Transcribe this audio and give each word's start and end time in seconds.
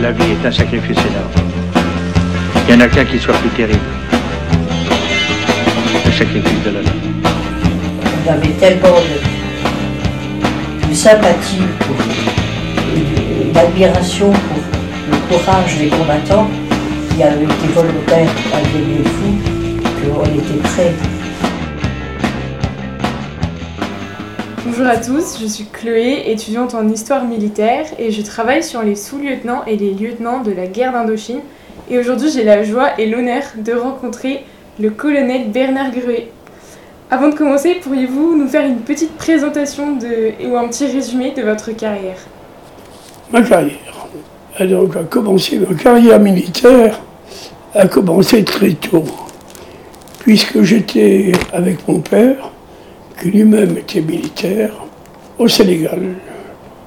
la 0.00 0.12
vie 0.12 0.32
est 0.32 0.46
un 0.46 0.50
sacrifice 0.50 0.96
énorme. 0.96 1.30
Il 2.68 2.76
n'y 2.76 2.82
en 2.82 2.86
a 2.86 2.88
qu'un 2.88 3.04
qui 3.04 3.18
soit 3.18 3.34
plus 3.34 3.50
terrible. 3.50 3.78
Le 6.06 6.12
sacrifice 6.12 6.62
de 6.64 6.70
la 6.70 6.80
vie. 6.80 6.88
J'avais 8.24 8.48
tellement 8.58 8.96
de, 10.88 10.94
sympathie 10.94 11.62
et 12.96 13.52
d'admiration 13.52 14.30
pour 14.30 14.62
le 15.10 15.16
courage 15.28 15.78
des 15.78 15.88
combattants 15.88 16.48
qui 17.14 17.22
avaient 17.22 17.44
été 17.44 17.66
volontaires 17.74 18.30
à 18.54 18.60
les 18.60 19.04
fous, 19.04 19.38
qu'on 20.00 20.24
était 20.24 20.60
prêts. 20.62 20.94
Bonjour 24.80 24.94
à 24.94 24.96
tous, 24.96 25.38
je 25.38 25.46
suis 25.46 25.66
Chloé, 25.66 26.22
étudiante 26.30 26.74
en 26.74 26.88
histoire 26.88 27.26
militaire 27.26 27.84
et 27.98 28.10
je 28.10 28.22
travaille 28.22 28.62
sur 28.62 28.82
les 28.82 28.96
sous-lieutenants 28.96 29.62
et 29.66 29.76
les 29.76 29.92
lieutenants 29.92 30.40
de 30.40 30.52
la 30.52 30.66
guerre 30.66 30.92
d'Indochine. 30.92 31.40
Et 31.90 31.98
aujourd'hui, 31.98 32.30
j'ai 32.30 32.44
la 32.44 32.64
joie 32.64 32.98
et 32.98 33.04
l'honneur 33.04 33.42
de 33.58 33.74
rencontrer 33.74 34.42
le 34.80 34.88
colonel 34.88 35.50
Bernard 35.50 35.90
Gruet. 35.90 36.28
Avant 37.10 37.28
de 37.28 37.34
commencer, 37.34 37.74
pourriez-vous 37.74 38.38
nous 38.38 38.48
faire 38.48 38.64
une 38.64 38.78
petite 38.78 39.14
présentation 39.18 39.96
de, 39.96 40.48
ou 40.48 40.56
un 40.56 40.66
petit 40.68 40.86
résumé 40.86 41.32
de 41.32 41.42
votre 41.42 41.72
carrière? 41.72 42.16
Ma 43.30 43.42
carrière. 43.42 43.76
A 44.58 45.04
commencé, 45.10 45.58
ma 45.58 45.74
carrière 45.74 46.18
militaire 46.18 46.98
a 47.74 47.86
commencé 47.86 48.44
très 48.44 48.72
tôt, 48.72 49.04
puisque 50.20 50.62
j'étais 50.62 51.32
avec 51.52 51.86
mon 51.86 52.00
père 52.00 52.50
qui 53.20 53.30
lui-même 53.30 53.76
était 53.76 54.00
militaire, 54.00 54.70
au 55.38 55.46
Sénégal, 55.46 56.00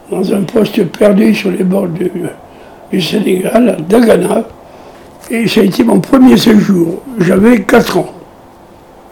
dans 0.09 0.33
un 0.33 0.41
poste 0.41 0.83
perdu 0.85 1.33
sur 1.33 1.51
les 1.51 1.63
bords 1.63 1.87
du, 1.87 2.11
Sénégal, 3.01 3.69
à 3.69 3.75
Dagana. 3.81 4.43
Et 5.29 5.47
ça 5.47 5.61
a 5.61 5.63
été 5.63 5.83
mon 5.83 5.99
premier 5.99 6.37
séjour. 6.37 7.01
J'avais 7.19 7.61
4 7.61 7.97
ans. 7.97 8.13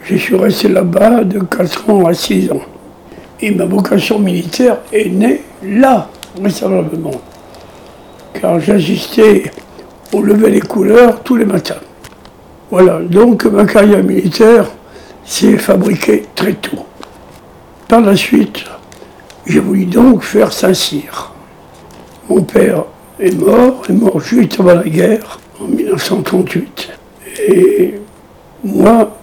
Je 0.03 0.15
suis 0.15 0.35
resté 0.35 0.67
là-bas 0.67 1.23
de 1.23 1.39
4 1.39 1.89
ans 1.89 2.05
à 2.05 2.13
6 2.13 2.51
ans. 2.51 2.61
Et 3.39 3.51
ma 3.51 3.65
vocation 3.65 4.19
militaire 4.19 4.77
est 4.91 5.09
née 5.09 5.41
là, 5.63 6.09
vraisemblablement. 6.35 7.11
Car 8.39 8.59
j'assistais 8.59 9.43
au 10.13 10.21
lever 10.21 10.51
des 10.51 10.61
couleurs 10.61 11.21
tous 11.21 11.37
les 11.37 11.45
matins. 11.45 11.75
Voilà, 12.69 12.99
donc 12.99 13.45
ma 13.45 13.65
carrière 13.65 14.03
militaire 14.03 14.65
s'est 15.25 15.57
fabriquée 15.57 16.25
très 16.35 16.53
tôt. 16.53 16.85
Par 17.91 17.99
la 17.99 18.15
suite, 18.15 18.63
j'ai 19.45 19.59
voulu 19.59 19.83
donc 19.83 20.23
faire 20.23 20.53
Saint-Cyr. 20.53 21.33
Mon 22.29 22.41
père 22.41 22.85
est 23.19 23.37
mort, 23.37 23.83
est 23.89 23.91
mort 23.91 24.17
juste 24.21 24.57
avant 24.61 24.75
la 24.75 24.87
guerre, 24.87 25.41
en 25.59 25.65
1938. 25.65 26.89
Et 27.49 27.95
moi, 28.63 29.13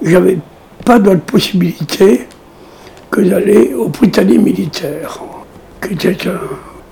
j'avais 0.00 0.38
pas 0.82 0.98
d'autre 0.98 1.20
possibilité 1.26 2.26
que 3.10 3.20
d'aller 3.20 3.74
au 3.74 3.88
Britannique 3.88 4.40
militaire, 4.40 5.20
qui 5.86 5.92
était 5.92 6.30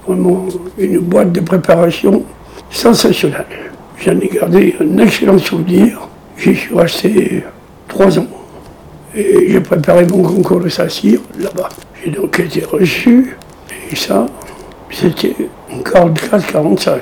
vraiment 0.07 0.45
une 0.77 0.99
boîte 0.99 1.33
de 1.33 1.41
préparation 1.41 2.23
sensationnelle. 2.69 3.73
J'en 3.97 4.21
ai 4.21 4.29
gardé 4.29 4.77
un 4.79 4.99
excellent 4.99 5.39
souvenir. 5.39 6.07
J'y 6.37 6.55
suis 6.55 6.75
resté 6.75 7.45
trois 7.89 8.19
ans. 8.19 8.34
Et 9.17 9.53
j'ai 9.53 9.61
préparé 9.61 10.07
mon 10.07 10.23
concours 10.23 10.61
de 10.61 10.69
Saint-Cyr 10.69 11.21
là-bas. 11.39 11.69
J'ai 12.03 12.11
donc 12.11 12.41
été 12.41 12.65
reçu, 12.65 13.37
et 13.91 13.97
ça, 13.97 14.27
c'était 14.91 15.35
en 15.73 15.79
44-45, 15.79 17.01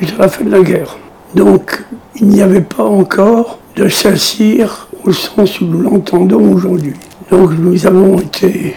juste 0.00 0.14
à 0.18 0.22
la 0.22 0.28
fin 0.28 0.44
de 0.44 0.50
la 0.50 0.60
guerre. 0.60 0.96
Donc, 1.34 1.82
il 2.16 2.28
n'y 2.28 2.40
avait 2.40 2.60
pas 2.60 2.84
encore 2.84 3.58
de 3.76 3.88
Saint-Cyr 3.88 4.88
au 5.04 5.12
sens 5.12 5.60
où 5.60 5.64
nous 5.66 5.82
l'entendons 5.82 6.52
aujourd'hui. 6.52 6.94
Donc, 7.30 7.50
nous 7.58 7.86
avons 7.86 8.20
été, 8.20 8.76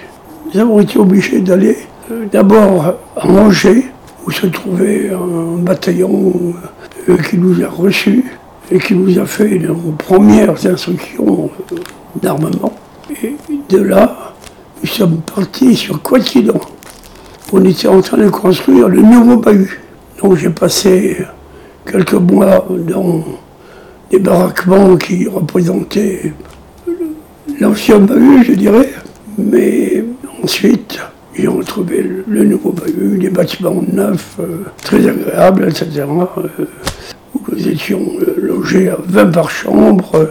nous 0.54 0.60
avons 0.60 0.80
été 0.80 0.98
obligés 0.98 1.42
d'aller 1.42 1.78
euh, 2.12 2.26
d'abord 2.32 2.96
à 3.16 3.28
Angers, 3.28 3.86
où 4.26 4.32
se 4.32 4.48
trouvait 4.48 5.12
un 5.12 5.58
bataillon 5.58 6.34
euh, 7.10 7.18
qui 7.18 7.38
nous 7.38 7.64
a 7.64 7.68
reçus 7.68 8.26
et 8.72 8.80
qui 8.80 8.96
nous 8.96 9.20
a 9.20 9.26
fait 9.26 9.60
nos 9.60 9.92
premières 9.98 10.66
instructions 10.66 11.50
euh, 11.72 11.76
d'armement. 12.22 12.74
Et 13.24 13.36
de 13.70 13.78
là, 13.78 14.34
nous 14.82 14.90
sommes 14.90 15.22
partis 15.22 15.76
sur 15.76 16.02
Quatidon. 16.02 16.60
On 17.52 17.64
était 17.66 17.88
en 17.88 18.02
train 18.02 18.18
de 18.18 18.30
construire 18.30 18.90
le 18.90 19.02
nouveau 19.02 19.38
bahut. 19.38 19.82
Donc 20.22 20.36
j'ai 20.36 20.50
passé 20.50 21.18
quelques 21.90 22.14
mois 22.14 22.66
dans 22.88 23.24
des 24.10 24.20
baraquements 24.20 24.96
qui 24.98 25.28
représentaient 25.28 26.34
l'ancien 27.60 28.00
bahut, 28.00 28.44
je 28.44 28.54
dirais. 28.54 28.90
Mais 29.38 30.04
ensuite, 30.44 31.00
j'ai 31.36 31.48
retrouvé 31.48 32.06
le 32.28 32.44
nouveau 32.44 32.72
bahut, 32.72 33.18
des 33.18 33.30
bâtiments 33.30 33.82
neufs, 33.92 34.38
euh, 34.40 34.66
très 34.84 35.08
agréables, 35.08 35.66
etc. 35.66 36.04
Euh, 36.38 36.66
où 37.34 37.42
nous 37.52 37.68
étions 37.68 38.06
euh, 38.22 38.36
logés 38.38 38.90
à 38.90 38.98
20 39.04 39.32
par 39.32 39.50
chambre 39.50 40.30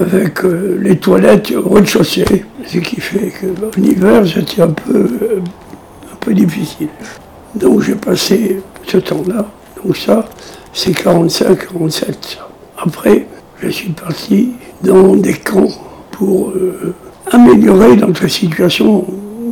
avec 0.00 0.44
euh, 0.44 0.78
les 0.80 0.96
toilettes 0.96 1.52
au 1.52 1.68
rez-de-chaussée, 1.68 2.44
ce 2.66 2.78
qui 2.78 3.00
fait 3.00 3.30
qu'en 3.30 3.82
hiver, 3.82 4.22
c'était 4.26 4.62
un 4.62 4.68
peu, 4.70 4.96
euh, 4.96 5.40
un 6.12 6.16
peu 6.18 6.32
difficile. 6.32 6.88
Donc 7.54 7.82
j'ai 7.82 7.94
passé 7.94 8.62
ce 8.86 8.96
temps-là. 8.96 9.46
Donc 9.84 9.96
ça, 9.96 10.28
c'est 10.72 10.92
45-47. 10.92 12.38
Après, 12.78 13.26
je 13.62 13.68
suis 13.68 13.90
parti 13.90 14.52
dans 14.82 15.14
des 15.14 15.34
camps 15.34 15.68
pour 16.12 16.50
euh, 16.50 16.94
améliorer 17.30 17.96
notre 17.96 18.26
situation 18.28 19.04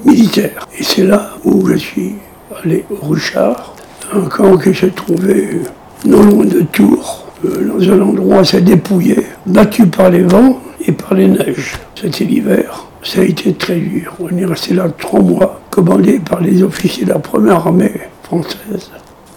militaire. 0.05 0.67
Et 0.79 0.83
c'est 0.83 1.05
là 1.05 1.31
où 1.45 1.67
je 1.69 1.77
suis 1.77 2.15
allé 2.63 2.85
au 2.91 3.07
Ruchard, 3.07 3.75
un 4.13 4.23
camp 4.23 4.57
qui 4.57 4.75
se 4.75 4.87
trouvait 4.87 5.61
non 6.07 6.23
loin 6.23 6.45
de 6.45 6.61
Tours, 6.73 7.28
dans 7.45 7.93
un 7.93 8.01
endroit 8.01 8.41
assez 8.41 8.61
dépouillé, 8.61 9.19
battu 9.47 9.87
par 9.87 10.11
les 10.11 10.23
vents 10.23 10.61
et 10.87 10.93
par 10.93 11.15
les 11.15 11.29
neiges. 11.29 11.75
C'était 11.95 12.25
l'hiver. 12.25 12.87
Ça 13.03 13.21
a 13.21 13.25
été 13.25 13.53
très 13.55 13.77
dur. 13.77 14.15
On 14.19 14.37
est 14.37 14.45
resté 14.45 14.75
là 14.75 14.89
trois 14.89 15.21
mois, 15.21 15.61
commandé 15.71 16.19
par 16.19 16.41
les 16.41 16.63
officiers 16.63 17.05
de 17.05 17.11
la 17.11 17.19
première 17.19 17.67
armée 17.67 17.93
française. 18.25 18.91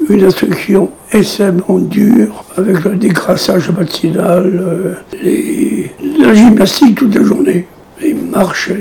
Une 0.09 0.23
instruction 0.23 0.89
extrêmement 1.11 1.77
dure, 1.77 2.43
avec 2.57 2.83
le 2.83 2.95
décrassage 2.95 3.69
matinal, 3.69 4.95
euh, 5.23 5.85
la 6.19 6.33
gymnastique 6.33 6.95
toute 6.95 7.15
la 7.15 7.23
journée, 7.23 7.67
les 8.01 8.15
marches, 8.15 8.71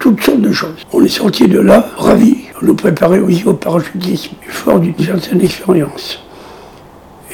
toutes 0.00 0.20
sortes 0.20 0.40
de 0.40 0.50
choses. 0.50 0.84
On 0.92 1.02
est 1.04 1.08
sorti 1.08 1.46
de 1.46 1.60
là 1.60 1.88
ravis. 1.96 2.38
On 2.60 2.66
nous 2.66 2.74
préparait 2.74 3.20
aussi 3.20 3.44
au 3.46 3.54
parachutisme, 3.54 4.34
fort 4.48 4.80
d'une 4.80 4.98
certaine 4.98 5.40
expérience. 5.42 6.24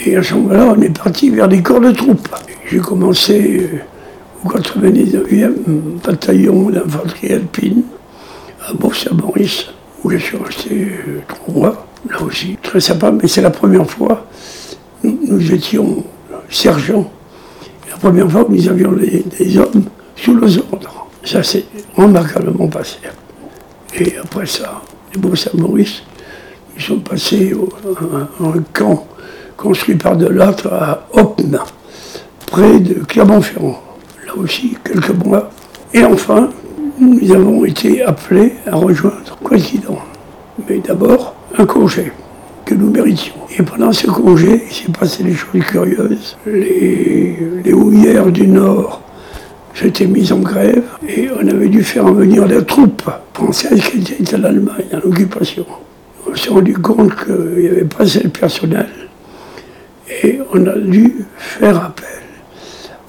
Et 0.06 0.16
à 0.16 0.22
ce 0.22 0.34
moment-là, 0.34 0.74
on 0.76 0.80
est 0.80 0.96
parti 0.96 1.28
vers 1.30 1.46
des 1.46 1.62
corps 1.62 1.80
de 1.80 1.90
troupes. 1.92 2.28
J'ai 2.70 2.78
commencé 2.78 3.68
euh, 3.70 3.78
au 4.44 4.48
99e 4.48 5.52
bataillon 6.02 6.70
d'infanterie 6.70 7.34
alpine 7.34 7.82
à 8.66 8.72
Bourg-Saint-Maurice, 8.72 9.66
où 10.02 10.10
je 10.10 10.16
suis 10.16 10.38
resté 10.38 10.70
euh, 11.06 11.20
trois 11.28 11.54
mois, 11.54 11.86
là 12.08 12.22
aussi. 12.22 12.56
Très 12.62 12.80
sympa, 12.80 13.10
mais 13.10 13.28
c'est 13.28 13.42
la 13.42 13.50
première 13.50 13.88
fois. 13.88 14.26
Nous, 15.04 15.18
nous 15.26 15.52
étions 15.52 16.02
sergents. 16.48 17.10
La 17.90 17.96
première 17.96 18.30
fois 18.30 18.44
que 18.44 18.52
nous 18.52 18.68
avions 18.68 18.92
des, 18.92 19.58
hommes 19.58 19.84
sous 20.16 20.34
nos 20.34 20.58
ordres. 20.58 21.08
Ça 21.24 21.42
s'est 21.42 21.64
remarquablement 21.94 22.68
passé. 22.68 22.96
Et 23.98 24.16
après 24.16 24.46
ça, 24.46 24.80
les 25.12 25.20
Bourg-Saint-Maurice, 25.20 26.02
ils 26.74 26.82
sont 26.82 27.00
passés 27.00 27.52
au, 27.52 27.68
à 28.16 28.46
un 28.46 28.62
camp 28.72 29.06
construit 29.60 29.96
par 29.96 30.16
de 30.16 30.26
l'autre 30.26 30.72
à 30.72 31.06
Opna, 31.12 31.64
près 32.46 32.80
de 32.80 32.94
Clermont-Ferrand. 32.94 33.82
Là 34.26 34.34
aussi, 34.36 34.76
quelques 34.82 35.24
mois. 35.24 35.50
Et 35.92 36.02
enfin, 36.02 36.48
nous 36.98 37.30
avons 37.30 37.64
été 37.66 38.02
appelés 38.02 38.54
à 38.66 38.76
rejoindre 38.76 39.36
président. 39.42 39.98
Mais 40.68 40.78
d'abord, 40.78 41.34
un 41.58 41.66
congé 41.66 42.10
que 42.64 42.74
nous 42.74 42.90
méritions. 42.90 43.34
Et 43.58 43.62
pendant 43.62 43.92
ce 43.92 44.06
congé, 44.06 44.62
il 44.66 44.74
s'est 44.74 44.92
passé 44.98 45.24
des 45.24 45.34
choses 45.34 45.62
curieuses. 45.62 46.36
Les, 46.46 47.36
les 47.62 47.72
houillères 47.74 48.32
du 48.32 48.46
Nord 48.46 49.02
s'étaient 49.74 50.06
mises 50.06 50.32
en 50.32 50.38
grève 50.38 50.84
et 51.06 51.28
on 51.38 51.46
avait 51.46 51.68
dû 51.68 51.84
faire 51.84 52.10
venir 52.12 52.46
des 52.46 52.64
troupes 52.64 53.10
françaises 53.34 53.82
qui 53.82 53.98
étaient 53.98 54.36
en 54.36 54.44
Allemagne, 54.44 54.86
en 54.94 55.06
occupation. 55.06 55.66
On 56.30 56.34
s'est 56.34 56.50
rendu 56.50 56.74
compte 56.74 57.12
qu'il 57.24 57.62
n'y 57.62 57.68
avait 57.68 57.84
pas 57.84 58.04
assez 58.04 58.20
de 58.20 58.28
personnel 58.28 58.88
et 60.22 60.40
on 60.52 60.66
a 60.66 60.76
dû 60.76 61.24
faire 61.36 61.76
appel 61.84 62.06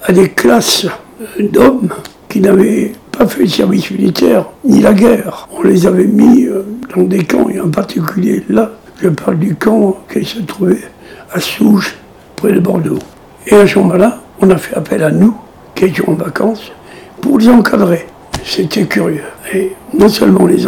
à 0.04 0.12
des 0.12 0.30
classes 0.30 0.86
d'hommes 1.38 1.92
qui 2.28 2.40
n'avaient 2.40 2.92
pas 3.10 3.26
fait 3.26 3.42
le 3.42 3.48
service 3.48 3.90
militaire 3.90 4.46
ni 4.64 4.80
la 4.80 4.94
guerre. 4.94 5.48
On 5.52 5.62
les 5.62 5.86
avait 5.86 6.06
mis 6.06 6.46
euh, 6.46 6.62
dans 6.94 7.02
des 7.02 7.24
camps, 7.24 7.48
et 7.48 7.60
en 7.60 7.70
particulier 7.70 8.42
là, 8.48 8.72
Je 9.00 9.08
parle 9.08 9.38
du 9.38 9.54
camp 9.56 9.98
qui 10.12 10.24
se 10.24 10.40
trouvait 10.40 10.82
à 11.32 11.40
Souges, 11.40 11.94
près 12.36 12.52
de 12.52 12.60
Bordeaux. 12.60 12.98
Et 13.46 13.54
à 13.54 13.66
ce 13.66 13.78
moment-là, 13.80 14.20
on 14.40 14.50
a 14.50 14.56
fait 14.56 14.76
appel 14.76 15.02
à 15.02 15.10
nous, 15.10 15.36
qui 15.74 15.86
étions 15.86 16.10
en 16.10 16.14
vacances, 16.14 16.70
pour 17.20 17.38
les 17.38 17.48
encadrer. 17.48 18.06
C'était 18.44 18.84
curieux. 18.84 19.24
Et 19.52 19.72
non 19.92 20.08
seulement 20.08 20.46
les 20.46 20.66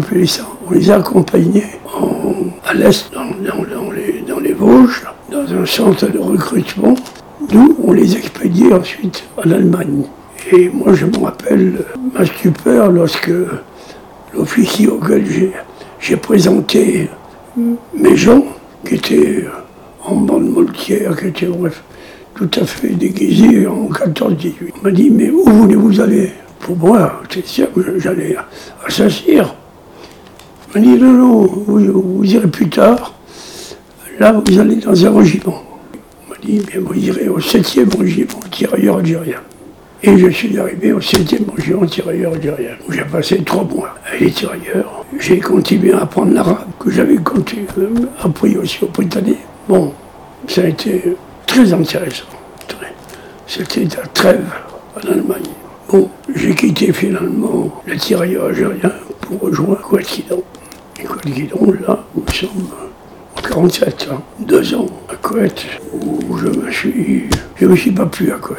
peu 0.00 0.26
ça, 0.26 0.42
on 0.66 0.72
les 0.72 0.90
accompagnait 0.90 1.80
en, 1.92 2.34
à 2.68 2.74
l'est, 2.74 3.10
dans, 3.12 3.24
dans, 3.24 3.90
les, 3.90 4.22
dans 4.26 4.38
les 4.38 4.52
Vosges, 4.52 5.02
dans 5.30 5.54
un 5.54 5.66
centre 5.66 6.10
de 6.10 6.18
recrutement, 6.18 6.94
d'où 7.48 7.76
on 7.84 7.92
les 7.92 8.16
expédiait 8.16 8.72
ensuite 8.72 9.24
en 9.36 9.50
Allemagne. 9.50 10.04
Et 10.52 10.68
moi, 10.68 10.92
je 10.94 11.06
me 11.06 11.18
rappelle 11.18 11.84
ma 12.14 12.24
stupeur 12.24 12.90
lorsque 12.90 13.30
l'officier 14.34 14.88
auquel 14.88 15.24
j'ai 16.00 16.16
présenté 16.16 17.08
mes 17.94 18.16
gens, 18.16 18.44
qui 18.86 18.94
étaient 18.94 19.44
en 20.04 20.16
bande 20.16 20.48
moltière, 20.48 21.16
qui 21.16 21.26
étaient 21.26 21.46
bref, 21.46 21.82
tout 22.34 22.50
à 22.60 22.64
fait 22.64 22.88
déguisés 22.88 23.66
en 23.66 23.88
14-18. 23.88 24.82
m'a 24.82 24.90
dit, 24.90 25.10
mais 25.10 25.30
où 25.30 25.44
voulez-vous 25.44 26.00
aller 26.00 26.32
Pour 26.60 26.76
moi, 26.76 27.20
c'est 27.28 27.46
sûr 27.46 27.72
que 27.72 27.98
j'allais 27.98 28.36
à 28.36 28.90
Saint-Cyr. 28.90 29.54
M'a 30.74 30.80
dit, 30.80 30.96
non, 30.96 31.42
vous, 31.46 32.24
irez 32.24 32.48
plus 32.48 32.68
tard. 32.68 33.14
Là, 34.20 34.32
vous 34.32 34.58
allez 34.58 34.76
dans 34.76 35.06
un 35.06 35.18
régiment. 35.18 35.62
Il 35.94 36.28
m'a 36.28 36.36
dit, 36.42 36.66
bien, 36.66 36.80
vous 36.82 36.94
irez 36.94 37.28
au 37.30 37.40
7e 37.40 37.98
régiment 37.98 38.38
tirailleur 38.50 38.98
algérien. 38.98 39.38
Et 40.02 40.18
je 40.18 40.28
suis 40.28 40.58
arrivé 40.58 40.92
au 40.92 41.00
7e 41.00 41.50
régiment 41.56 41.86
tirailleur 41.86 42.34
algérien, 42.34 42.72
où 42.86 42.92
j'ai 42.92 43.04
passé 43.04 43.42
trois 43.42 43.64
mois 43.64 43.94
avec 44.06 44.20
les 44.20 44.30
tirailleurs. 44.30 45.06
J'ai 45.18 45.40
continué 45.40 45.94
à 45.94 46.02
apprendre 46.02 46.34
l'arabe, 46.34 46.66
que 46.78 46.90
j'avais 46.90 47.16
euh, 47.16 47.88
appris 48.22 48.58
aussi 48.58 48.84
au 48.84 48.88
Britannique. 48.88 49.38
Bon, 49.66 49.94
ça 50.46 50.64
a 50.64 50.66
été 50.66 51.16
très 51.46 51.72
intéressant. 51.72 52.26
C'était 53.46 53.84
la 53.84 54.06
trêve 54.08 54.52
en 54.96 55.10
Allemagne. 55.10 55.48
Bon, 55.88 56.10
j'ai 56.36 56.54
quitté 56.54 56.92
finalement 56.92 57.82
le 57.86 57.96
tirailleur 57.96 58.44
algérien 58.48 58.92
pour 59.22 59.40
rejoindre 59.40 59.80
Kouet-Kidon. 59.80 60.42
Et 61.00 61.04
Kouet-Kidon, 61.04 61.72
là, 61.88 62.04
nous 62.14 62.32
sommes 62.34 62.68
en 63.36 63.40
47 63.40 64.08
ans, 64.12 64.22
deux 64.40 64.74
ans 64.74 64.86
à 65.08 65.16
Kouet, 65.16 65.48
où 65.92 66.36
je 66.36 66.46
me 66.46 66.70
suis, 66.70 67.28
je 67.56 67.66
me 67.66 67.76
suis 67.76 67.90
pas 67.92 68.06
plu 68.06 68.32
à 68.32 68.36
Kouet, 68.36 68.56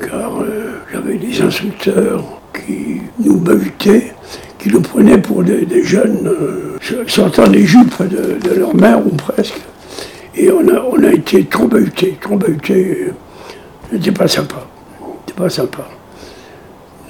car 0.00 0.40
euh, 0.42 0.80
j'avais 0.92 1.16
des 1.16 1.40
instructeurs 1.40 2.24
qui 2.54 3.00
nous 3.18 3.38
bavutaient, 3.38 4.12
qui 4.58 4.68
nous 4.70 4.80
prenaient 4.80 5.20
pour 5.20 5.42
des, 5.42 5.82
jeunes 5.82 6.26
euh, 6.28 6.78
sortant 7.06 7.46
des 7.48 7.64
jupes 7.64 8.02
de, 8.02 8.54
leur 8.54 8.74
mère 8.74 9.04
ou 9.06 9.10
presque. 9.10 9.60
Et 10.36 10.50
on 10.50 11.04
a, 11.04 11.12
été 11.12 11.44
trop 11.44 11.66
bahuté, 11.66 12.16
trop 12.20 12.36
bahuté. 12.36 13.08
C'était 13.90 14.12
pas 14.12 14.28
sympa. 14.28 14.66
C'était 15.26 15.38
pas 15.38 15.50
sympa. 15.50 15.88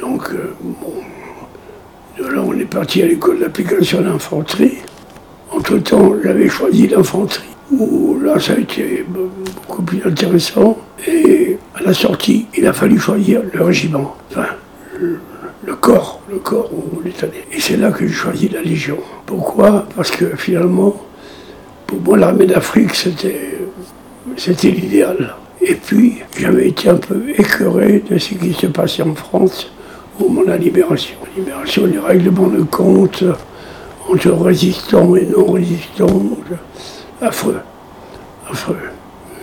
Donc, 0.01 0.31
euh, 0.33 0.55
bon, 0.61 0.95
là, 2.19 2.43
on 2.45 2.59
est 2.59 2.65
parti 2.65 3.03
à 3.03 3.07
l'école 3.07 3.41
d'application 3.41 4.01
d'infanterie. 4.01 4.79
Entre-temps, 5.53 6.15
j'avais 6.23 6.49
choisi 6.49 6.87
l'infanterie, 6.87 7.49
où 7.73 8.19
là, 8.21 8.39
ça 8.39 8.53
a 8.53 8.59
été 8.59 9.05
beaucoup 9.57 9.83
plus 9.83 10.01
intéressant. 10.05 10.79
Et 11.07 11.59
à 11.75 11.83
la 11.83 11.93
sortie, 11.93 12.47
il 12.57 12.67
a 12.67 12.73
fallu 12.73 12.99
choisir 12.99 13.43
le 13.53 13.63
régiment, 13.63 14.17
enfin, 14.31 14.47
le, 14.99 15.75
corps, 15.75 16.21
le 16.31 16.39
corps 16.39 16.71
où 16.73 16.85
on 17.01 17.07
est 17.07 17.23
allé. 17.25 17.45
Et 17.53 17.61
c'est 17.61 17.77
là 17.77 17.91
que 17.91 18.07
j'ai 18.07 18.13
choisi 18.13 18.49
la 18.49 18.63
Légion. 18.63 18.99
Pourquoi? 19.27 19.87
Parce 19.97 20.11
que 20.11 20.37
finalement, 20.37 20.95
pour 21.87 22.01
moi, 22.01 22.17
l'armée 22.17 22.47
d'Afrique, 22.47 22.95
c'était, 22.95 23.59
c'était 24.37 24.71
l'idéal. 24.71 25.35
Et 25.61 25.75
puis, 25.75 26.19
j'avais 26.39 26.69
été 26.69 26.89
un 26.89 26.97
peu 26.97 27.23
écœuré 27.37 28.03
de 28.09 28.19
ce 28.19 28.35
qui 28.35 28.53
se 28.53 28.67
passait 28.67 29.03
en 29.03 29.15
France 29.15 29.71
au 30.19 30.29
moment 30.29 30.43
de 30.43 30.49
la 30.49 30.57
libération. 30.57 31.17
La 31.23 31.43
libération, 31.43 31.87
les 31.87 31.99
règlements 31.99 32.49
de 32.49 32.63
compte 32.63 33.25
entre 34.13 34.31
résistants 34.33 35.15
et 35.17 35.27
non 35.27 35.53
résistants, 35.53 36.23
affreux, 37.21 37.61
affreux. 38.51 38.77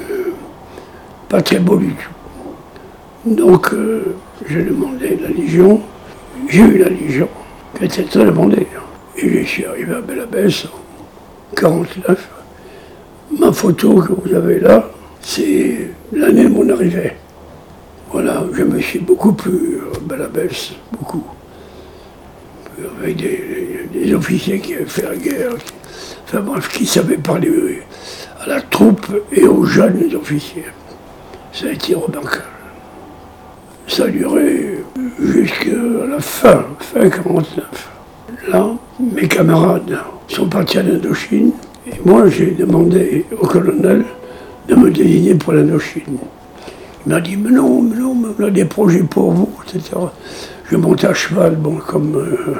Euh, 0.09 0.31
pas 1.29 1.41
très 1.41 1.59
beau 1.59 1.77
du 1.77 1.93
tout. 1.93 3.35
Donc, 3.35 3.73
euh, 3.73 4.15
j'ai 4.47 4.63
demandé 4.63 5.17
la 5.21 5.29
Légion, 5.29 5.81
j'ai 6.47 6.61
eu 6.61 6.77
la 6.77 6.89
Légion, 6.89 7.29
qui 7.77 7.85
était 7.85 8.03
très 8.03 8.25
demandée. 8.25 8.67
Et 9.17 9.43
je 9.43 9.47
suis 9.47 9.65
arrivé 9.65 9.95
à 9.95 10.01
Belabès 10.01 10.65
en 10.65 11.55
49 11.55 12.29
ma 13.31 13.51
photo 13.51 14.01
que 14.01 14.13
vous 14.13 14.33
avez 14.33 14.59
là, 14.59 14.89
c'est 15.21 15.89
l'année 16.13 16.45
de 16.45 16.49
mon 16.49 16.69
arrivée. 16.69 17.13
Voilà, 18.11 18.43
je 18.53 18.63
me 18.63 18.79
suis 18.79 18.99
beaucoup 18.99 19.33
plus 19.33 19.79
balabès, 20.03 20.71
beaucoup. 20.93 21.23
Avec 23.01 23.17
des, 23.17 24.13
officiers 24.13 24.59
qui 24.59 24.75
avaient 24.75 24.85
fait 24.85 25.01
la 25.03 25.15
guerre, 25.15 25.51
enfin 26.23 26.39
bref, 26.39 26.69
qui 26.69 26.85
savaient 26.85 27.17
parler 27.17 27.81
à 28.39 28.47
la 28.47 28.61
troupe 28.61 29.07
et 29.31 29.43
aux 29.45 29.65
jeunes 29.65 30.15
officiers. 30.15 30.65
Ça 31.51 31.67
a 31.67 31.71
été 31.71 31.95
remarquable. 31.95 32.45
Ça 33.87 34.05
a 34.05 34.07
duré 34.07 34.83
jusqu'à 35.19 35.71
la 36.09 36.19
fin, 36.19 36.65
fin 36.79 37.09
49. 37.09 37.89
Là, 38.49 38.69
mes 38.99 39.27
camarades 39.27 39.97
sont 40.27 40.47
partis 40.47 40.77
à 40.77 40.83
l'Indochine, 40.83 41.51
et 41.87 41.95
moi, 42.05 42.27
j'ai 42.29 42.51
demandé 42.51 43.25
au 43.39 43.47
colonel 43.47 44.05
de 44.67 44.75
me 44.75 44.91
désigner 44.91 45.35
pour 45.35 45.53
l'Indochine. 45.53 46.17
Il 47.05 47.13
m'a 47.13 47.21
dit, 47.21 47.37
mais 47.37 47.51
non, 47.51 47.81
mais 47.81 47.95
non, 47.97 48.15
on 48.37 48.43
a 48.43 48.49
des 48.49 48.65
projets 48.65 49.03
pour 49.03 49.31
vous, 49.31 49.49
etc. 49.63 49.95
Je 50.69 50.75
monte 50.75 51.05
à 51.05 51.13
cheval, 51.13 51.55
bon, 51.55 51.75
comme 51.75 52.15
euh, 52.17 52.55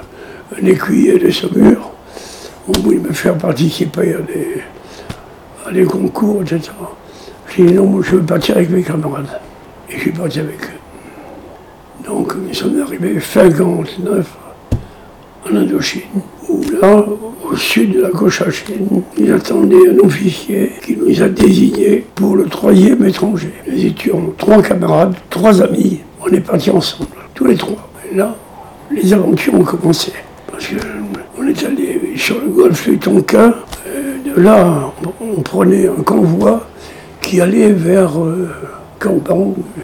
un 0.57 0.65
écuyer 0.65 1.19
de 1.19 1.29
Saumur. 1.29 1.91
On 2.69 2.71
voulait 2.79 2.99
me 2.99 3.11
faire 3.11 3.37
participer 3.37 4.15
à 5.65 5.71
des, 5.73 5.83
concours, 5.83 6.41
etc. 6.41 6.71
J'ai 7.49 7.65
dit, 7.65 7.73
non, 7.73 8.01
je 8.01 8.15
veux 8.15 8.21
partir 8.21 8.55
avec 8.55 8.69
mes 8.69 8.81
camarades. 8.81 9.27
Et 9.89 9.97
je 9.97 9.99
suis 9.99 10.11
parti 10.11 10.39
avec 10.39 10.55
eux. 10.55 12.05
Donc, 12.07 12.33
nous 12.35 12.53
sommes 12.53 12.81
arrivés 12.81 13.19
fin 13.19 13.49
49 13.49 14.25
en 15.45 15.55
Indochine, 15.57 16.01
où 16.47 16.61
là, 16.81 17.05
au 17.51 17.55
sud 17.57 17.93
de 17.93 18.01
la 18.03 18.09
Cochinchine, 18.09 19.03
il 19.17 19.33
attendait 19.33 19.89
un 19.89 20.05
officier 20.05 20.71
qui 20.81 20.95
nous 20.95 21.21
a 21.21 21.27
désignés 21.27 22.05
pour 22.15 22.37
le 22.37 22.45
troisième 22.45 23.03
étranger. 23.05 23.51
Nous 23.69 23.85
étions 23.85 24.33
trois 24.37 24.61
camarades, 24.61 25.15
trois 25.29 25.61
amis, 25.61 25.99
on 26.21 26.27
est 26.29 26.39
partis 26.39 26.71
ensemble, 26.71 27.09
tous 27.33 27.45
les 27.45 27.55
trois. 27.55 27.87
Là, 28.13 28.35
les 28.91 29.13
aventures 29.13 29.53
ont 29.55 29.63
commencé. 29.63 30.13
Parce 30.51 30.67
qu'on 30.67 31.47
est 31.47 31.63
allé 31.65 32.13
sur 32.15 32.39
le 32.39 32.47
golfe 32.47 32.89
du 32.89 32.97
Tonkin, 32.97 33.53
de 34.25 34.41
là, 34.41 34.91
on 35.21 35.41
prenait 35.41 35.87
un 35.87 36.03
convoi 36.03 36.67
qui 37.21 37.41
allait 37.41 37.71
vers 37.71 38.19
euh, 38.19 38.49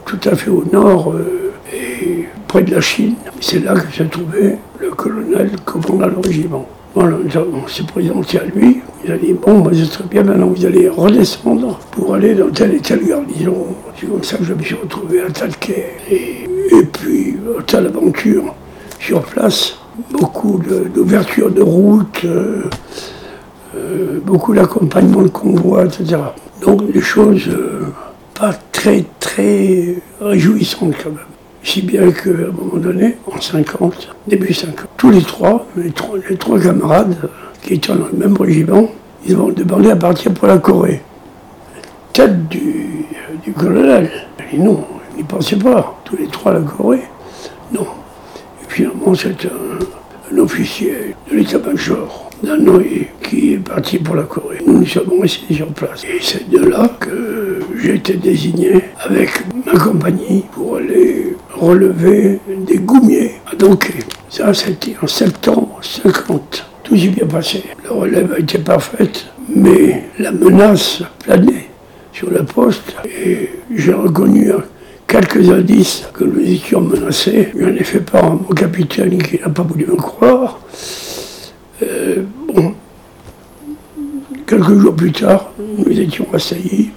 tout 0.06 0.20
à 0.26 0.36
fait 0.36 0.50
au 0.50 0.64
nord, 0.72 1.12
euh, 1.12 1.54
et 1.74 2.26
près 2.48 2.64
de 2.64 2.74
la 2.74 2.82
Chine. 2.82 3.16
C'est 3.40 3.64
là 3.64 3.74
que 3.74 3.92
se 3.94 4.04
trouvait 4.04 4.58
le 4.80 4.90
colonel 4.92 5.52
commandant 5.66 6.08
le 6.08 6.20
régiment. 6.20 6.68
Voilà, 6.96 7.18
on 7.52 7.68
s'est 7.68 7.84
présenté 7.84 8.40
à 8.40 8.44
lui, 8.44 8.82
il 9.04 9.12
a 9.12 9.18
dit 9.18 9.34
Bon, 9.34 9.62
bah, 9.62 9.72
c'est 9.74 9.90
très 9.90 10.04
bien, 10.04 10.24
maintenant 10.24 10.48
vous 10.48 10.66
allez 10.66 10.88
redescendre 10.88 11.80
pour 11.92 12.14
aller 12.14 12.36
dans 12.36 12.50
telle 12.52 12.76
et 12.76 12.80
telle 12.80 13.04
garnison. 13.04 13.66
C'est 14.00 14.08
comme 14.08 14.24
ça 14.24 14.38
que 14.38 14.44
je 14.44 14.54
me 14.54 14.62
suis 14.62 14.76
retrouvé 14.76 15.22
à 15.22 15.32
Talquet. 15.32 15.96
Et, 16.12 16.43
et 16.72 16.84
puis, 16.84 17.38
telle 17.68 17.88
aventure 17.88 18.56
sur 19.00 19.22
place, 19.24 19.76
beaucoup 20.12 20.60
d'ouverture 20.94 21.52
de, 21.52 21.62
route, 21.62 22.22
euh, 22.26 22.64
euh, 23.76 24.20
beaucoup 24.26 24.54
d'accompagnement 24.54 25.24
de 25.24 25.30
convois, 25.30 25.86
etc. 25.86 26.18
Donc 26.62 26.92
des 26.92 27.02
choses 27.02 27.48
euh, 27.50 27.88
pas 28.40 28.54
très, 28.72 29.04
très 29.20 29.96
réjouissantes 30.22 30.96
quand 31.04 31.10
même. 31.10 31.20
Si 31.64 31.82
bien 31.82 32.12
qu'à 32.12 32.30
un 32.30 32.52
moment 32.52 32.78
donné, 32.78 33.18
en 33.26 33.40
50, 33.40 34.16
début 34.28 34.54
50, 34.54 34.88
tous 34.98 35.10
les 35.10 35.22
trois, 35.22 35.66
les 35.78 35.92
trois, 35.92 36.60
camarades 36.60 37.16
qui 37.62 37.76
étaient 37.76 37.94
dans 37.94 38.06
le 38.12 38.18
même 38.18 38.36
régiment, 38.36 38.90
ils 39.26 39.38
ont 39.38 39.50
demandé 39.50 39.90
à 39.90 39.96
partir 39.96 40.34
pour 40.34 40.48
la 40.48 40.58
Corée. 40.58 41.02
Tête 42.12 42.48
du, 42.50 43.06
colonel. 43.58 44.10
Et 44.54 44.58
non, 44.58 44.84
ils 45.18 45.26
pensaient 45.26 45.56
pas. 45.58 46.00
Tous 46.04 46.18
les 46.18 46.28
trois 46.28 46.54
la 46.54 46.62
Corée. 46.62 47.04
Non. 47.72 47.88
Et 48.62 48.72
finalement, 48.72 49.14
c'est 49.16 49.46
un, 49.46 50.34
un, 50.36 50.38
officier 50.38 51.16
de 51.30 51.38
l'état-major 51.38 52.30
d'Hanoï 52.44 53.08
qui 53.22 53.54
est 53.54 53.58
parti 53.58 53.98
pour 53.98 54.16
la 54.16 54.24
Corée. 54.24 54.60
Nous 54.66 54.80
nous 54.80 54.86
sommes 54.86 55.22
restés 55.22 55.54
sur 55.54 55.68
place. 55.68 56.04
Et 56.04 56.20
c'est 56.22 56.50
de 56.50 56.60
là 56.60 56.90
que 57.00 57.60
j'ai 57.82 57.96
été 57.96 58.14
désigné 58.16 58.82
avec 59.00 59.30
ma 59.66 59.78
compagnie 59.80 60.44
pour 60.52 60.78
aller 60.78 61.36
relever 61.54 62.40
des 62.48 62.78
goumiers 62.78 63.34
à 63.52 63.56
Donquet. 63.56 64.00
Ça, 64.30 64.54
c'était 64.54 64.96
en 65.02 65.08
septembre 65.08 65.80
50. 65.82 66.66
Tout 66.84 66.98
s'est 66.98 67.08
bien 67.08 67.28
passé. 67.28 67.64
La 67.86 67.92
relève 67.92 68.34
a 68.34 68.40
été 68.40 68.58
parfaite, 68.58 69.28
mais 69.48 70.04
la 70.20 70.32
menace 70.32 71.02
planait 71.20 71.70
sur 72.12 72.30
le 72.30 72.44
poste 72.44 72.96
et 73.06 73.50
j'ai 73.76 73.94
reconnu 73.94 74.52
quelques 75.08 75.50
indices 75.50 76.08
que 76.14 76.24
nous 76.24 76.42
étions 76.42 76.82
menacés. 76.82 77.50
J'en 77.58 77.68
ai 77.68 77.84
fait 77.84 78.00
part 78.00 78.26
à 78.26 78.30
mon 78.30 78.56
capitaine 78.56 79.22
qui 79.22 79.40
n'a 79.40 79.50
pas 79.50 79.64
voulu 79.64 79.86
me 79.86 79.96
croire. 79.96 80.60
Euh, 81.82 82.24
bon, 82.54 82.74
quelques 84.48 84.78
jours 84.80 84.96
plus 84.96 85.12
tard, 85.12 85.52
nous 85.78 86.00
étions 86.00 86.28
assaillis. 86.34 86.92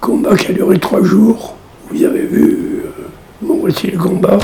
Combat 0.00 0.36
qui 0.36 0.50
a 0.50 0.54
duré 0.54 0.78
trois 0.78 1.02
jours. 1.02 1.56
Vous 1.90 2.04
avez 2.04 2.22
vu 2.22 2.82
euh, 2.84 3.42
mon 3.42 3.58
combat. 3.98 4.38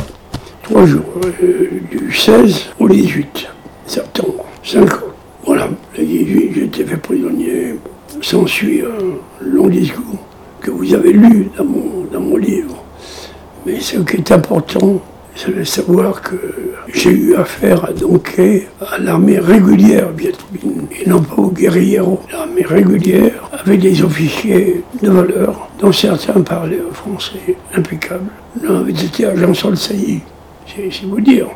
Trois 0.62 0.84
jours, 0.84 1.04
euh, 1.42 1.80
du 1.90 2.12
16 2.12 2.66
au 2.78 2.88
18 2.88 3.48
septembre, 3.86 4.44
cinq 4.62 4.92
ans. 4.92 5.06
Voilà, 5.46 5.70
le 5.96 6.04
18, 6.04 6.52
j'ai 6.54 6.64
été 6.64 6.84
fait 6.84 6.98
prisonnier. 6.98 7.76
S'ensuit 8.20 8.82
un 8.82 9.46
long 9.46 9.68
discours 9.68 10.27
vous 10.68 10.94
avez 10.94 11.12
lu 11.12 11.50
dans 11.56 11.64
mon, 11.64 12.04
dans 12.12 12.20
mon 12.20 12.37
livre. 12.37 12.82
Mais 13.66 13.80
ce 13.80 13.98
qui 13.98 14.16
est 14.16 14.32
important, 14.32 15.00
c'est 15.34 15.56
de 15.56 15.62
savoir 15.62 16.20
que 16.20 16.37
j'ai 16.92 17.10
eu 17.10 17.37
affaire 17.37 17.84
à 17.84 17.92
Donquet, 17.92 18.66
à 18.80 18.98
l'armée 18.98 19.38
régulière 19.38 20.08
vietnamienne, 20.10 20.88
et 21.00 21.08
non 21.08 21.22
pas 21.22 21.37
aux 21.37 21.50
guerriers. 21.50 22.00
L'armée 22.32 22.64
régulière 22.64 23.48
avec 23.52 23.80
des 23.80 24.02
officiers 24.02 24.82
de 25.00 25.10
valeur, 25.10 25.68
dont 25.78 25.92
certains 25.92 26.40
parlaient 26.40 26.80
français 26.92 27.56
impeccable. 27.75 28.30
L'un 28.62 28.80
avait 28.80 28.90
été 28.90 29.26
agent 29.26 29.54
sur 29.54 29.70
le 29.70 29.76
c'est 29.76 31.04
vous 31.04 31.20
dire. 31.20 31.46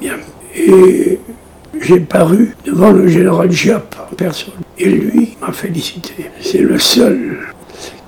Bien. 0.00 0.14
Et 0.54 1.18
j'ai 1.80 2.00
paru 2.00 2.54
devant 2.64 2.90
le 2.90 3.06
général 3.08 3.50
Giap 3.50 3.94
en 4.10 4.14
personne. 4.14 4.54
Et 4.78 4.88
lui 4.88 5.36
m'a 5.40 5.52
félicité. 5.52 6.30
C'est 6.40 6.58
le 6.58 6.78
seul 6.78 7.38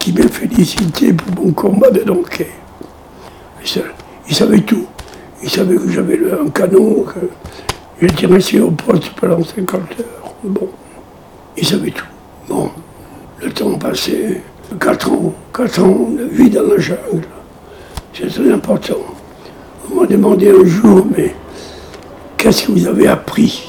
qui 0.04 0.12
m'a 0.12 0.28
félicité 0.28 1.14
pour 1.14 1.46
mon 1.46 1.52
combat 1.52 1.90
de 1.90 2.00
Donquet. 2.00 2.50
Il 4.28 4.34
savait 4.34 4.60
tout. 4.60 4.84
Il 5.42 5.48
savait 5.48 5.76
que 5.76 5.90
j'avais 5.90 6.20
un 6.30 6.50
canon, 6.50 7.04
que 7.04 7.20
j'étais 7.98 8.26
resté 8.26 8.60
au 8.60 8.70
poste 8.70 9.14
pendant 9.18 9.42
50 9.42 9.80
heures. 9.80 10.34
Bon, 10.44 10.68
il 11.56 11.66
savait 11.66 11.90
tout. 11.90 12.04
Bon, 12.46 12.70
le 13.40 13.50
temps 13.50 13.78
passé, 13.78 14.42
4 14.78 15.10
ans, 15.10 15.32
4 15.54 15.82
ans 15.82 16.10
de 16.10 16.24
vie 16.24 16.50
dans 16.50 16.64
la 16.64 16.76
jungle, 16.78 17.26
c'est 18.12 18.28
très 18.28 18.52
important. 18.52 18.98
On 19.90 20.02
m'a 20.02 20.06
demandé 20.06 20.50
un 20.50 20.66
jour, 20.66 21.06
mais 21.16 21.34
qu'est-ce 22.36 22.66
que 22.66 22.72
vous 22.72 22.86
avez 22.86 23.06
appris 23.06 23.64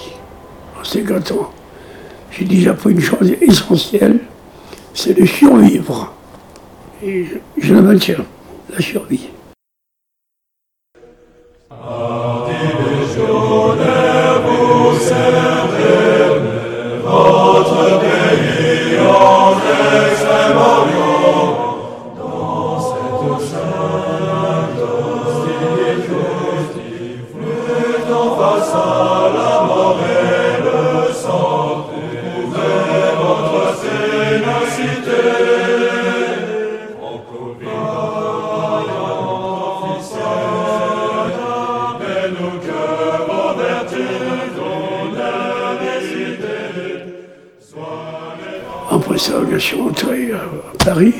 en 0.77 0.83
ces 0.83 1.01
4 1.01 1.31
ans? 1.31 1.49
J'ai 2.29 2.43
dit, 2.43 2.59
j'ai 2.59 2.71
appris 2.71 2.91
une 2.91 2.99
chose 2.99 3.31
essentielle, 3.39 4.19
c'est 4.93 5.13
de 5.13 5.25
survivre. 5.25 6.11
Et 7.03 7.25
je, 7.25 7.35
je 7.57 7.73
la 7.73 7.81
maintiens, 7.81 8.25
la 8.69 8.81
survie. 8.81 9.29
Je 49.51 49.57
suis 49.57 49.77
rentré 49.77 50.31
à 50.31 50.83
Paris. 50.83 51.13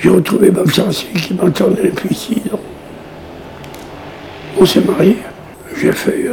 J'ai 0.00 0.08
retrouvé 0.08 0.50
ma 0.50 0.64
fiancée 0.66 1.06
qui 1.14 1.34
m'attendait 1.34 1.90
depuis 1.90 2.14
six 2.14 2.40
ans. 2.52 2.60
On 4.58 4.64
s'est 4.64 4.80
mariés. 4.80 5.18
J'ai 5.78 5.92
fait 5.92 6.30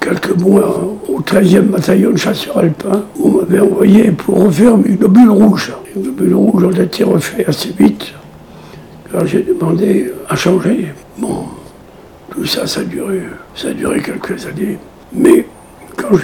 quelques 0.00 0.36
mois 0.36 0.96
au 1.08 1.20
13e 1.20 1.62
bataillon 1.62 2.10
de 2.10 2.16
chasseurs 2.16 2.58
alpins 2.58 3.04
où 3.16 3.28
on 3.28 3.40
m'avait 3.40 3.60
envoyé 3.60 4.10
pour 4.10 4.44
refaire 4.44 4.76
mes 4.76 4.96
globules 4.96 5.30
rouges. 5.30 5.72
Les 5.94 6.02
globules 6.02 6.34
rouges 6.34 6.64
ont 6.64 6.70
été 6.70 7.04
refaits 7.04 7.48
assez 7.48 7.72
vite. 7.78 8.12
Alors 9.12 9.26
j'ai 9.26 9.42
demandé 9.42 10.12
à 10.28 10.34
changer. 10.34 10.88
Bon, 11.18 11.44
tout 12.30 12.44
ça, 12.44 12.66
ça 12.66 12.80
a 12.80 12.84
duré, 12.84 13.20
ça 13.54 13.68
a 13.68 13.72
duré 13.72 14.00
quelques 14.00 14.46
années. 14.46 14.78
Mais 15.12 15.46
quand 15.96 16.16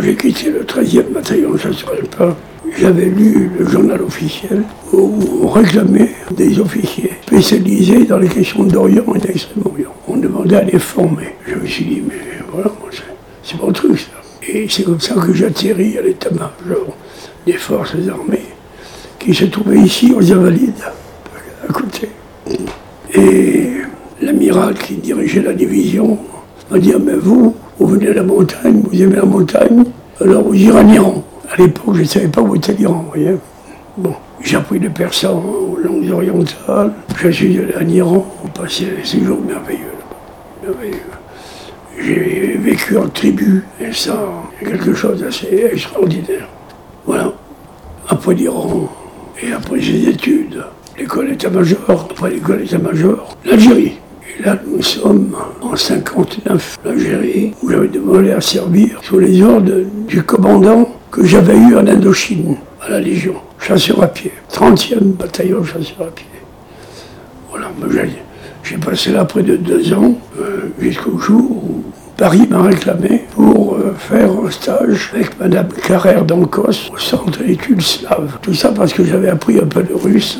j'ai 0.00 0.16
quitté 0.16 0.50
le 0.50 0.64
13e 0.64 1.12
bataillon 1.14 1.52
de 1.52 1.56
chasseurs 1.56 1.92
alpins, 1.92 2.36
j'avais 2.80 3.06
lu 3.06 3.50
le 3.58 3.66
journal 3.68 4.00
officiel 4.00 4.62
où 4.94 5.12
on 5.42 5.48
réclamait 5.48 6.12
des 6.34 6.58
officiers 6.58 7.10
spécialisés 7.26 8.06
dans 8.06 8.18
les 8.18 8.28
questions 8.28 8.64
d'Orient 8.64 9.04
et 9.14 9.18
d'Extrême-Orient. 9.18 9.94
On 10.08 10.16
demandait 10.16 10.56
à 10.56 10.62
les 10.62 10.78
former. 10.78 11.34
Je 11.46 11.56
me 11.56 11.66
suis 11.66 11.84
dit, 11.84 12.02
mais 12.08 12.14
voilà, 12.50 12.72
c'est 13.42 13.60
mon 13.60 13.70
truc 13.70 13.98
ça. 13.98 14.06
Et 14.48 14.66
c'est 14.68 14.84
comme 14.84 14.98
ça 14.98 15.14
que 15.14 15.34
j'atterris 15.34 15.98
à 15.98 16.02
l'état-major 16.02 16.96
des 17.44 17.52
forces 17.52 17.94
armées 18.08 18.48
qui 19.18 19.34
se 19.34 19.44
trouvait 19.44 19.80
ici 19.80 20.14
aux 20.16 20.32
Invalides, 20.32 20.84
à 21.68 21.72
côté. 21.72 22.08
Et 23.14 23.72
l'amiral 24.22 24.74
qui 24.74 24.94
dirigeait 24.94 25.42
la 25.42 25.52
division 25.52 26.18
m'a 26.70 26.78
dit, 26.78 26.92
ah, 26.94 26.98
mais 26.98 27.16
vous, 27.16 27.54
vous 27.78 27.86
venez 27.86 28.06
de 28.06 28.12
la 28.12 28.22
montagne, 28.22 28.82
vous 28.90 29.02
aimez 29.02 29.16
la 29.16 29.26
montagne, 29.26 29.84
alors 30.18 30.44
vous 30.44 30.54
irez. 30.54 30.80
À 31.50 31.56
l'époque, 31.56 31.96
je 31.96 32.02
ne 32.02 32.06
savais 32.06 32.28
pas 32.28 32.40
où 32.42 32.54
était 32.54 32.72
l'Iran, 32.74 33.04
vous 33.04 33.08
voyez. 33.08 33.36
Bon, 33.96 34.14
j'ai 34.40 34.56
appris 34.56 34.78
le 34.78 34.88
persan 34.88 35.42
aux 35.44 35.76
langues 35.76 36.08
orientales. 36.12 36.92
Je 37.16 37.28
suis 37.28 37.58
allé 37.58 37.74
en 37.76 37.88
Iran, 37.88 38.26
on 38.44 38.48
passait 38.48 38.84
des 38.84 39.04
séjours 39.04 39.40
merveilleux. 39.40 39.80
J'ai 41.98 42.56
vécu 42.56 42.96
en 42.96 43.08
tribu, 43.08 43.64
et 43.80 43.92
ça, 43.92 44.16
quelque 44.60 44.94
chose 44.94 45.20
d'assez 45.20 45.70
extraordinaire. 45.72 46.48
Voilà. 47.04 47.32
Après 48.08 48.34
l'Iran, 48.34 48.88
et 49.42 49.52
après 49.52 49.80
ses 49.80 50.08
études, 50.08 50.62
l'école 50.96 51.32
état-major, 51.32 52.08
après 52.10 52.30
l'école 52.30 52.62
état-major, 52.62 53.36
l'Algérie. 53.44 53.98
Et 54.38 54.42
là, 54.44 54.56
nous 54.64 54.82
sommes 54.82 55.34
en 55.60 55.74
59, 55.74 56.78
l'Algérie, 56.84 57.54
où 57.60 57.70
j'avais 57.70 57.88
demandé 57.88 58.30
à 58.30 58.40
servir 58.40 59.00
sous 59.02 59.18
les 59.18 59.42
ordres 59.42 59.82
du 60.06 60.22
commandant 60.22 60.88
que 61.10 61.24
j'avais 61.24 61.56
eu 61.56 61.76
en 61.76 61.86
Indochine, 61.86 62.56
à 62.80 62.90
la 62.90 63.00
Légion, 63.00 63.34
chasseur 63.58 64.02
à 64.02 64.08
pied, 64.08 64.32
30e 64.52 65.12
bataillon 65.14 65.64
chasseur 65.64 66.06
à 66.06 66.10
pied. 66.10 66.26
Voilà, 67.50 67.70
j'ai 68.62 68.76
passé 68.76 69.10
là 69.10 69.24
près 69.24 69.42
de 69.42 69.56
deux 69.56 69.92
ans, 69.92 70.14
euh, 70.38 70.70
jusqu'au 70.78 71.18
jour 71.18 71.50
où 71.50 71.84
Paris 72.16 72.46
m'a 72.48 72.62
réclamé 72.62 73.24
pour 73.34 73.74
euh, 73.74 73.94
faire 73.98 74.30
un 74.30 74.50
stage 74.50 75.10
avec 75.14 75.38
Madame 75.40 75.68
Carrère 75.68 76.24
d'Ancos 76.24 76.90
au 76.92 76.98
centre 76.98 77.42
d'études 77.42 77.82
slaves. 77.82 78.38
Tout 78.42 78.54
ça 78.54 78.68
parce 78.70 78.92
que 78.92 79.04
j'avais 79.04 79.30
appris 79.30 79.58
un 79.58 79.66
peu 79.66 79.82
de 79.82 79.94
russe 79.94 80.38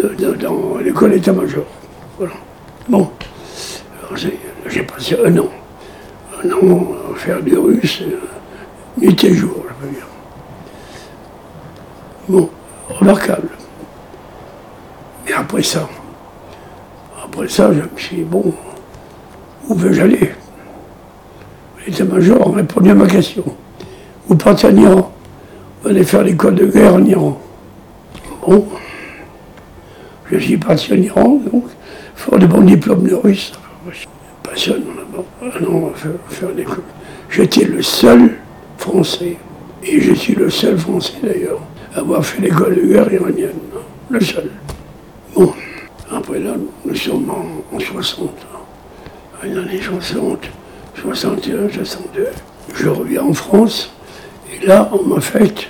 euh, 0.00 0.34
dans 0.40 0.78
l'école 0.78 1.14
état-major. 1.14 1.64
Voilà. 2.18 2.32
Bon, 2.88 3.10
j'ai 4.16 4.82
passé 4.82 5.16
un 5.24 5.36
an. 5.38 5.48
Un 6.42 6.50
an 6.50 6.88
à 7.12 7.18
faire 7.18 7.42
du 7.42 7.56
russe, 7.56 8.02
nuit 8.96 9.24
et 9.24 9.34
jour. 9.34 9.64
Bon, 12.28 12.48
remarquable. 12.88 13.50
Mais 15.26 15.32
après 15.32 15.62
ça, 15.62 15.88
après 17.22 17.48
ça, 17.48 17.72
je 17.72 17.80
me 17.80 17.98
suis 17.98 18.16
dit, 18.16 18.22
bon, 18.22 18.54
où 19.68 19.74
veux-je 19.74 20.00
aller? 20.00 20.32
L'état-major 21.86 22.54
répondu 22.54 22.90
à 22.90 22.94
ma 22.94 23.06
question. 23.06 23.44
Vous 24.26 24.36
partez 24.36 24.68
en 24.68 24.76
Iran, 24.76 25.12
vous 25.82 25.90
allez 25.90 26.04
faire 26.04 26.22
l'école 26.22 26.54
de 26.54 26.66
guerre 26.66 26.94
en 26.94 27.04
Iran. 27.04 27.38
Bon, 28.46 28.66
je 30.30 30.38
suis 30.38 30.56
parti 30.56 30.92
en 30.94 30.96
Iran, 30.96 31.40
donc, 31.52 31.64
fort 32.14 32.38
de 32.38 32.46
bon 32.46 32.62
diplôme 32.62 33.06
de 33.06 33.14
russe. 33.14 33.52
Passionnant 34.42 34.94
là-bas. 34.96 35.24
Ah 35.42 35.60
non, 35.60 35.92
faire, 35.94 36.12
faire 36.28 36.50
l'école. 36.56 36.84
J'étais 37.28 37.64
le 37.64 37.82
seul 37.82 38.38
Français, 38.78 39.36
et 39.82 40.00
je 40.00 40.14
suis 40.14 40.34
le 40.34 40.50
seul 40.50 40.78
Français 40.78 41.14
d'ailleurs, 41.22 41.60
avoir 41.94 42.24
fait 42.24 42.40
l'école 42.42 42.74
guerre 42.86 43.12
iranienne. 43.12 43.50
Le 44.10 44.20
seul. 44.20 44.50
Bon, 45.34 45.52
après 46.10 46.38
là, 46.38 46.52
nous 46.84 46.94
sommes 46.94 47.30
en, 47.30 47.78
60, 47.78 48.30
en 48.30 49.46
les 49.46 49.56
années 49.56 49.80
60, 49.80 50.38
61, 51.00 51.68
62. 51.70 52.28
je 52.74 52.88
reviens 52.88 53.22
en 53.22 53.32
France, 53.32 53.92
et 54.52 54.66
là, 54.66 54.90
on 54.92 55.02
m'a 55.04 55.20
fait 55.20 55.68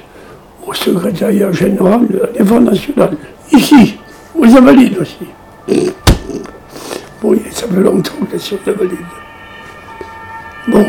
au 0.67 0.73
secrétariat 0.75 1.53
général 1.53 2.07
de 2.09 2.19
la 2.19 2.27
Défense 2.29 2.63
nationale, 2.63 3.17
ici, 3.53 3.97
aux 4.35 4.45
Invalides 4.45 4.99
aussi. 4.99 5.27
Bon, 7.23 7.35
ça 7.51 7.67
fait 7.67 7.81
longtemps 7.81 8.13
que 8.31 8.37
je 8.37 8.43
suis 8.43 8.57
aux 8.57 8.71
Invalides. 8.71 8.99
Bon, 10.69 10.85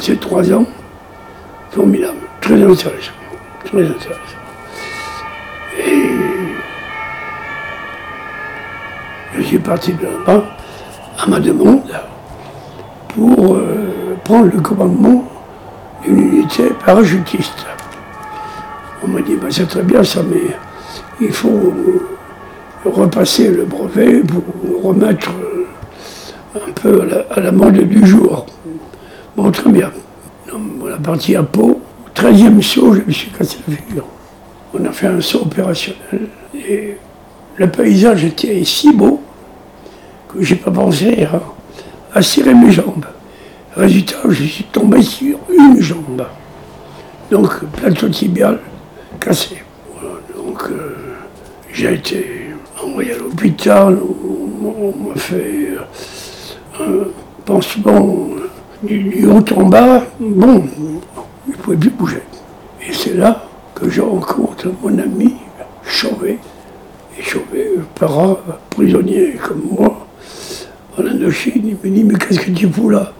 suis 0.00 0.12
resté 0.12 0.16
trois 0.16 0.52
ans, 0.52 0.64
formidable, 1.70 2.18
très 2.40 2.54
intéressant, 2.54 3.12
très 3.64 3.82
intéressant. 3.82 4.18
Et 5.78 6.08
je 9.36 9.42
suis 9.42 9.58
parti 9.58 9.92
de 9.92 10.04
là-bas 10.04 10.44
à 11.18 11.26
ma 11.26 11.40
demande 11.40 11.82
pour 13.08 13.54
euh, 13.54 14.16
prendre 14.24 14.50
le 14.52 14.60
commandement 14.60 15.24
d'une 16.04 16.18
unité 16.18 16.64
parachutiste. 16.84 17.66
On 19.04 19.08
m'a 19.08 19.20
dit, 19.20 19.36
bah, 19.36 19.48
c'est 19.50 19.66
très 19.66 19.82
bien 19.82 20.02
ça, 20.02 20.20
mais 20.22 20.56
il 21.20 21.32
faut 21.32 21.72
repasser 22.84 23.48
le 23.48 23.64
brevet 23.64 24.22
pour 24.22 24.90
remettre 24.90 25.30
euh, 25.30 25.66
un 26.68 26.72
peu 26.72 27.08
à 27.30 27.40
la, 27.40 27.52
mode 27.52 27.78
du 27.88 28.06
jour. 28.06 28.46
Très 29.50 29.70
bien. 29.70 29.90
On 30.52 30.86
a 30.92 30.98
parti 30.98 31.34
à 31.34 31.42
Pau. 31.42 31.80
Au 32.06 32.20
13e 32.20 32.60
saut, 32.62 32.94
je 32.94 33.00
me 33.00 33.10
suis 33.10 33.30
cassé 33.30 33.58
la 33.66 33.76
figure. 33.76 34.04
On 34.74 34.84
a 34.84 34.92
fait 34.92 35.06
un 35.06 35.20
saut 35.20 35.42
opérationnel 35.42 36.28
et 36.54 36.96
le 37.56 37.66
paysage 37.68 38.24
était 38.24 38.62
si 38.64 38.92
beau 38.92 39.20
que 40.28 40.42
j'ai 40.42 40.56
pas 40.56 40.70
pensé 40.70 41.24
à, 41.24 41.40
à 42.18 42.22
serrer 42.22 42.54
mes 42.54 42.70
jambes. 42.70 43.06
Résultat, 43.74 44.18
je 44.28 44.44
suis 44.44 44.64
tombé 44.64 45.02
sur 45.02 45.38
une 45.50 45.80
jambe. 45.80 46.26
Donc, 47.30 47.64
plateau 47.76 48.08
tibial 48.08 48.60
cassé. 49.18 49.62
donc, 50.36 50.62
euh, 50.70 50.96
j'ai 51.72 51.94
été 51.94 52.50
envoyé 52.82 53.12
à 53.12 53.18
l'hôpital, 53.18 53.98
on, 53.98 55.08
m'a 55.08 55.14
fait 55.16 55.68
un 56.78 57.06
pansement 57.44 58.28
du, 58.82 59.26
haut 59.26 59.44
en 59.56 59.64
bas. 59.64 60.02
Bon, 60.20 60.64
il 61.46 61.52
ne 61.52 61.56
pouvait 61.56 61.76
plus 61.76 61.90
bouger. 61.90 62.22
Et 62.86 62.92
c'est 62.92 63.14
là 63.14 63.44
que 63.74 63.88
je 63.88 64.00
rencontre 64.00 64.68
mon 64.82 64.98
ami 64.98 65.34
Chauvet. 65.84 66.38
Et 67.18 67.22
Chauvet, 67.22 67.70
para 67.94 68.38
prisonnier 68.70 69.34
comme 69.42 69.62
moi, 69.70 70.06
en 70.98 71.06
Indochine, 71.06 71.62
il 71.64 71.76
me 71.82 71.94
dit 71.94 72.04
Mais 72.04 72.14
qu'est-ce 72.14 72.40
que 72.40 72.50
tu 72.50 72.68
fous 72.68 72.90
là? 72.90 73.12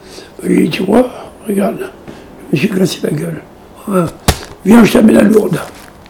Lui 0.42 0.64
dit, 0.64 0.70
tu 0.70 0.82
vois, 0.82 1.08
regarde, 1.46 1.90
je 2.52 2.56
me 2.56 2.56
suis 2.56 2.68
cassé 2.68 2.98
la 3.04 3.10
gueule. 3.10 3.42
viens, 4.64 4.84
je 4.84 4.92
t'amène 4.92 5.16
à 5.16 5.22
Lourdes. 5.22 5.60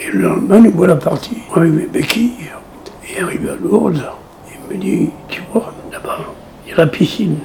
Et 0.00 0.10
le 0.10 0.22
lendemain, 0.22 0.60
nous 0.60 0.72
voilà 0.72 0.96
partis 0.96 1.38
avec 1.54 1.70
mes 1.70 1.86
béquilles. 1.86 2.32
Et 3.08 3.20
arrivé 3.20 3.50
à 3.50 3.56
Lourdes, 3.56 4.02
il 4.48 4.74
me 4.74 4.80
dit, 4.80 5.10
tu 5.28 5.42
vois, 5.52 5.72
là-bas, 5.92 6.18
il 6.66 6.70
y 6.70 6.72
a 6.72 6.78
la 6.78 6.86
piscine. 6.86 7.36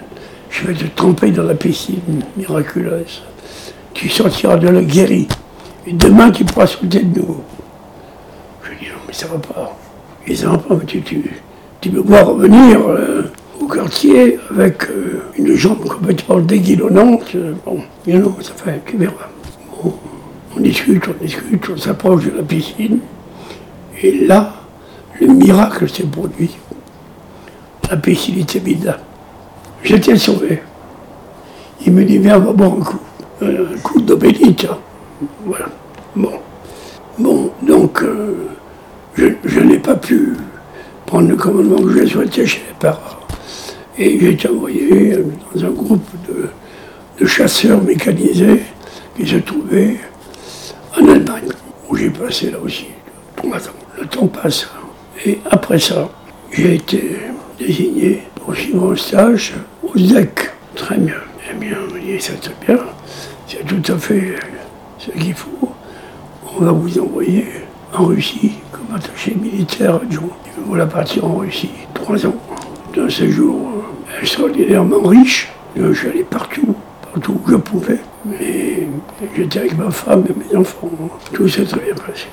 Je 0.50 0.68
vais 0.68 0.74
te 0.74 0.86
tremper 0.96 1.32
dans 1.32 1.44
la 1.44 1.56
piscine 1.56 2.24
miraculeuse. 2.36 3.22
Tu 3.94 4.10
sortiras 4.10 4.58
de 4.58 4.70
la 4.70 4.82
guéri. 4.82 5.28
Et 5.86 5.94
demain, 5.94 6.32
tu 6.32 6.44
pourras 6.46 6.68
sauter 6.68 7.04
de 7.04 7.20
nouveau. 7.20 7.44
Je 8.64 8.70
dis, 8.78 8.92
non, 8.92 9.00
mais 9.08 9.14
ça 9.14 9.28
va 9.28 9.38
pas. 9.38 9.78
Ça 10.36 10.50
va 10.50 10.58
pas, 10.58 10.76
mais 10.76 10.86
tu, 10.86 11.02
tu, 11.82 11.92
me 11.92 12.02
vois 12.02 12.24
revenir. 12.24 12.80
Euh, 12.88 13.32
au 13.62 13.68
quartier 13.68 14.40
avec 14.50 14.90
euh, 14.90 15.24
une 15.38 15.56
jambe 15.56 15.86
complètement 15.88 16.40
déguilonnante. 16.40 17.36
Bon, 17.66 17.80
bien 18.06 18.20
non, 18.20 18.36
ça 18.42 18.54
fait, 18.54 18.82
tu 18.86 18.98
verras. 18.98 19.30
Bon, 19.84 19.94
on 20.56 20.60
discute, 20.60 21.04
on 21.08 21.24
discute, 21.24 21.70
on 21.70 21.78
s'approche 21.78 22.26
de 22.26 22.38
la 22.38 22.44
piscine. 22.44 23.00
Et 24.02 24.26
là, 24.26 24.54
le 25.20 25.28
miracle 25.28 25.90
s'est 25.90 26.04
produit. 26.04 26.56
La 27.90 27.98
piscine 27.98 28.40
était 28.40 28.60
vide. 28.60 28.96
J'étais 29.88 30.18
sauvé. 30.18 30.62
Il 31.86 31.94
me 31.94 32.04
dit, 32.04 32.18
viens, 32.18 32.40
va 32.40 32.52
boire 32.52 32.74
un 32.74 32.82
coup. 32.82 33.00
Un 33.42 33.80
coup 33.82 34.02
Voilà. 35.46 35.66
Bon. 37.18 37.52
Donc, 37.62 38.04
euh, 38.04 38.50
je, 39.16 39.60
n'ai 39.62 39.80
pas 39.80 39.96
pu 39.96 40.34
prendre 41.06 41.30
le 41.30 41.38
commandement 41.38 41.82
que 41.82 42.02
je 42.02 42.06
souhaitais 42.06 42.46
chez 42.46 42.62
les 42.68 42.76
parents. 42.78 43.00
Et 43.98 44.20
j'ai 44.20 44.32
été 44.32 44.50
envoyé 44.50 45.20
dans 45.54 45.66
un 45.66 45.70
groupe 45.70 46.06
de, 46.28 47.26
chasseurs 47.26 47.82
mécanisés 47.82 48.64
qui 49.16 49.26
se 49.26 49.38
trouvaient 49.38 49.96
en 51.00 51.08
Allemagne, 51.08 51.48
où 51.90 51.96
j'ai 51.96 52.10
passé 52.10 52.52
là 52.52 52.58
aussi 52.62 52.88
trois 53.38 53.58
ans. 53.58 53.78
Le 53.98 54.06
temps 54.06 54.28
passe. 54.28 54.68
Et 55.26 55.40
après 55.50 55.80
ça, 55.80 56.10
j'ai 56.52 56.76
été 56.76 57.20
désigné 57.58 58.24
suivre 58.54 58.92
un 58.92 58.96
stage 58.96 59.54
au 59.84 59.98
ZEC. 59.98 60.52
Très 60.76 60.98
bien. 60.98 61.16
Eh 61.50 61.56
bien, 61.56 61.78
on 61.90 61.94
dit, 61.98 62.18
c'est 62.20 62.40
très 62.40 62.54
bien. 62.66 62.84
C'est 63.48 63.66
tout 63.66 63.92
à 63.92 63.98
fait 63.98 64.36
ce 65.00 65.12
qu'il 65.12 65.34
faut. 65.34 65.70
On 66.56 66.64
va 66.64 66.72
vous 66.72 67.00
envoyer 67.00 67.48
en 67.94 68.06
Russie 68.06 68.54
comme 68.72 68.96
attaché 68.96 69.36
militaire 69.36 69.96
adjoint. 69.96 70.36
Voilà 70.66 70.86
partir 70.86 71.26
en 71.26 71.38
Russie. 71.38 71.72
Trois 71.94 72.26
ans 72.26 72.36
d'un 72.96 73.10
séjour 73.10 73.56
extraordinairement 74.22 75.02
riche. 75.02 75.52
Suis 75.94 76.08
allé 76.08 76.24
partout, 76.24 76.76
partout 77.12 77.40
où 77.46 77.52
je 77.52 77.56
pouvais. 77.56 78.00
Mais 78.26 78.88
j'étais 79.36 79.60
avec 79.60 79.78
ma 79.78 79.92
femme 79.92 80.24
et 80.28 80.34
mes 80.34 80.58
enfants. 80.58 80.90
Tout 81.34 81.48
s'est 81.48 81.66
très 81.66 81.82
bien 81.82 81.96
passé. 81.96 82.26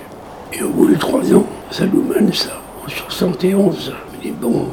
Et 0.53 0.63
au 0.63 0.71
bout 0.71 0.87
de 0.87 0.95
trois 0.95 1.23
ans, 1.35 1.47
ça 1.71 1.85
nous 1.87 2.03
mène 2.03 2.33
ça, 2.33 2.61
en 2.85 2.89
71. 2.89 3.93
Je 3.93 4.17
me 4.17 4.23
dis, 4.23 4.31
bon, 4.31 4.69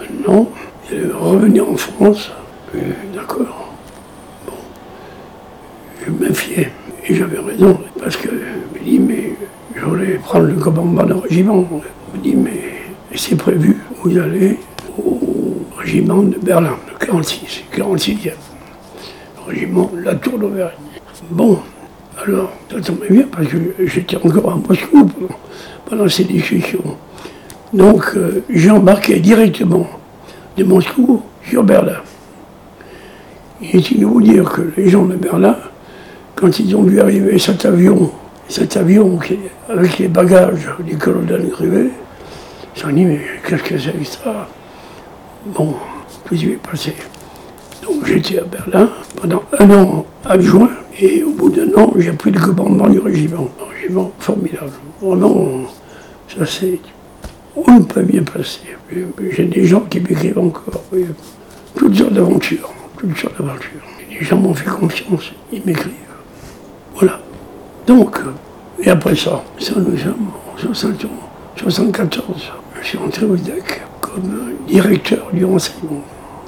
maintenant, 0.00 0.48
revenir 0.90 1.68
en 1.68 1.76
France. 1.76 2.30
D'accord. 3.14 3.72
Bon. 4.46 4.52
Je 6.04 6.10
me 6.10 6.28
méfiais. 6.28 6.70
Et 7.08 7.14
j'avais 7.14 7.38
raison, 7.38 7.78
parce 8.00 8.16
que 8.16 8.28
je 8.28 8.78
me 8.78 8.84
dis, 8.84 8.98
mais 8.98 9.32
je 9.74 9.84
voulais 9.84 10.14
prendre 10.14 10.46
le 10.46 10.54
commandement 10.54 11.04
d'un 11.04 11.20
régiment. 11.20 11.64
Je 12.12 12.18
me 12.18 12.22
dis, 12.22 12.34
mais 12.34 12.72
c'est 13.14 13.36
prévu, 13.36 13.78
vous 14.02 14.18
allez 14.18 14.58
régiment 15.78 16.22
de 16.22 16.36
Berlin, 16.38 16.76
le 16.92 17.06
46, 17.06 17.64
46e. 17.76 18.32
Régiment 19.46 19.90
La 20.02 20.16
Tour 20.16 20.38
d'Auvergne. 20.38 20.72
Bon, 21.30 21.60
alors, 22.24 22.52
ça 22.70 22.80
tombait 22.80 23.08
bien 23.08 23.26
parce 23.30 23.46
que 23.46 23.58
j'étais 23.86 24.16
encore 24.16 24.52
à 24.52 24.56
Moscou 24.56 25.08
pendant, 25.84 26.08
ces 26.08 26.24
discussions. 26.24 26.96
Donc, 27.72 28.04
euh, 28.16 28.42
j'ai 28.50 28.70
embarqué 28.70 29.20
directement 29.20 29.86
de 30.56 30.64
Moscou 30.64 31.22
sur 31.44 31.62
Berlin. 31.62 32.00
Et 33.62 33.78
il 33.78 34.00
de 34.00 34.06
vous 34.06 34.20
dire 34.20 34.44
que 34.50 34.62
les 34.76 34.88
gens 34.88 35.04
de 35.04 35.16
Berlin, 35.16 35.56
quand 36.34 36.58
ils 36.58 36.74
ont 36.76 36.82
vu 36.82 37.00
arriver 37.00 37.38
cet 37.38 37.64
avion, 37.64 38.10
cet 38.48 38.76
avion 38.76 39.18
avec 39.68 39.98
les 39.98 40.08
bagages 40.08 40.68
du 40.80 40.96
colonel 40.98 41.48
Grivet, 41.48 41.90
ils 42.74 42.78
se 42.78 42.86
sont 42.86 42.92
dit, 42.92 43.04
mais 43.04 43.20
qu'est-ce 43.46 43.62
que 43.62 43.78
c'est 43.78 43.92
que 43.92 44.04
ça? 44.04 44.48
Bon, 45.46 45.74
tout 46.24 46.36
s'y 46.36 46.50
est 46.50 46.62
passé. 46.62 46.92
Donc 47.82 48.04
j'étais 48.04 48.38
à 48.38 48.44
Berlin 48.44 48.90
pendant 49.20 49.42
un 49.58 49.70
an 49.70 50.06
adjoint, 50.24 50.70
et 50.98 51.22
au 51.22 51.30
bout 51.30 51.50
d'un 51.50 51.68
an, 51.80 51.92
j'ai 51.96 52.12
pris 52.12 52.30
le 52.30 52.40
commandement 52.40 52.88
du 52.88 52.98
régiment. 52.98 53.48
Un 53.60 53.72
régiment 53.72 54.12
formidable. 54.18 54.72
Vraiment, 55.00 55.62
ça 56.28 56.44
s'est 56.44 56.80
on 57.56 57.80
ne 57.80 57.84
peut 57.84 58.02
bien 58.02 58.22
passer. 58.22 58.60
J'ai 59.30 59.44
des 59.44 59.64
gens 59.64 59.80
qui 59.80 60.00
m'écrivent 60.00 60.38
encore. 60.38 60.82
Toutes 61.74 61.96
sortes 61.96 62.12
d'aventures. 62.12 62.72
Toutes 62.98 63.16
sortes 63.16 63.38
d'aventures. 63.38 63.80
Les 64.10 64.24
gens 64.24 64.36
m'ont 64.36 64.54
fait 64.54 64.70
confiance, 64.70 65.32
ils 65.52 65.62
m'écrivent. 65.64 65.92
Voilà. 66.94 67.20
Donc, 67.86 68.18
et 68.82 68.88
après 68.90 69.14
ça, 69.14 69.42
ça 69.58 69.74
nous 69.76 69.96
sommes 69.96 70.30
en 70.54 70.74
74. 71.56 72.52
Je 72.80 72.86
suis 72.86 72.98
entré 72.98 73.26
au 73.26 73.36
DEC 73.36 73.82
comme 74.00 74.52
directeur 74.66 75.28
du 75.32 75.44
renseignement. 75.44 76.02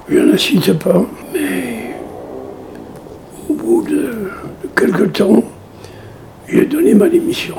Je 0.08 0.18
n'insiste 0.18 0.72
pas, 0.78 1.04
mais 1.32 1.94
au 3.48 3.54
bout 3.54 3.82
de, 3.82 4.30
quelques 4.76 5.12
temps, 5.12 5.42
j'ai 6.48 6.64
donné 6.64 6.94
ma 6.94 7.08
démission. 7.08 7.56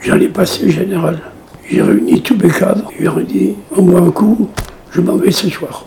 J'allais 0.00 0.28
passer 0.28 0.70
général. 0.70 1.20
J'ai 1.68 1.82
réuni 1.82 2.22
tous 2.22 2.36
mes 2.36 2.50
cadres. 2.50 2.90
Je 2.96 3.04
leur 3.04 3.18
ai 3.18 3.24
dit, 3.24 3.54
en 3.76 3.82
moi 3.82 4.00
un 4.00 4.10
coup, 4.10 4.48
je 4.90 5.00
m'en 5.00 5.16
vais 5.16 5.32
ce 5.32 5.50
soir. 5.50 5.84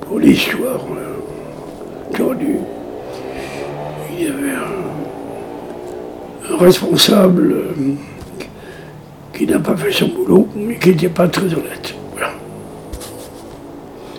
Pour 0.00 0.18
l'histoire 0.18 0.84
euh, 0.96 2.16
tordue. 2.16 2.58
Il 4.12 4.24
y 4.24 4.28
avait 4.28 4.56
un, 6.50 6.56
responsable 6.58 7.52
euh, 7.52 7.94
qui 9.32 9.46
n'a 9.46 9.58
pas 9.58 9.76
fait 9.76 9.92
son 9.92 10.08
boulot, 10.08 10.48
mais 10.54 10.76
qui 10.78 10.90
n'était 10.90 11.08
pas 11.08 11.28
très 11.28 11.46
honnête. 11.46 11.94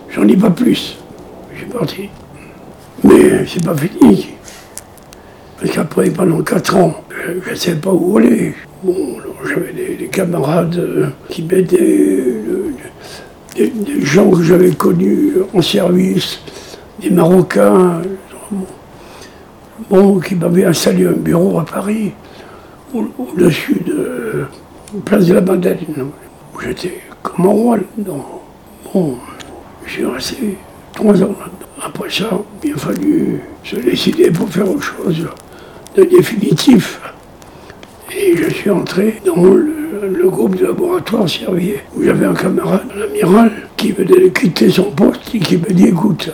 J'en 0.09 0.25
dis 0.25 0.37
pas 0.37 0.51
plus. 0.51 0.97
Suis 1.55 1.65
parti. 1.65 2.09
Mais 3.03 3.45
c'est 3.47 3.63
pas 3.65 3.75
fini. 3.75 4.27
Parce 5.59 5.71
qu'après, 5.71 6.09
pendant 6.09 6.41
4 6.41 6.75
ans, 6.75 7.03
je 7.45 7.49
ne 7.49 7.55
sais 7.55 7.75
pas 7.75 7.91
où 7.91 8.17
aller. 8.17 8.53
Bon, 8.83 9.17
j'avais 9.47 9.71
des, 9.71 10.07
camarades 10.07 10.77
euh, 10.77 11.07
qui 11.29 11.43
m'aidaient, 11.43 11.79
euh, 11.79 12.73
des, 13.55 14.01
gens 14.01 14.29
que 14.29 14.43
j'avais 14.43 14.71
connus 14.71 15.33
en 15.53 15.61
service, 15.61 16.39
des 17.01 17.09
Marocains, 17.09 18.01
bon, 19.89 20.19
qui 20.19 20.35
m'avaient 20.35 20.65
installé 20.65 21.07
un 21.07 21.13
bureau 21.13 21.59
à 21.59 21.65
Paris, 21.65 22.11
au-dessus 22.93 23.81
de 23.85 24.45
la 24.93 25.01
place 25.03 25.25
de 25.25 25.33
la 25.33 25.41
Madeleine, 25.41 26.09
où 26.53 26.59
j'étais 26.59 26.99
comme 27.21 27.45
un 27.45 27.49
roi. 27.49 27.77
Bon, 28.93 29.17
j'ai 29.85 30.05
resté 30.05 30.57
trois 30.93 31.15
ans 31.23 31.35
là-dedans. 31.39 31.71
Après 31.81 32.09
ça, 32.09 32.29
il 32.63 32.73
a 32.73 32.77
fallu 32.77 33.41
se 33.63 33.75
décider 33.77 34.31
pour 34.31 34.47
faire 34.49 34.69
autre 34.69 34.83
chose 34.83 35.27
de 35.95 36.03
définitif. 36.03 37.01
Et 38.15 38.35
je 38.35 38.49
suis 38.49 38.69
entré 38.69 39.21
dans 39.25 39.43
le, 39.43 40.29
groupe 40.29 40.55
de 40.55 40.65
laboratoire 40.65 41.29
Servier, 41.29 41.79
où 41.95 42.03
j'avais 42.03 42.25
un 42.25 42.33
camarade, 42.33 42.87
l'amiral, 42.95 43.51
qui 43.77 43.91
venait 43.91 44.21
de 44.21 44.27
quitter 44.29 44.69
son 44.69 44.91
poste 44.91 45.33
et 45.33 45.39
qui 45.39 45.57
me 45.57 45.71
dit 45.71 45.87
écoute, 45.87 46.31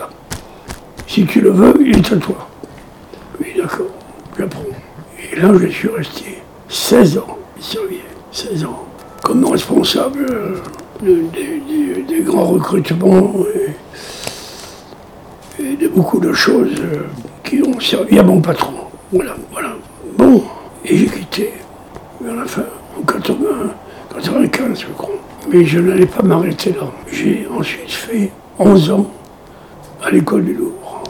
si 1.07 1.25
tu 1.25 1.41
le 1.41 1.51
veux, 1.51 1.73
il 1.81 1.97
est 1.97 2.11
à 2.13 2.17
toi. 2.17 2.47
Oui, 3.39 3.47
d'accord, 3.57 3.87
j'apprends. 4.37 4.61
Et 5.31 5.35
là, 5.35 5.51
je 5.59 5.67
suis 5.67 5.89
resté 5.89 6.37
16 6.69 7.17
ans, 7.17 7.37
Servier, 7.59 8.03
16 8.31 8.65
ans, 8.65 8.85
comme 9.23 9.45
responsable 9.45 10.25
euh, 10.29 10.55
des 12.07 12.21
grands 12.21 12.45
recrutements 12.45 13.33
et, 15.59 15.75
de 15.75 15.87
beaucoup 15.87 16.19
de 16.19 16.31
choses 16.31 16.79
euh, 16.79 17.03
qui 17.43 17.61
ont 17.63 17.79
servi 17.79 18.17
à 18.19 18.23
mon 18.23 18.39
patron. 18.41 18.88
Voilà, 19.11 19.35
voilà. 19.51 19.75
Bon, 20.19 20.43
et 20.85 20.95
j'ai 20.95 21.07
quitté 21.07 21.53
vers 22.21 22.35
la 22.35 22.45
fin, 22.45 22.65
en 22.95 23.01
80, 23.01 23.37
95, 24.13 24.81
je 24.81 24.85
crois. 24.95 25.15
Mais 25.51 25.65
je 25.65 25.79
n'allais 25.79 26.05
pas 26.05 26.21
m'arrêter 26.21 26.73
là. 26.73 26.91
J'ai 27.11 27.47
ensuite 27.51 27.89
fait 27.89 28.29
11 28.59 28.91
ans 28.91 29.11
à 30.03 30.11
l'école 30.11 30.45
du 30.45 30.53
Louvre. 30.53 31.03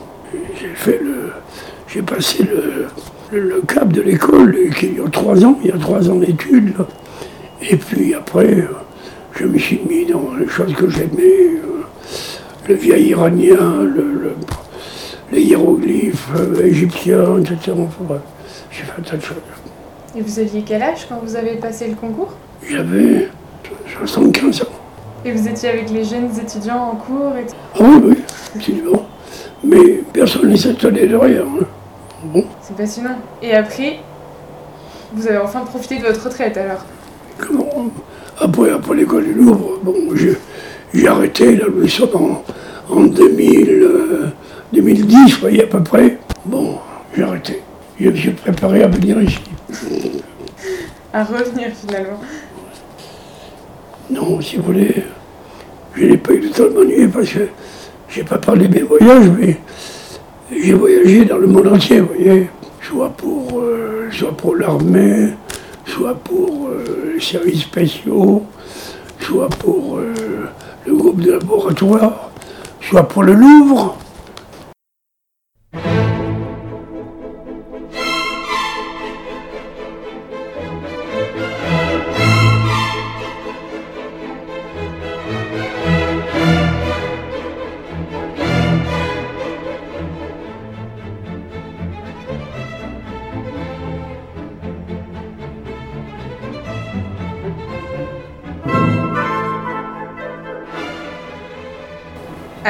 J'ai 0.62 0.74
fait 0.76 1.02
le. 1.04 1.34
J'ai 1.90 2.02
passé 2.02 2.48
le, 3.34 3.62
cap 3.68 3.92
de 3.92 4.02
l'école, 4.02 4.56
il 4.82 4.98
y 4.98 5.02
a 5.02 5.10
trois 5.10 5.44
ans, 5.44 5.60
il 5.62 5.70
y 5.70 5.74
a 5.74 5.78
trois 5.78 6.10
ans 6.10 6.16
d'études. 6.16 6.76
Et 7.62 7.76
puis 7.76 8.14
après, 8.14 8.66
je 9.34 9.46
me 9.46 9.58
suis 9.58 9.82
mis 9.90 10.06
dans 10.06 10.36
les 10.40 10.48
choses 10.48 10.74
que 10.74 10.88
j'aimais, 10.88 11.60
euh, 11.66 11.84
le 12.68 12.76
vieil 12.76 13.08
iranien, 13.08 13.84
le 13.84 14.34
les 15.32 15.42
hiéroglyphes 15.42 16.30
euh, 16.36 16.66
égyptiens, 16.66 17.40
etc. 17.40 17.76
j'ai 18.72 18.84
fait 18.84 18.92
un 18.98 19.02
tas 19.02 19.18
de 19.18 19.22
choses. 19.22 19.38
Et 20.16 20.22
vous 20.22 20.40
aviez 20.40 20.64
quel 20.66 20.82
âge 20.82 21.08
quand 21.08 21.20
vous 21.24 21.36
avez 21.36 21.56
passé 21.56 21.88
le 21.88 21.96
concours? 21.96 22.34
J'avais 22.68 23.30
75 24.04 24.62
ans. 24.64 24.66
Et 25.26 25.32
vous 25.32 25.48
étiez 25.48 25.70
avec 25.70 25.90
les 25.92 26.04
jeunes 26.04 26.30
étudiants 26.42 26.94
en 26.94 26.96
cours 26.96 27.36
et... 27.38 27.46
Ah 27.76 27.84
oui, 27.84 28.02
oui, 28.06 28.18
absolument. 28.56 29.06
Mais 29.64 30.02
personne 30.14 30.50
ne 30.50 30.56
s'attendait 30.56 31.08
de 31.08 31.16
rien. 31.16 31.42
Hein. 31.42 31.66
Bon. 32.24 32.46
C'est 32.62 32.76
passionnant. 32.76 33.18
Et 33.42 33.54
après, 33.54 34.00
vous 35.14 35.28
avez 35.28 35.38
enfin 35.38 35.62
profité 35.62 36.00
de 36.00 36.06
votre 36.06 36.24
retraite 36.24 36.58
alors? 36.58 36.86
Comment? 37.38 37.92
Après, 38.40 38.72
après 38.72 38.96
l'école 38.96 39.26
du 39.26 39.34
Louvre, 39.34 39.80
bon, 39.84 39.96
j'ai 40.16 41.08
arrêté, 41.08 41.60
sommes 41.88 42.42
en, 42.90 42.96
en 42.96 43.02
2000. 43.04 44.32
2010, 44.74 45.34
vous 45.34 45.40
voyez, 45.42 45.64
à 45.64 45.68
peu 45.68 45.82
près. 45.84 46.18
Bon, 46.46 46.78
j'ai 47.16 47.24
arrêté. 47.24 47.62
Je 48.00 48.10
me 48.10 48.16
suis 48.16 48.32
préparé 48.32 48.84
à 48.84 48.88
venir 48.88 49.22
ici. 49.22 49.40
À 51.12 51.24
revenir 51.24 51.72
finalement. 51.76 52.20
Non, 54.10 54.40
si 54.42 54.58
vous 54.58 54.64
voulez, 54.64 55.04
je 55.96 56.06
n'ai 56.06 56.18
pas 56.18 56.34
eu 56.34 56.40
le 56.40 56.50
temps 56.50 56.64
de 56.64 56.70
m'ennuyer 56.70 57.08
parce 57.08 57.30
que 57.30 57.48
j'ai 58.10 58.24
pas 58.24 58.38
parlé 58.38 58.68
de 58.68 58.76
mes 58.76 58.84
voyages, 58.84 59.30
mais 59.40 59.58
j'ai 60.52 60.74
voyagé 60.74 61.26
dans 61.26 61.38
le 61.38 61.48
monde 61.48 61.68
entier, 61.68 62.00
vous 62.00 62.14
voyez. 62.16 62.50
Soit 62.82 63.10
pour, 63.10 63.60
euh, 63.60 64.08
soit 64.12 64.36
pour 64.36 64.56
l'armée, 64.56 65.30
soit 65.86 66.16
pour 66.16 66.70
euh, 66.70 67.14
les 67.14 67.22
services 67.22 67.62
spéciaux, 67.62 68.44
soit 69.20 69.50
pour 69.50 69.98
euh, 69.98 70.14
le 70.86 70.96
groupe 70.96 71.22
de 71.22 71.34
laboratoire, 71.34 72.32
soit 72.82 73.08
pour 73.08 73.24
le 73.24 73.34
Louvre. 73.34 73.98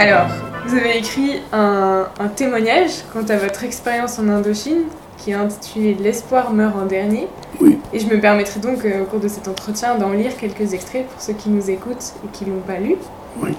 Alors, 0.02 0.28
vous 0.66 0.78
avez 0.78 0.98
écrit 0.98 1.42
un, 1.52 2.06
témoignage 2.38 3.04
quant 3.12 3.26
à 3.28 3.36
votre 3.36 3.66
expérience 3.66 4.18
en 4.18 4.30
Indochine 4.30 4.84
qui 5.18 5.32
est 5.32 5.34
intitulé 5.34 5.94
L'espoir 5.94 6.54
meurt 6.54 6.74
en 6.78 6.86
dernier. 6.86 7.28
Oui. 7.60 7.78
Et 7.92 8.00
je 8.00 8.08
me 8.08 8.18
permettrai 8.18 8.62
donc 8.62 8.86
euh, 8.86 9.02
au 9.02 9.04
cours 9.04 9.20
de 9.20 9.28
cet 9.28 9.50
entretien 9.50 9.96
d'en 9.96 10.14
lire 10.14 10.38
quelques 10.38 10.74
extraits 10.74 11.06
pour 11.06 11.22
ceux 11.22 11.34
qui 11.34 11.50
nous 11.50 11.70
écoutent 11.70 12.14
et 12.24 12.28
qui 12.32 12.46
ne 12.46 12.52
l'ont 12.52 12.62
pas 12.62 12.78
lu. 12.78 12.96
Oui. 13.42 13.50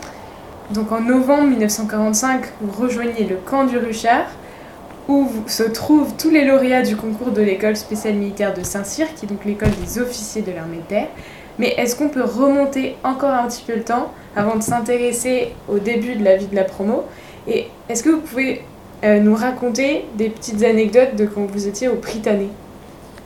Donc 0.71 0.91
en 0.93 1.03
novembre 1.03 1.49
1945, 1.49 2.41
vous 2.63 2.85
rejoignez 2.85 3.25
le 3.25 3.37
camp 3.37 3.65
du 3.65 3.77
Ruchard 3.77 4.31
où 5.09 5.29
se 5.47 5.65
trouvent 5.65 6.15
tous 6.17 6.31
les 6.31 6.47
lauréats 6.47 6.81
du 6.81 6.97
concours 6.97 7.33
de 7.33 7.43
l'école 7.43 7.77
spéciale 7.77 8.15
militaire 8.15 8.55
de 8.55 8.63
Saint-Cyr, 8.63 9.15
qui 9.15 9.27
est 9.27 9.29
donc 9.29 9.45
l'école 9.45 9.73
des 9.85 9.99
officiers 10.01 10.41
de 10.41 10.53
l'armée 10.53 10.79
de 10.79 10.89
terre. 10.89 11.09
Mais 11.61 11.75
est-ce 11.77 11.95
qu'on 11.95 12.09
peut 12.09 12.25
remonter 12.25 12.95
encore 13.05 13.33
un 13.33 13.47
petit 13.47 13.63
peu 13.67 13.75
le 13.75 13.83
temps 13.83 14.15
avant 14.35 14.57
de 14.57 14.63
s'intéresser 14.63 15.49
au 15.69 15.79
début 15.79 16.15
de 16.15 16.25
la 16.25 16.39
vie 16.39 16.47
de 16.47 16.57
la 16.57 16.65
promo 16.65 17.05
Et 17.47 17.67
est-ce 17.91 18.03
que 18.03 18.09
vous 18.09 18.21
pouvez 18.21 18.63
euh, 19.05 19.21
nous 19.21 19.35
raconter 19.35 20.07
des 20.17 20.31
petites 20.31 20.63
anecdotes 20.65 21.17
de 21.19 21.27
quand 21.27 21.45
vous 21.45 21.69
étiez 21.69 21.89
au 21.89 21.97
Prytanée, 21.97 22.49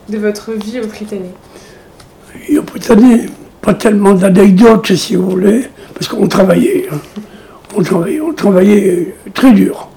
de 0.09 0.17
votre 0.17 0.51
vie 0.51 0.81
au 0.81 0.87
Prytanée? 0.87 1.31
Au 2.57 2.61
Prytanée, 2.63 3.27
pas 3.61 3.73
tellement 3.73 4.13
d'anecdotes 4.13 4.93
si 4.93 5.15
vous 5.15 5.29
voulez, 5.29 5.69
parce 5.93 6.09
qu'on 6.09 6.27
travaillait. 6.27 6.87
Hein. 6.91 6.97
On 7.73 7.83
travaillait, 7.83 8.19
travaillait 8.35 9.15
très 9.33 9.53
dur. 9.53 9.87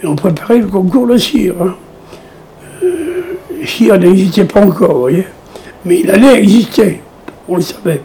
Et 0.00 0.06
on 0.06 0.14
préparait 0.14 0.58
le 0.58 0.68
concours 0.68 1.08
de 1.08 1.16
cire. 1.16 1.54
Hein. 1.60 1.74
Euh, 2.84 3.98
n'existait 3.98 4.44
pas 4.44 4.64
encore, 4.64 4.92
vous 4.92 5.00
voyez. 5.00 5.26
Mais 5.84 6.00
il 6.00 6.10
allait 6.12 6.38
exister 6.38 7.00
on 7.48 7.56
le 7.56 7.62
savait, 7.62 8.02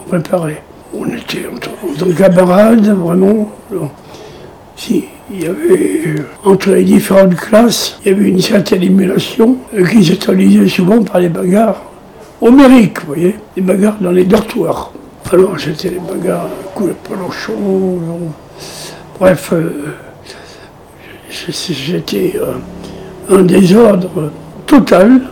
on 0.00 0.08
préparait. 0.08 0.62
On 0.96 1.06
était 1.06 1.46
entre, 1.52 2.14
camarades, 2.16 2.86
vraiment. 2.86 3.50
si, 4.76 5.04
il 5.30 5.42
y 5.42 5.46
avait, 5.46 6.14
entre 6.44 6.70
les 6.70 6.84
différentes 6.84 7.34
classes, 7.36 7.98
il 8.04 8.12
y 8.12 8.14
avait 8.14 8.28
une 8.28 8.40
certaine 8.40 8.82
émulation 8.82 9.56
euh, 9.74 9.84
qui 9.86 10.04
se 10.04 10.14
traduisait 10.14 10.68
souvent 10.68 11.02
par 11.02 11.20
les 11.20 11.28
bagarres 11.28 11.82
homériques, 12.40 13.00
vous 13.00 13.06
voyez, 13.14 13.36
les 13.56 13.62
bagarres 13.62 13.96
dans 14.00 14.12
les 14.12 14.24
dortoirs. 14.24 14.92
Alors 15.32 15.58
c'était 15.58 15.90
les 15.90 15.98
bagarres 16.00 16.48
coup 16.74 16.88
de 16.88 16.92
pelochon, 16.92 17.98
bref, 19.18 19.50
euh, 19.52 19.94
c'était 21.30 22.34
euh, 22.36 22.54
un 23.30 23.42
désordre 23.42 24.30
total. 24.66 25.22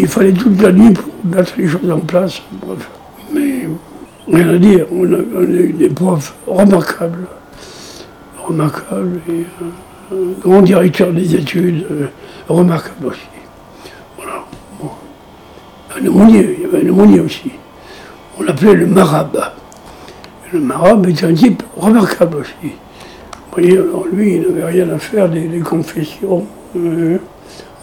Il 0.00 0.08
fallait 0.08 0.32
toute 0.32 0.58
la 0.62 0.72
nuit 0.72 0.94
pour 0.94 1.12
mettre 1.24 1.52
les 1.58 1.68
choses 1.68 1.90
en 1.90 1.98
place. 1.98 2.40
Bref. 2.52 2.88
Mais 3.34 3.68
rien 4.32 4.48
à 4.48 4.56
dire, 4.56 4.86
on 4.90 5.04
a, 5.12 5.42
eu 5.42 5.74
des 5.74 5.90
profs 5.90 6.34
remarquables. 6.46 7.26
Remarquables 8.42 9.20
et 9.28 9.44
un 10.10 10.40
grand 10.40 10.62
directeur 10.62 11.12
des 11.12 11.34
études 11.34 11.86
euh, 11.90 12.06
remarquable 12.48 13.08
aussi. 13.08 13.20
Voilà. 14.16 14.46
Un 15.98 16.06
aumônier, 16.06 16.56
il 16.56 16.62
y 16.62 16.64
avait 16.64 16.86
un 16.86 16.90
aumônier 16.90 17.20
aussi. 17.20 17.50
On 18.38 18.42
l'appelait 18.42 18.74
le 18.74 18.86
marabe. 18.86 19.38
le 20.50 20.60
marabe 20.60 21.06
était 21.10 21.26
un 21.26 21.34
type 21.34 21.62
remarquable 21.76 22.38
aussi. 22.38 22.72
Vous 22.72 23.52
voyez, 23.52 23.76
alors 23.76 24.06
lui, 24.10 24.36
il 24.36 24.42
n'avait 24.42 24.64
rien 24.64 24.88
à 24.88 24.98
faire 24.98 25.28
des, 25.28 25.46
confessions. 25.58 26.46
Euh, 26.74 27.18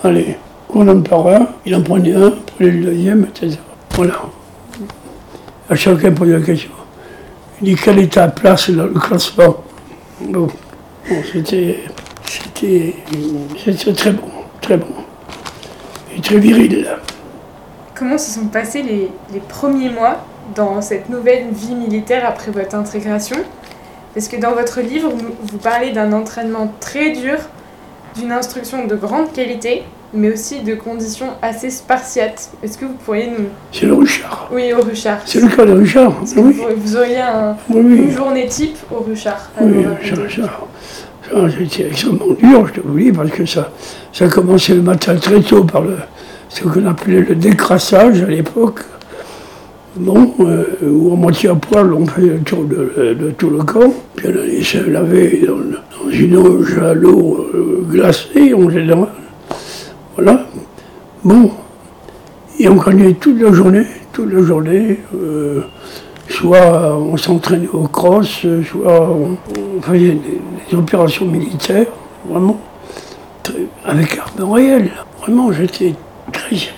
allez, 0.04 0.36
on 0.70 0.88
en 0.88 1.02
parlait 1.02 1.36
un, 1.36 1.48
il 1.66 1.76
en 1.76 1.82
prenait 1.82 2.14
un, 2.14 2.32
prenait 2.32 2.72
le 2.72 2.84
deuxième, 2.84 3.26
etc. 3.26 3.58
Voilà. 3.92 4.22
À 5.70 5.76
chacun 5.76 6.12
posait 6.12 6.38
la 6.38 6.46
question. 6.46 6.72
Il 7.62 7.76
dit 7.76 7.82
quelle 7.82 8.00
est 8.00 8.14
ta 8.14 8.28
place 8.28 8.70
dans 8.70 8.86
le 8.86 8.94
classement 8.94 9.64
Bon, 10.22 10.48
c'était, 11.32 11.80
C'était 12.26 12.96
c'était 13.58 13.94
très 13.94 14.12
bon, 14.12 14.30
très 14.62 14.78
bon. 14.78 14.88
Et 16.16 16.22
très 16.22 16.38
viril. 16.38 16.88
Comment 17.96 18.18
se 18.18 18.32
sont 18.32 18.48
passés 18.48 18.84
les, 18.84 19.10
les 19.34 19.40
premiers 19.40 19.90
mois 19.90 20.26
dans 20.56 20.82
cette 20.82 21.10
nouvelle 21.10 21.48
vie 21.52 21.76
militaire 21.76 22.28
après 22.28 22.52
votre 22.52 22.76
intégration? 22.76 23.38
Parce 24.14 24.28
que 24.28 24.38
dans 24.38 24.54
votre 24.54 24.82
livre, 24.82 25.12
vous 25.44 25.58
parlez 25.58 25.92
d'un 25.92 26.14
entraînement 26.14 26.74
très 26.80 27.12
dur, 27.12 27.38
d'une 28.16 28.32
instruction 28.32 28.86
de 28.88 28.96
grande 28.96 29.32
qualité, 29.32 29.84
mais 30.14 30.32
aussi 30.34 30.62
de 30.62 30.76
conditions 30.76 31.28
assez 31.42 31.70
spartiates. 31.70 32.50
Est-ce 32.64 32.78
que 32.78 32.86
vous 32.86 32.94
pourriez 33.06 33.28
nous... 33.28 33.46
C'est 33.72 33.86
le 33.86 33.94
Richard. 33.96 34.50
Oui, 34.54 34.72
au 34.74 34.82
Ruchard. 34.82 35.20
C'est 35.26 35.42
le 35.42 35.48
cas 35.50 35.66
de 35.66 35.74
que 36.36 36.40
Oui, 36.40 36.54
vous, 36.54 36.82
vous 36.82 36.96
auriez 36.98 37.18
un- 37.20 37.56
oui, 37.70 37.82
oui. 37.84 37.96
une 38.04 38.12
journée 38.12 38.48
type 38.48 38.78
au 38.92 39.00
Ruchard 39.02 39.50
Oui, 39.62 39.84
ça, 40.04 40.16
ça, 40.16 40.60
c'était 41.60 41.88
extrêmement 41.90 42.34
dur, 42.40 42.68
je 42.68 42.74
te 42.80 42.88
vous 42.88 42.98
dis, 42.98 43.12
parce 43.12 43.30
que 43.32 43.46
ça, 43.46 43.70
ça 44.14 44.28
commençait 44.30 44.76
le 44.76 44.82
matin 44.82 45.16
très 45.16 45.42
tôt 45.42 45.66
par 45.66 45.82
le, 45.82 45.98
ce 46.48 46.64
qu'on 46.64 46.86
appelait 46.86 47.20
le 47.22 47.36
décrassage 47.36 48.22
à 48.22 48.28
l'époque. 48.28 48.80
Bon, 49.98 50.32
euh, 50.42 50.64
où 50.84 51.12
en 51.12 51.16
moitié 51.16 51.50
à 51.50 51.56
poil, 51.56 51.92
on 51.92 52.06
fait 52.06 52.22
le 52.22 52.40
tour 52.40 52.64
de, 52.66 53.16
de 53.20 53.32
tout 53.32 53.50
le 53.50 53.64
camp, 53.64 53.92
puis 54.16 54.28
on 54.28 54.40
allait 54.40 54.64
se 54.64 54.78
laver 54.78 55.44
dans, 55.48 55.56
dans 55.58 56.12
une 56.12 56.38
auge 56.38 56.78
à 56.78 56.94
l'eau 56.94 57.48
euh, 57.54 57.84
glacée, 57.90 58.54
en 58.54 58.70
général. 58.70 59.08
Voilà. 60.18 60.48
Bon, 61.24 61.52
et 62.60 62.68
on 62.68 62.76
gagnait 62.76 63.14
toute 63.14 63.40
la 63.40 63.52
journée, 63.54 63.86
toute 64.12 64.34
la 64.34 64.42
journée. 64.42 65.00
euh, 65.14 65.62
soit 66.28 66.98
on 66.98 67.16
s'entraînait 67.18 67.68
au 67.68 67.88
cross, 67.88 68.46
soit 68.70 69.10
on, 69.12 69.38
faisait 69.82 70.18
des, 70.70 70.76
opérations 70.76 71.26
militaires, 71.26 71.86
vraiment, 72.28 72.60
avec 73.86 74.18
armes 74.18 74.52
réelles. 74.54 74.92
Vraiment, 75.22 75.52
j'étais 75.52 75.94
très 76.34 76.56
sérieux, 76.56 76.74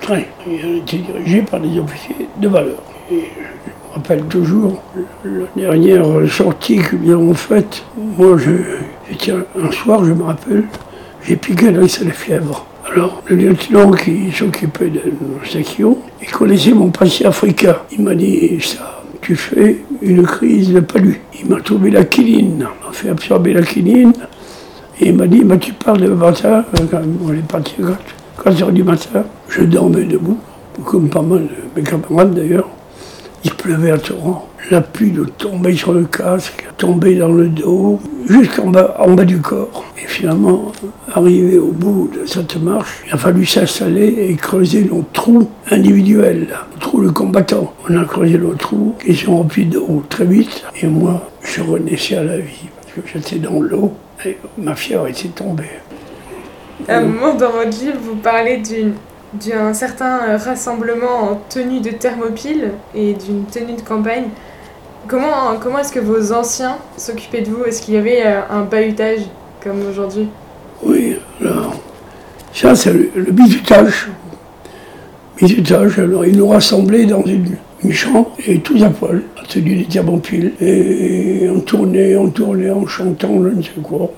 très. 0.00 0.28
Était 0.46 0.98
dirigé 0.98 1.40
par 1.40 1.60
des 1.60 1.78
officiers 1.78 2.28
de 2.38 2.48
valeur. 2.48 2.82
Et 3.10 3.14
je 3.14 3.70
me 3.70 3.94
rappelle 3.94 4.24
toujours 4.24 4.82
la 5.24 5.46
dernière 5.56 6.04
sortie 6.30 6.76
que 6.76 6.96
nous 6.96 7.12
avons 7.12 7.34
faite. 7.34 7.82
Moi, 7.96 8.36
j'étais 9.08 9.32
un, 9.32 9.44
un 9.58 9.72
soir, 9.72 10.04
je 10.04 10.12
me 10.12 10.22
rappelle, 10.22 10.64
j'ai 11.22 11.36
piqué 11.36 11.70
dans 11.72 11.80
la 11.80 11.88
fièvre. 11.88 12.66
Alors, 12.94 13.24
le 13.26 13.34
lieutenant 13.34 13.90
qui 13.90 14.30
s'occupait 14.30 14.88
de 14.88 15.00
nos 15.00 15.44
sections, 15.44 15.98
il 16.22 16.30
connaissait 16.30 16.70
mon 16.70 16.90
passé 16.90 17.24
africain. 17.24 17.74
Il 17.90 18.04
m'a 18.04 18.14
dit 18.14 18.56
ça, 18.60 19.02
tu 19.20 19.34
fais 19.34 19.78
une 20.00 20.22
crise 20.22 20.72
de 20.72 20.78
palu. 20.78 21.20
Il 21.40 21.50
m'a 21.50 21.60
trouvé 21.60 21.90
la 21.90 22.04
quinine, 22.04 22.58
m'a 22.58 22.92
fait 22.92 23.08
absorber 23.08 23.52
la 23.52 23.62
quinine. 23.62 24.12
Et 25.00 25.08
il 25.08 25.16
m'a 25.16 25.26
dit, 25.26 25.42
tu 25.60 25.72
parles 25.72 26.02
de 26.02 26.08
matin, 26.08 26.64
euh, 26.78 27.02
on 27.26 27.32
est 27.32 27.48
parti 27.48 27.74
à 27.82 27.98
4 28.44 28.62
heures 28.62 28.70
du 28.70 28.84
matin. 28.84 29.24
Je 29.48 29.62
dormais 29.62 30.04
debout, 30.04 30.38
comme 30.84 31.08
pas 31.08 31.22
mal 31.22 31.40
de 31.40 31.80
mes 31.80 31.82
camarades 31.82 32.32
d'ailleurs. 32.32 32.68
Il 33.42 33.54
pleuvait 33.54 33.90
à 33.90 33.98
torrent. 33.98 34.48
La 34.70 34.82
pluie 34.82 35.10
nous 35.10 35.26
tombait 35.26 35.74
sur 35.74 35.92
le 35.92 36.04
casque, 36.04 36.64
tombait 36.76 37.16
dans 37.16 37.32
le 37.32 37.48
dos, 37.48 37.98
jusqu'en 38.26 38.68
bas, 38.68 38.96
en 38.98 39.12
bas 39.12 39.24
du 39.24 39.40
corps. 39.40 39.84
Et 40.02 40.06
finalement, 40.06 40.72
arrivé 41.12 41.58
au 41.58 41.72
bout 41.72 42.10
de 42.14 42.26
cette 42.26 42.56
marche, 42.56 43.02
il 43.06 43.14
a 43.14 43.16
fallu 43.16 43.44
s'installer 43.46 44.28
et 44.28 44.36
creuser 44.36 44.84
nos 44.84 45.04
trous 45.12 45.48
individuels, 45.70 46.48
le 46.74 46.80
trou 46.80 47.02
de 47.04 47.10
combattant. 47.10 47.72
On 47.88 47.96
a 47.96 48.04
creusé 48.04 48.38
nos 48.38 48.54
trous 48.54 48.94
qui 49.04 49.14
sont 49.14 49.36
remplis 49.36 49.66
d'eau 49.66 50.02
très 50.08 50.24
vite. 50.24 50.64
Et 50.82 50.86
moi, 50.86 51.30
je 51.42 51.62
renaissais 51.62 52.16
à 52.16 52.24
la 52.24 52.38
vie 52.38 52.68
parce 52.76 52.92
que 52.94 53.12
j'étais 53.12 53.36
dans 53.36 53.60
l'eau 53.60 53.92
et 54.24 54.36
ma 54.58 54.74
fièvre 54.74 55.06
était 55.06 55.28
tombée. 55.28 55.64
À 56.88 56.98
un 56.98 57.02
moment 57.02 57.34
dans 57.34 57.50
votre 57.50 57.78
livre, 57.78 57.98
vous 58.02 58.16
parlez 58.16 58.60
d'un 59.32 59.74
certain 59.74 60.36
rassemblement 60.36 61.30
en 61.30 61.40
tenue 61.48 61.80
de 61.80 61.90
thermopile 61.90 62.72
et 62.94 63.14
d'une 63.14 63.44
tenue 63.44 63.74
de 63.74 63.80
campagne. 63.80 64.28
Comment, 65.06 65.56
comment 65.60 65.78
est-ce 65.80 65.92
que 65.92 66.00
vos 66.00 66.32
anciens 66.32 66.78
s'occupaient 66.96 67.42
de 67.42 67.50
vous? 67.50 67.64
Est-ce 67.64 67.82
qu'il 67.82 67.94
y 67.94 67.98
avait 67.98 68.22
euh, 68.24 68.40
un 68.50 68.62
bahutage 68.62 69.20
comme 69.62 69.86
aujourd'hui? 69.90 70.28
Oui, 70.82 71.16
alors, 71.40 71.74
ça 72.52 72.74
c'est 72.74 72.92
le, 72.92 73.10
le 73.14 73.30
bizutage. 73.30 74.08
Bizutage, 75.36 75.98
alors 75.98 76.24
ils 76.24 76.36
nous 76.36 76.48
rassemblaient 76.48 77.04
dans 77.04 77.22
une, 77.24 77.56
une 77.82 77.92
chambre 77.92 78.32
et 78.46 78.60
tous 78.60 78.82
à 78.82 78.88
poil, 78.88 79.22
tenue 79.48 79.76
des 79.76 79.84
thermopiles. 79.84 80.52
Et 80.60 81.48
on 81.50 81.60
tournait, 81.60 82.16
on 82.16 82.30
tournait 82.30 82.70
en 82.70 82.86
chantant, 82.86 83.42
je 83.42 83.48
ne 83.48 83.62
sais 83.62 83.70
quoi. 83.82 84.10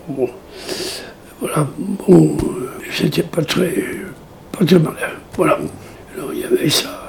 Voilà, 1.41 1.67
bon, 2.07 2.37
euh, 2.43 2.69
c'était 2.93 3.23
pas 3.23 3.43
très, 3.43 3.75
pas 4.57 4.65
très 4.65 4.79
malin. 4.79 4.95
Voilà, 5.37 5.59
alors 6.17 6.33
il 6.33 6.41
y 6.41 6.45
avait 6.45 6.69
ça. 6.69 7.06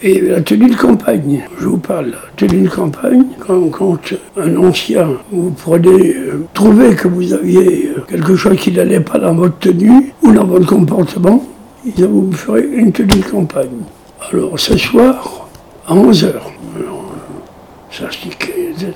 Et 0.00 0.20
la 0.20 0.40
tenue 0.40 0.70
de 0.70 0.76
campagne, 0.76 1.42
je 1.58 1.66
vous 1.66 1.78
parle, 1.78 2.10
la 2.10 2.18
tenue 2.36 2.62
de 2.62 2.68
campagne, 2.68 3.24
quand, 3.40 3.98
un 4.36 4.56
ancien, 4.56 5.08
vous 5.32 5.50
prenez, 5.50 6.14
euh, 6.14 6.46
trouvez 6.54 6.94
que 6.94 7.08
vous 7.08 7.32
aviez 7.32 7.88
euh, 7.88 8.04
quelque 8.08 8.36
chose 8.36 8.56
qui 8.58 8.70
n'allait 8.70 9.00
pas 9.00 9.18
dans 9.18 9.34
votre 9.34 9.58
tenue 9.58 10.14
ou 10.22 10.32
dans 10.32 10.44
votre 10.44 10.66
comportement, 10.66 11.42
il 11.84 12.06
vous 12.06 12.30
ferez 12.30 12.68
une 12.72 12.92
tenue 12.92 13.08
de 13.08 13.28
campagne. 13.28 13.82
Alors 14.30 14.60
ce 14.60 14.78
soir, 14.78 15.48
à 15.88 15.94
11h, 15.94 16.26
alors, 16.26 16.44
euh, 16.78 17.90
ça 17.90 18.08
se 18.08 18.18
tiquait, 18.18 18.70
etc. 18.70 18.92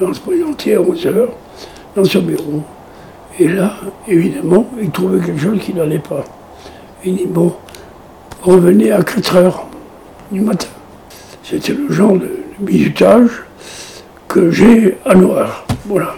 Et 0.00 0.04
on 0.04 0.14
se 0.14 0.20
présentait 0.20 0.76
à 0.76 0.82
11h 0.82 1.26
dans 1.96 2.04
son 2.04 2.22
bureau. 2.22 2.62
Et 3.40 3.48
là, 3.48 3.74
évidemment, 4.06 4.66
il 4.80 4.90
trouvait 4.90 5.18
quelque 5.18 5.40
chose 5.40 5.58
qui 5.58 5.74
n'allait 5.74 5.98
pas. 5.98 6.22
Il 7.04 7.16
dit, 7.16 7.26
bon, 7.26 7.52
revenez 8.42 8.92
à 8.92 9.02
4 9.02 9.36
heures 9.36 9.66
du 10.30 10.40
matin. 10.40 10.68
C'était 11.42 11.72
le 11.72 11.92
genre 11.92 12.16
de, 12.16 12.30
bizutage 12.58 13.44
que 14.28 14.50
j'ai 14.50 14.96
à 15.04 15.14
Noir. 15.14 15.66
Voilà. 15.84 16.14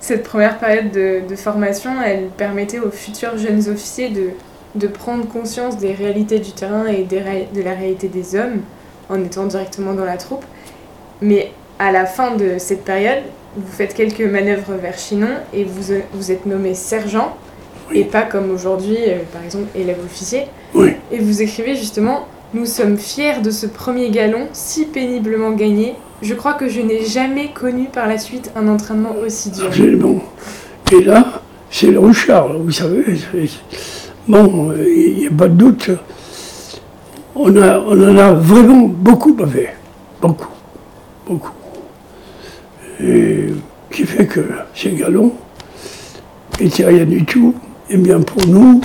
Cette 0.00 0.22
première 0.22 0.58
période 0.58 0.90
de, 0.92 1.36
formation, 1.36 1.90
elle 2.04 2.28
permettait 2.28 2.78
aux 2.78 2.90
futurs 2.90 3.36
jeunes 3.38 3.68
officiers 3.68 4.10
de, 4.10 4.30
de 4.74 4.86
prendre 4.86 5.26
conscience 5.26 5.78
des 5.78 5.92
réalités 5.92 6.38
du 6.38 6.52
terrain 6.52 6.86
et 6.86 7.02
des 7.04 7.22
de 7.54 7.62
la 7.62 7.72
réalité 7.72 8.08
des 8.08 8.36
hommes 8.36 8.60
en 9.08 9.22
étant 9.22 9.46
directement 9.46 9.94
dans 9.94 10.04
la 10.04 10.16
troupe. 10.16 10.44
Mais 11.20 11.52
à 11.78 11.90
la 11.90 12.06
fin 12.06 12.36
de 12.36 12.58
cette 12.58 12.84
période, 12.84 13.22
vous 13.56 13.72
faites 13.72 13.94
quelques 13.94 14.20
manœuvres 14.20 14.74
vers 14.74 14.98
Chinon 14.98 15.28
et 15.52 15.64
vous, 15.64 15.94
vous 16.12 16.32
êtes 16.32 16.46
nommé 16.46 16.74
sergent 16.74 17.36
Oui. 17.90 17.98
et 18.00 18.04
pas 18.04 18.22
comme 18.22 18.50
aujourd'hui, 18.50 18.96
euh, 19.08 19.18
par 19.32 19.42
exemple, 19.44 19.66
élève 19.74 19.98
officier. 20.04 20.44
Oui. 20.74 20.92
Et 21.12 21.18
vous 21.18 21.42
écrivez 21.42 21.74
justement 21.76 22.26
Nous 22.54 22.66
sommes 22.66 22.96
fiers 22.96 23.40
de 23.42 23.50
ce 23.50 23.66
premier 23.66 24.10
galon 24.10 24.46
si 24.52 24.86
péniblement 24.86 25.50
gagné. 25.52 25.94
Je 26.22 26.34
crois 26.34 26.54
que 26.54 26.68
je 26.68 26.80
n'ai 26.80 27.04
jamais 27.04 27.50
connu 27.52 27.86
par 27.92 28.06
la 28.06 28.18
suite 28.18 28.50
un 28.56 28.68
entraînement 28.68 29.14
aussi 29.24 29.50
dur. 29.50 29.66
Absolument. 29.66 30.22
Et 30.92 31.02
là, 31.02 31.42
c'est 31.70 31.88
le 31.90 31.98
Richard, 31.98 32.56
vous 32.58 32.70
savez. 32.70 33.04
Bon, 34.28 34.70
euh, 34.70 34.84
il 34.88 35.16
n'y 35.18 35.26
a 35.26 35.30
pas 35.30 35.48
de 35.48 35.54
doute. 35.54 35.90
On, 37.34 37.54
a, 37.60 37.78
on 37.80 38.00
en 38.00 38.16
a 38.16 38.32
vraiment 38.32 38.86
beaucoup 38.86 39.34
bavé. 39.34 39.68
Beaucoup. 40.22 40.48
Beaucoup. 41.26 41.52
Et 43.02 43.48
qui 43.90 44.04
fait 44.04 44.26
que 44.26 44.40
ces 44.74 44.92
galons 44.92 45.32
n'étaient 46.60 46.86
rien 46.86 47.04
du 47.04 47.24
tout. 47.24 47.54
Et 47.90 47.96
bien 47.96 48.20
pour 48.20 48.46
nous, 48.46 48.80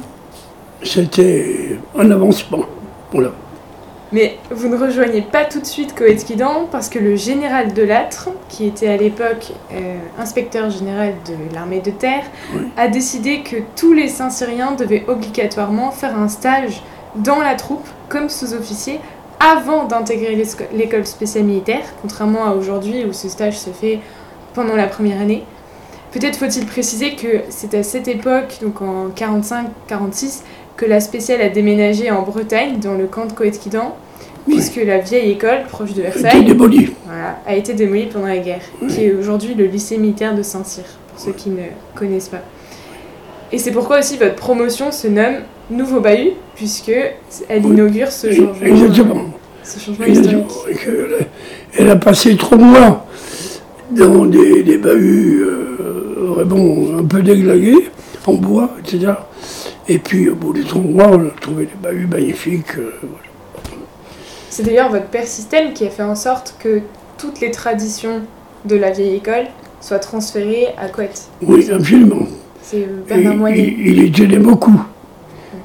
c'était 0.84 1.78
un 1.98 2.12
avancement. 2.12 2.66
Voilà. 3.12 3.32
Mais 4.12 4.38
vous 4.50 4.68
ne 4.70 4.76
rejoignez 4.76 5.22
pas 5.22 5.46
tout 5.46 5.60
de 5.60 5.66
suite 5.66 5.94
Coëtquidan 5.96 6.68
parce 6.72 6.90
que 6.90 6.98
le 6.98 7.16
général 7.16 7.74
Delattre, 7.74 8.30
qui 8.50 8.66
était 8.66 8.88
à 8.88 8.98
l'époque 8.98 9.52
euh, 9.72 9.98
inspecteur 10.18 10.70
général 10.72 11.14
de 11.28 11.54
l'armée 11.54 11.80
de 11.80 11.92
terre, 11.92 12.24
Oui. 12.56 12.62
a 12.76 12.88
décidé 12.88 13.42
que 13.44 13.58
tous 13.76 13.94
les 13.94 14.08
Saint-Syriens 14.08 14.72
devaient 14.74 15.06
obligatoirement 15.08 15.92
faire 15.92 16.18
un 16.18 16.28
stage 16.28 16.82
dans 17.16 17.40
la 17.40 17.54
troupe 17.54 17.88
comme 18.10 18.30
sous-officier 18.30 19.00
avant 19.40 19.86
d'intégrer 19.86 20.44
l'école 20.74 21.06
spéciale 21.06 21.44
militaire, 21.46 21.84
contrairement 22.02 22.46
à 22.46 22.52
aujourd'hui 22.56 23.06
où 23.06 23.14
ce 23.14 23.30
stage 23.30 23.58
se 23.60 23.70
fait 23.70 24.00
pendant 24.54 24.76
la 24.76 24.88
première 24.88 25.22
année. 25.22 25.44
Peut-être 26.12 26.38
faut-il 26.38 26.66
préciser 26.66 27.16
que 27.16 27.28
c'est 27.50 27.74
à 27.76 27.84
cette 27.84 28.08
époque, 28.08 28.58
donc 28.62 28.82
en 28.82 29.10
45-46, 29.10 30.42
que 30.76 30.86
la 30.86 31.00
spéciale 31.00 31.42
a 31.42 31.50
déménagé 31.50 32.10
en 32.10 32.24
Bretagne, 32.24 32.80
dans 32.80 32.96
le 32.96 33.06
camp 33.06 33.26
de 33.28 33.34
Coëtquidan, 33.34 33.96
Oui. 34.48 34.56
puisque 34.56 34.78
la 34.78 34.98
vieille 35.00 35.32
école, 35.32 35.64
proche 35.70 35.94
de 35.94 36.02
Versailles, 36.02 36.52
voilà, 37.06 37.38
a 37.46 37.56
été 37.56 37.74
démolie 37.74 38.08
pendant 38.08 38.26
la 38.28 38.38
guerre, 38.40 38.62
qui 38.88 39.04
est 39.06 39.14
aujourd'hui 39.14 39.54
le 39.54 39.66
lycée 39.66 39.98
militaire 39.98 40.36
de 40.36 40.42
Saint-Cyr, 40.42 40.84
pour 41.12 41.20
ceux 41.20 41.34
qui 41.34 41.50
ne 41.50 41.64
connaissent 41.96 42.30
pas. 42.30 42.42
Et 43.52 43.58
c'est 43.60 43.72
pourquoi 43.72 44.00
aussi 44.00 44.18
votre 44.18 44.36
promotion 44.36 44.92
se 44.92 45.08
nomme 45.08 45.36
Nouveau 45.70 46.00
Bahut, 46.00 46.32
puisque 46.56 46.92
elle 47.50 47.66
inaugure 47.66 48.12
ce 48.12 48.32
changement, 48.32 48.66
Exactement. 48.66 49.22
ce 49.64 49.80
changement 49.80 50.06
Exactement. 50.06 50.48
historique. 50.48 50.68
Et 50.72 50.86
que 50.86 51.18
Elle, 51.78 51.90
a- 51.92 51.96
passé 51.98 52.36
trois 52.38 52.58
mois 52.58 53.06
dans 53.92 54.26
des, 54.26 54.64
des 54.64 54.78
bahuts 54.78 55.42
euh, 55.44 56.16
vraiment 56.36 57.00
un 57.00 57.04
peu 57.04 57.22
déglagués, 57.22 57.90
en 58.26 58.34
bois, 58.34 58.70
etc. 58.80 59.14
Et 59.88 59.98
puis 60.00 60.30
au 60.30 60.36
bout 60.36 60.54
des 60.54 60.64
trois 60.64 60.82
mois, 60.82 61.08
on 61.10 61.28
a 61.28 61.32
trouvé 61.42 61.66
des 61.66 61.76
bahuts 61.82 62.08
magnifiques. 62.08 62.78
euh, 62.78 62.94
voilà. 63.02 63.24
C'est 64.50 64.64
d'ailleurs 64.64 64.90
votre 64.90 65.08
père 65.08 65.28
système 65.28 65.74
qui 65.74 65.86
a 65.86 65.90
fait 65.90 66.04
en 66.04 66.16
sorte 66.16 66.56
que 66.60 66.82
toutes 67.18 67.40
les 67.40 67.52
traditions 67.52 68.22
de 68.66 68.76
la 68.76 68.92
vieille 68.92 69.16
école 69.16 69.46
soient 69.82 70.00
transférées 70.00 70.68
à 70.78 70.90
Couette. 70.90 71.28
Oui, 71.42 71.70
absolument. 71.72 72.28
C'est 72.62 72.84
euh, 72.84 73.04
Bernard 73.08 73.36
Moignet. 73.36 73.76
il, 73.80 73.88
il 73.88 74.04
y 74.06 74.12
tenait 74.12 74.38
beaucoup. 74.38 74.82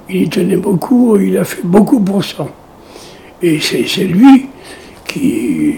Il 0.08 0.22
y 0.22 0.28
tenait 0.28 0.56
beaucoup, 0.56 1.16
il 1.18 1.36
a 1.38 1.44
fait 1.44 1.62
beaucoup 1.64 2.00
pour 2.00 2.22
ça. 2.24 2.46
Et 3.42 3.58
c'est 3.60 4.04
lui 4.04 4.46
qui 5.06 5.76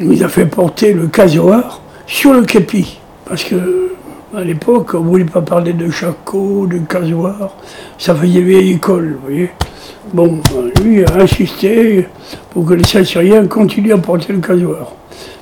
nous 0.00 0.22
a 0.22 0.28
fait 0.28 0.46
porter 0.46 0.92
le 0.92 1.06
casoar 1.06 1.80
sur 2.06 2.32
le 2.32 2.42
képi. 2.42 2.98
Parce 3.24 3.44
que 3.44 3.92
à 4.36 4.42
l'époque, 4.42 4.94
on 4.94 5.00
ne 5.00 5.08
voulait 5.08 5.24
pas 5.24 5.42
parler 5.42 5.72
de 5.72 5.88
chaco, 5.90 6.66
de 6.66 6.78
casoar. 6.78 7.56
Ça 7.98 8.14
faisait 8.14 8.40
vieille 8.40 8.72
école, 8.72 9.16
vous 9.20 9.26
voyez. 9.26 9.50
Bon, 10.12 10.40
lui 10.82 11.04
a 11.04 11.14
insisté 11.16 12.08
pour 12.50 12.66
que 12.66 12.74
les 12.74 12.96
Assyriens 12.96 13.46
continuent 13.46 13.94
à 13.94 13.98
porter 13.98 14.32
le 14.32 14.40
casoar. 14.40 14.92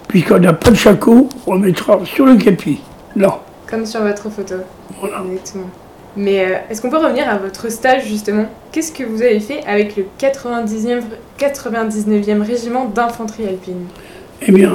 Puisqu'on 0.09 0.39
n'a 0.39 0.53
pas 0.53 0.71
de 0.71 0.77
chaco, 0.77 1.29
on 1.47 1.59
mettra 1.59 2.01
sur 2.05 2.27
le 2.27 2.37
képi. 2.37 2.81
Là. 3.17 3.41
Comme 3.67 3.87
sur 3.87 4.03
votre 4.03 4.29
photo. 4.29 4.57
Voilà. 5.01 5.23
Exactement. 5.27 5.71
Mais 6.15 6.45
euh, 6.45 6.59
est-ce 6.69 6.83
qu'on 6.83 6.91
peut 6.91 6.99
revenir 6.99 7.29
à 7.29 7.39
votre 7.39 7.71
stage 7.71 8.07
justement? 8.07 8.45
Qu'est-ce 8.71 8.93
que 8.93 9.03
vous 9.05 9.23
avez 9.23 9.41
fait 9.41 9.65
avec 9.67 9.97
le 9.97 10.05
90e, 10.21 11.01
99e 11.39 12.43
régiment 12.43 12.85
d'infanterie 12.85 13.49
alpine? 13.49 13.87
Eh 14.47 14.53
bien, 14.53 14.73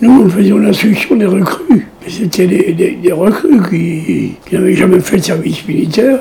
nous, 0.00 0.24
nous 0.24 0.30
faisions 0.30 0.58
l'instruction 0.58 1.14
des 1.14 1.26
recrues. 1.26 1.86
Mais 2.02 2.10
C'était 2.10 2.46
des, 2.46 3.12
recrues 3.12 3.62
qui, 3.70 4.34
n'avaient 4.50 4.74
jamais 4.74 5.00
fait 5.00 5.18
de 5.18 5.22
service 5.22 5.66
militaire. 5.66 6.18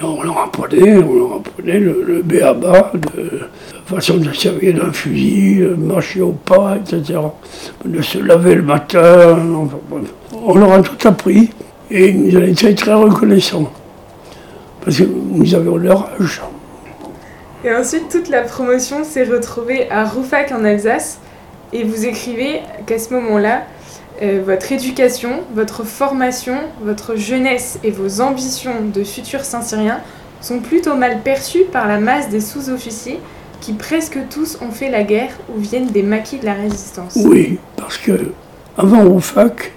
On 0.00 0.22
leur 0.22 0.38
apprenait, 0.38 0.96
on 0.98 1.14
leur 1.14 1.32
apprenait 1.36 1.80
le, 1.80 2.04
le 2.06 2.22
béaba, 2.22 2.92
de 2.94 3.40
la 3.40 3.96
façon 3.96 4.18
de 4.18 4.32
se 4.32 4.42
servir 4.42 4.74
d'un 4.74 4.92
fusil, 4.92 5.56
de 5.56 5.74
marcher 5.74 6.20
au 6.20 6.32
pas, 6.32 6.76
etc. 6.76 7.18
De 7.84 8.02
se 8.02 8.18
laver 8.18 8.54
le 8.56 8.62
matin. 8.62 9.38
On 10.44 10.54
leur 10.54 10.72
a 10.72 10.82
tout 10.82 11.08
appris 11.08 11.50
et 11.90 12.08
ils 12.10 12.42
été 12.44 12.74
très 12.74 12.94
reconnaissants. 12.94 13.72
Parce 14.84 14.98
que 14.98 15.04
nous 15.04 15.54
avions 15.54 15.76
leur 15.76 16.10
âge. 16.20 16.42
Et 17.64 17.74
ensuite, 17.74 18.08
toute 18.10 18.28
la 18.28 18.42
promotion 18.42 19.02
s'est 19.02 19.24
retrouvée 19.24 19.90
à 19.90 20.04
Roufac 20.04 20.52
en 20.52 20.62
Alsace. 20.62 21.18
Et 21.72 21.84
vous 21.84 22.06
écrivez 22.06 22.60
qu'à 22.86 22.98
ce 22.98 23.12
moment-là, 23.14 23.64
euh, 24.22 24.42
votre 24.44 24.72
éducation, 24.72 25.42
votre 25.54 25.84
formation, 25.84 26.56
votre 26.82 27.16
jeunesse 27.16 27.78
et 27.84 27.90
vos 27.90 28.20
ambitions 28.20 28.86
de 28.92 29.04
futurs 29.04 29.44
Saint-Syriens 29.44 30.00
sont 30.40 30.60
plutôt 30.60 30.94
mal 30.94 31.20
perçues 31.22 31.64
par 31.70 31.86
la 31.86 31.98
masse 31.98 32.28
des 32.28 32.40
sous-officiers 32.40 33.20
qui 33.60 33.72
presque 33.72 34.18
tous 34.30 34.58
ont 34.62 34.70
fait 34.70 34.90
la 34.90 35.02
guerre 35.02 35.32
ou 35.54 35.60
viennent 35.60 35.90
des 35.90 36.02
maquis 36.02 36.38
de 36.38 36.44
la 36.44 36.54
résistance. 36.54 37.14
Oui, 37.16 37.58
parce 37.76 37.98
que 37.98 38.32
avant 38.78 39.04
Roufac, 39.04 39.72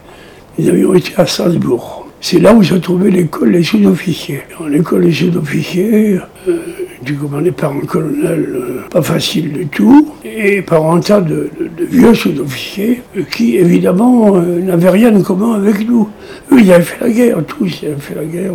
nous 0.57 0.69
avions 0.69 0.93
été 0.93 1.13
à 1.17 1.25
Strasbourg. 1.25 1.98
C'est 2.21 2.39
là 2.39 2.53
où 2.53 2.61
se 2.63 2.75
trouvait 2.75 3.11
l'école 3.11 3.53
des 3.53 3.63
sous-officiers. 3.63 4.41
L'école 4.67 5.05
des 5.05 5.11
sous-officiers, 5.13 6.19
euh, 6.49 6.57
du 7.01 7.15
commandé 7.15 7.51
par 7.51 7.71
un 7.71 7.79
colonel 7.79 8.45
euh, 8.55 8.81
pas 8.89 9.01
facile 9.01 9.53
du 9.53 9.67
tout, 9.67 10.13
et 10.25 10.61
par 10.61 10.91
un 10.91 10.99
tas 10.99 11.21
de, 11.21 11.49
vieux 11.89 12.13
sous-officiers 12.13 13.01
euh, 13.17 13.21
qui, 13.23 13.55
évidemment, 13.55 14.37
n'avaient 14.41 14.89
rien 14.89 15.11
de 15.11 15.23
commun 15.23 15.53
avec 15.53 15.87
nous. 15.87 16.09
Eux, 16.51 16.59
ils 16.59 16.73
avaient 16.73 16.83
fait 16.83 16.99
la 17.05 17.09
guerre, 17.09 17.37
tous, 17.47 17.81
ils 17.81 17.87
avaient 17.87 18.01
fait 18.01 18.15
la 18.15 18.25
guerre, 18.25 18.53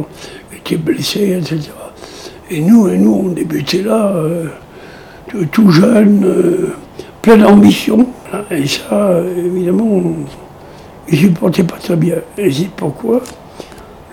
étaient 0.55 0.77
blessés, 0.77 1.39
etc. 1.39 1.71
Et 2.51 2.61
nous, 2.61 2.89
et 2.89 2.99
nous 2.99 3.23
on 3.25 3.29
débutait 3.31 3.83
là, 3.83 4.15
tout- 5.51 5.71
jeunes, 5.71 6.23
euh, 6.25 6.69
plein 7.23 7.39
d'ambition. 7.39 8.07
Voilà. 8.31 8.45
Et 8.63 8.67
ça, 8.67 9.23
évidemment, 9.39 10.03
ils 11.09 11.15
ne 11.15 11.19
supportaient 11.29 11.65
pas 11.65 11.77
très 11.77 11.97
bien. 11.97 12.17
Et 12.37 12.51
c'est 12.53 12.69
pourquoi 12.77 13.23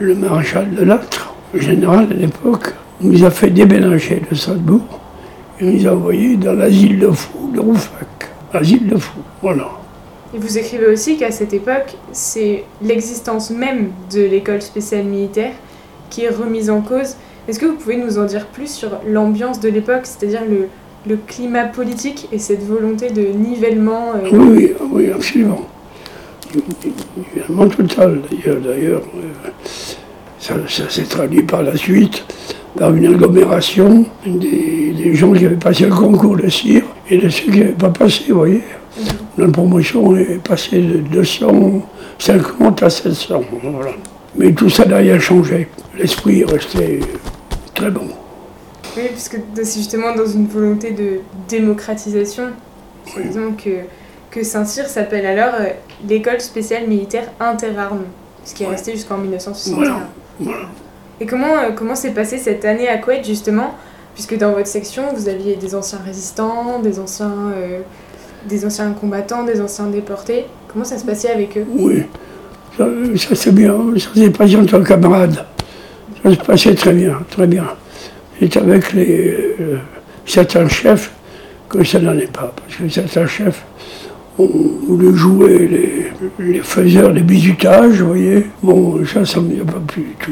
le 0.01 0.15
maréchal 0.15 0.73
de 0.73 0.83
Lattre, 0.83 1.33
général 1.53 2.07
à 2.11 2.13
l'époque, 2.13 2.73
nous 3.01 3.23
a 3.23 3.29
fait 3.29 3.49
déménager 3.49 4.21
de 4.29 4.35
Strasbourg 4.35 4.99
et 5.59 5.65
nous 5.65 5.87
a 5.87 5.91
envoyés 5.91 6.35
dans 6.37 6.53
l'asile 6.53 6.99
de 6.99 7.11
fous 7.11 7.51
de 7.53 7.59
Roufac. 7.59 8.07
Asile 8.53 8.87
de 8.87 8.97
fous, 8.97 9.21
voilà. 9.41 9.69
Et 10.33 10.37
vous 10.39 10.57
écrivez 10.57 10.87
aussi 10.87 11.17
qu'à 11.17 11.31
cette 11.31 11.53
époque, 11.53 11.95
c'est 12.11 12.63
l'existence 12.81 13.51
même 13.51 13.91
de 14.13 14.21
l'école 14.21 14.61
spéciale 14.61 15.05
militaire 15.05 15.53
qui 16.09 16.23
est 16.23 16.29
remise 16.29 16.69
en 16.69 16.81
cause. 16.81 17.15
Est-ce 17.47 17.59
que 17.59 17.65
vous 17.65 17.75
pouvez 17.75 17.97
nous 17.97 18.17
en 18.17 18.25
dire 18.25 18.47
plus 18.47 18.71
sur 18.71 18.89
l'ambiance 19.07 19.59
de 19.59 19.69
l'époque, 19.69 20.03
c'est-à-dire 20.03 20.41
le, 20.49 20.67
le 21.07 21.17
climat 21.27 21.65
politique 21.65 22.27
et 22.31 22.39
cette 22.39 22.63
volonté 22.63 23.09
de 23.09 23.21
nivellement 23.21 24.13
euh, 24.15 24.29
Oui, 24.31 24.73
oui, 24.79 24.87
oui, 24.91 25.11
absolument. 25.13 25.67
Évidemment 27.35 27.67
total, 27.67 28.21
d'ailleurs. 28.29 28.61
d'ailleurs 28.61 29.01
euh, 29.15 29.49
ça 30.39 30.55
ça 30.67 30.89
s'est 30.89 31.03
traduit 31.03 31.43
par 31.43 31.63
la 31.63 31.75
suite 31.77 32.25
par 32.77 32.93
une 32.95 33.05
agglomération 33.05 34.05
des, 34.25 34.93
des 34.97 35.13
gens 35.13 35.33
qui 35.33 35.45
avaient 35.45 35.55
passé 35.55 35.85
le 35.85 35.91
concours 35.91 36.37
de 36.37 36.47
cire 36.49 36.83
et 37.09 37.17
de 37.17 37.27
ceux 37.29 37.51
qui 37.51 37.59
n'avaient 37.59 37.71
pas 37.73 37.89
passé, 37.89 38.23
vous 38.29 38.37
voyez. 38.39 38.61
Notre 39.37 39.51
promotion 39.51 40.15
est 40.15 40.41
passée 40.41 40.79
de 40.81 40.97
250 40.99 42.83
à 42.83 42.89
700. 42.89 43.41
Voilà. 43.61 43.91
Mais 44.35 44.53
tout 44.53 44.69
ça 44.69 44.85
n'a 44.85 44.97
rien 44.97 45.19
changé. 45.19 45.67
L'esprit 45.97 46.41
est 46.41 46.45
resté 46.49 47.01
très 47.73 47.91
bon. 47.91 48.07
Oui, 48.95 49.03
puisque 49.11 49.37
c'est 49.55 49.77
justement 49.79 50.15
dans 50.15 50.25
une 50.25 50.47
volonté 50.47 50.91
de 50.91 51.19
démocratisation, 51.49 52.45
Oui. 53.17 53.23
disons 53.27 53.51
que, 53.53 53.69
que 54.29 54.43
Saint-Cyr 54.43 54.85
s'appelle 54.87 55.25
alors 55.25 55.55
euh, 55.59 55.69
l'école 56.07 56.41
spéciale 56.41 56.87
militaire 56.87 57.31
interarmes, 57.39 58.03
ce 58.45 58.53
qui 58.53 58.63
est 58.63 58.65
Ouais. 58.67 58.73
resté 58.73 58.91
jusqu'en 58.93 59.17
1961. 59.17 59.75
Voilà, 59.75 59.99
voilà. 60.39 60.57
Et 61.19 61.25
comment 61.25 61.57
euh, 61.57 61.71
comment 61.75 61.95
s'est 61.95 62.11
passée 62.11 62.37
cette 62.37 62.65
année 62.65 62.87
à 62.87 62.97
Couette 62.97 63.25
justement? 63.25 63.75
Puisque 64.13 64.37
dans 64.37 64.51
votre 64.51 64.67
section, 64.67 65.03
vous 65.15 65.29
aviez 65.29 65.55
des 65.55 65.73
anciens 65.73 65.99
résistants, 66.05 66.79
des 66.79 66.99
anciens, 66.99 67.33
euh, 67.55 67.79
des 68.47 68.65
anciens 68.65 68.91
combattants, 68.91 69.43
des 69.43 69.61
anciens 69.61 69.85
déportés. 69.85 70.45
Comment 70.67 70.83
ça 70.83 70.97
se 70.97 71.05
passait 71.05 71.29
avec 71.31 71.57
eux? 71.57 71.65
Oui, 71.69 72.03
ça, 72.77 72.85
ça 73.17 73.35
c'est 73.35 73.53
bien, 73.55 73.73
ça 73.97 74.09
s'est 74.13 74.29
passé 74.31 74.55
entre 74.57 74.79
camarades. 74.79 75.45
Ça 76.23 76.31
se 76.31 76.35
passait 76.37 76.75
très 76.75 76.93
bien, 76.93 77.19
très 77.29 77.47
bien. 77.47 77.65
C'est 78.39 78.57
avec 78.57 78.91
les, 78.93 79.55
euh, 79.59 79.77
certains 80.25 80.67
chefs 80.67 81.11
que 81.69 81.83
ça 81.83 81.99
n'en 81.99 82.17
est 82.17 82.31
pas, 82.31 82.51
parce 82.55 82.75
que 82.77 82.89
certains 82.89 83.27
chefs 83.27 83.63
ont 84.39 84.49
voulu 84.87 85.15
jouer 85.15 85.67
les, 85.67 86.53
les 86.53 86.59
faiseurs 86.59 87.13
des 87.13 87.21
bisutages, 87.21 88.01
vous 88.01 88.07
voyez. 88.09 88.47
Bon, 88.63 89.03
ça, 89.05 89.25
ça 89.25 89.39
ne 89.41 89.47
me 89.55 89.63
pas 89.63 89.79
plus 89.85 90.03
du 90.03 90.15
tout. 90.19 90.31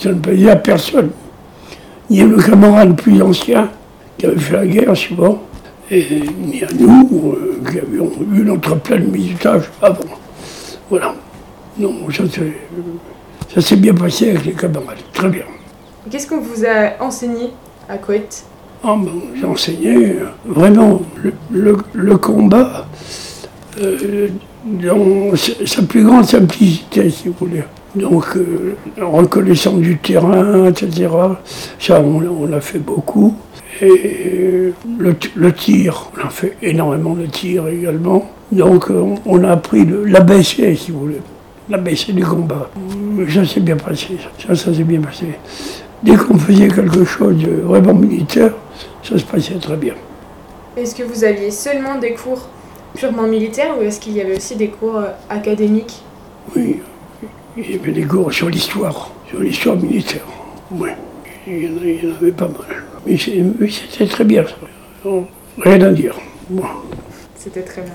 Ça 0.00 0.10
ne 0.10 0.20
plaisait 0.20 0.50
à 0.50 0.56
personne. 0.56 1.10
Ni 2.08 2.20
à 2.22 2.26
nos 2.26 2.38
camarades 2.42 2.96
plus 2.96 3.20
anciens, 3.22 3.68
qui 4.18 4.26
avaient 4.26 4.38
fait 4.38 4.52
la 4.54 4.66
guerre 4.66 4.96
souvent, 4.96 5.42
et 5.90 6.04
ni 6.44 6.62
à 6.62 6.66
nous, 6.78 7.34
euh, 7.36 7.60
qui 7.70 7.78
avions 7.78 8.10
eu 8.34 8.40
notre 8.42 8.76
plein 8.76 8.96
de 8.98 9.06
bisutage 9.06 9.64
avant. 9.80 10.00
Voilà. 10.88 11.14
Non, 11.78 11.94
ça 12.10 12.28
s'est, 12.28 12.52
ça 13.54 13.60
s'est 13.60 13.76
bien 13.76 13.94
passé 13.94 14.30
avec 14.30 14.44
les 14.44 14.52
camarades, 14.52 14.98
très 15.12 15.28
bien. 15.28 15.44
Qu'est-ce 16.10 16.26
qu'on 16.28 16.40
vous 16.40 16.64
a 16.64 17.02
enseigné 17.04 17.50
à 17.88 17.96
Couette 17.98 18.44
Ah, 18.82 18.96
ben, 18.98 19.10
j'ai 19.38 19.44
enseigné 19.46 19.94
euh, 20.12 20.24
vraiment 20.46 21.02
le, 21.22 21.32
le- 21.52 21.76
le 21.92 22.16
combat 22.16 22.86
euh, 23.80 24.28
dans 24.64 25.36
sa 25.36 25.82
plus 25.82 26.04
grande 26.04 26.24
simplicité, 26.24 27.10
si 27.10 27.28
vous 27.28 27.34
voulez. 27.38 27.62
Donc, 27.94 28.36
euh, 28.36 28.76
reconnaissant 29.00 29.76
du 29.76 29.98
terrain, 29.98 30.66
etc. 30.66 31.08
Ça, 31.78 32.00
on, 32.00 32.22
on 32.22 32.46
l'a 32.46 32.60
fait 32.60 32.78
beaucoup. 32.78 33.34
Et 33.82 33.86
euh, 33.88 34.72
le, 35.36 35.52
tir, 35.52 36.10
on 36.16 36.26
a 36.26 36.30
fait 36.30 36.56
énormément 36.62 37.14
de 37.14 37.26
tir 37.26 37.66
également. 37.68 38.30
Donc, 38.52 38.90
euh, 38.90 39.00
on, 39.00 39.14
on 39.26 39.44
a 39.44 39.52
appris 39.52 39.86
l'ABC, 40.06 40.76
si 40.76 40.90
vous 40.92 41.00
voulez. 41.00 41.20
L'ABC 41.68 42.12
du 42.12 42.24
combat. 42.24 42.70
Ça 43.32 43.44
s'est 43.44 43.60
bien 43.60 43.76
passé. 43.76 44.18
Ça, 44.38 44.54
ça 44.54 44.74
s'est 44.74 44.84
bien 44.84 45.00
passé. 45.00 45.26
Dès 46.02 46.16
qu'on 46.16 46.38
faisait 46.38 46.68
quelque 46.68 47.04
chose 47.04 47.36
de 47.38 47.62
vraiment 47.62 47.94
militaire, 47.94 48.52
ça 49.02 49.18
se 49.18 49.24
passait 49.24 49.54
très 49.54 49.76
bien. 49.76 49.94
Est-ce 50.76 50.94
que 50.94 51.02
vous 51.02 51.24
aviez 51.24 51.50
seulement 51.50 51.98
des 51.98 52.12
cours? 52.12 52.48
Purement 52.94 53.26
militaires 53.26 53.74
ou 53.78 53.82
est-ce 53.82 54.00
qu'il 54.00 54.12
y 54.14 54.20
avait 54.20 54.36
aussi 54.36 54.56
des 54.56 54.68
cours 54.68 54.96
euh, 54.98 55.08
académiques? 55.28 56.02
Oui, 56.56 56.80
il 57.56 57.70
y 57.70 57.74
avait 57.78 57.92
des 57.92 58.04
cours 58.04 58.32
sur 58.32 58.48
l'histoire, 58.48 59.10
sur 59.28 59.40
l'histoire 59.40 59.76
militaire. 59.76 60.22
Oui, 60.70 60.90
il 61.46 61.64
y 61.64 61.66
en, 61.68 61.76
a- 61.76 61.84
il 61.84 62.04
y 62.04 62.12
en 62.12 62.14
avait 62.16 62.32
pas 62.32 62.48
mal. 62.48 62.84
Mais 63.06 63.16
c'était 63.16 64.06
très 64.06 64.24
bien, 64.24 64.44
ça. 64.46 65.08
Rien 65.58 65.80
à 65.82 65.90
dire. 65.90 66.14
Bon. 66.48 66.64
C'était 67.36 67.62
très 67.62 67.82
bien. 67.82 67.92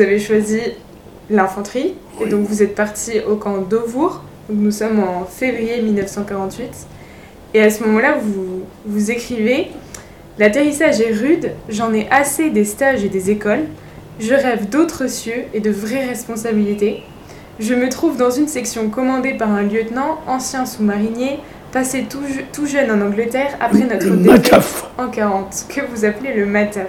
Vous 0.00 0.06
avez 0.06 0.18
choisi 0.18 0.58
l'infanterie 1.28 1.92
et 2.22 2.26
donc 2.26 2.46
vous 2.48 2.62
êtes 2.62 2.74
parti 2.74 3.20
au 3.28 3.36
camp 3.36 3.58
d'Auvour. 3.58 4.22
Nous 4.48 4.70
sommes 4.70 4.98
en 4.98 5.26
février 5.26 5.82
1948. 5.82 6.70
Et 7.52 7.60
à 7.60 7.68
ce 7.68 7.84
moment-là, 7.84 8.16
vous, 8.18 8.62
vous 8.86 9.10
écrivez 9.10 9.68
L'atterrissage 10.38 11.02
est 11.02 11.12
rude, 11.12 11.50
j'en 11.68 11.92
ai 11.92 12.08
assez 12.10 12.48
des 12.48 12.64
stages 12.64 13.04
et 13.04 13.10
des 13.10 13.30
écoles. 13.30 13.64
Je 14.18 14.32
rêve 14.32 14.70
d'autres 14.70 15.06
cieux 15.06 15.44
et 15.52 15.60
de 15.60 15.70
vraies 15.70 16.06
responsabilités. 16.06 17.02
Je 17.58 17.74
me 17.74 17.90
trouve 17.90 18.16
dans 18.16 18.30
une 18.30 18.48
section 18.48 18.88
commandée 18.88 19.34
par 19.34 19.50
un 19.52 19.62
lieutenant, 19.64 20.18
ancien 20.26 20.64
sous-marinier, 20.64 21.40
passé 21.72 22.06
tout, 22.08 22.22
je- 22.26 22.40
tout 22.54 22.64
jeune 22.66 22.90
en 22.90 23.04
Angleterre 23.06 23.54
après 23.60 23.80
notre 23.80 24.06
Le 24.06 24.16
défaite 24.16 24.50
Mataf. 24.52 24.86
en 24.96 25.08
40, 25.08 25.66
que 25.68 25.82
vous 25.92 26.06
appelez 26.06 26.32
le 26.32 26.46
MATAF. 26.46 26.88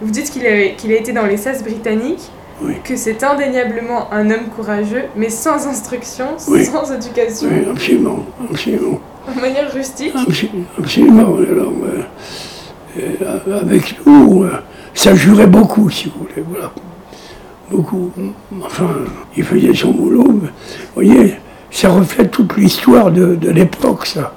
Vous 0.00 0.10
dites 0.10 0.30
qu'il 0.30 0.46
a, 0.46 0.68
qu'il 0.76 0.92
a 0.92 0.96
été 0.96 1.12
dans 1.12 1.26
les 1.26 1.36
SAS 1.36 1.62
britanniques, 1.62 2.30
Oui. 2.62 2.74
que 2.84 2.96
c'est 2.96 3.22
indéniablement 3.24 4.12
un 4.12 4.30
homme 4.30 4.46
courageux, 4.56 5.04
mais 5.16 5.28
sans 5.28 5.66
instruction, 5.66 6.26
Oui. 6.48 6.64
sans 6.64 6.92
éducation, 6.92 7.48
Oui, 7.50 7.66
absolument, 7.70 8.24
absolument. 8.50 9.00
de 9.34 9.40
manière 9.40 9.72
rustique. 9.72 10.12
Absolument. 10.14 10.64
absolument. 10.78 11.36
Alors, 11.36 11.72
euh, 11.84 13.00
euh, 13.00 13.60
avec 13.60 13.96
nous, 14.06 14.44
euh, 14.44 14.50
ça 14.94 15.14
jurait 15.14 15.46
beaucoup, 15.46 15.90
si 15.90 16.06
vous 16.06 16.20
voulez. 16.26 16.44
Voilà. 16.48 16.70
Beaucoup. 17.70 18.10
Enfin, 18.64 18.88
il 19.36 19.44
faisait 19.44 19.74
son 19.74 19.90
boulot. 19.92 20.24
mais, 20.28 20.48
vous 20.48 20.94
voyez, 20.94 21.34
ça 21.70 21.90
reflète 21.90 22.30
toute 22.30 22.56
l'histoire 22.56 23.10
de, 23.10 23.34
de 23.34 23.50
l'époque, 23.50 24.06
ça. 24.06 24.32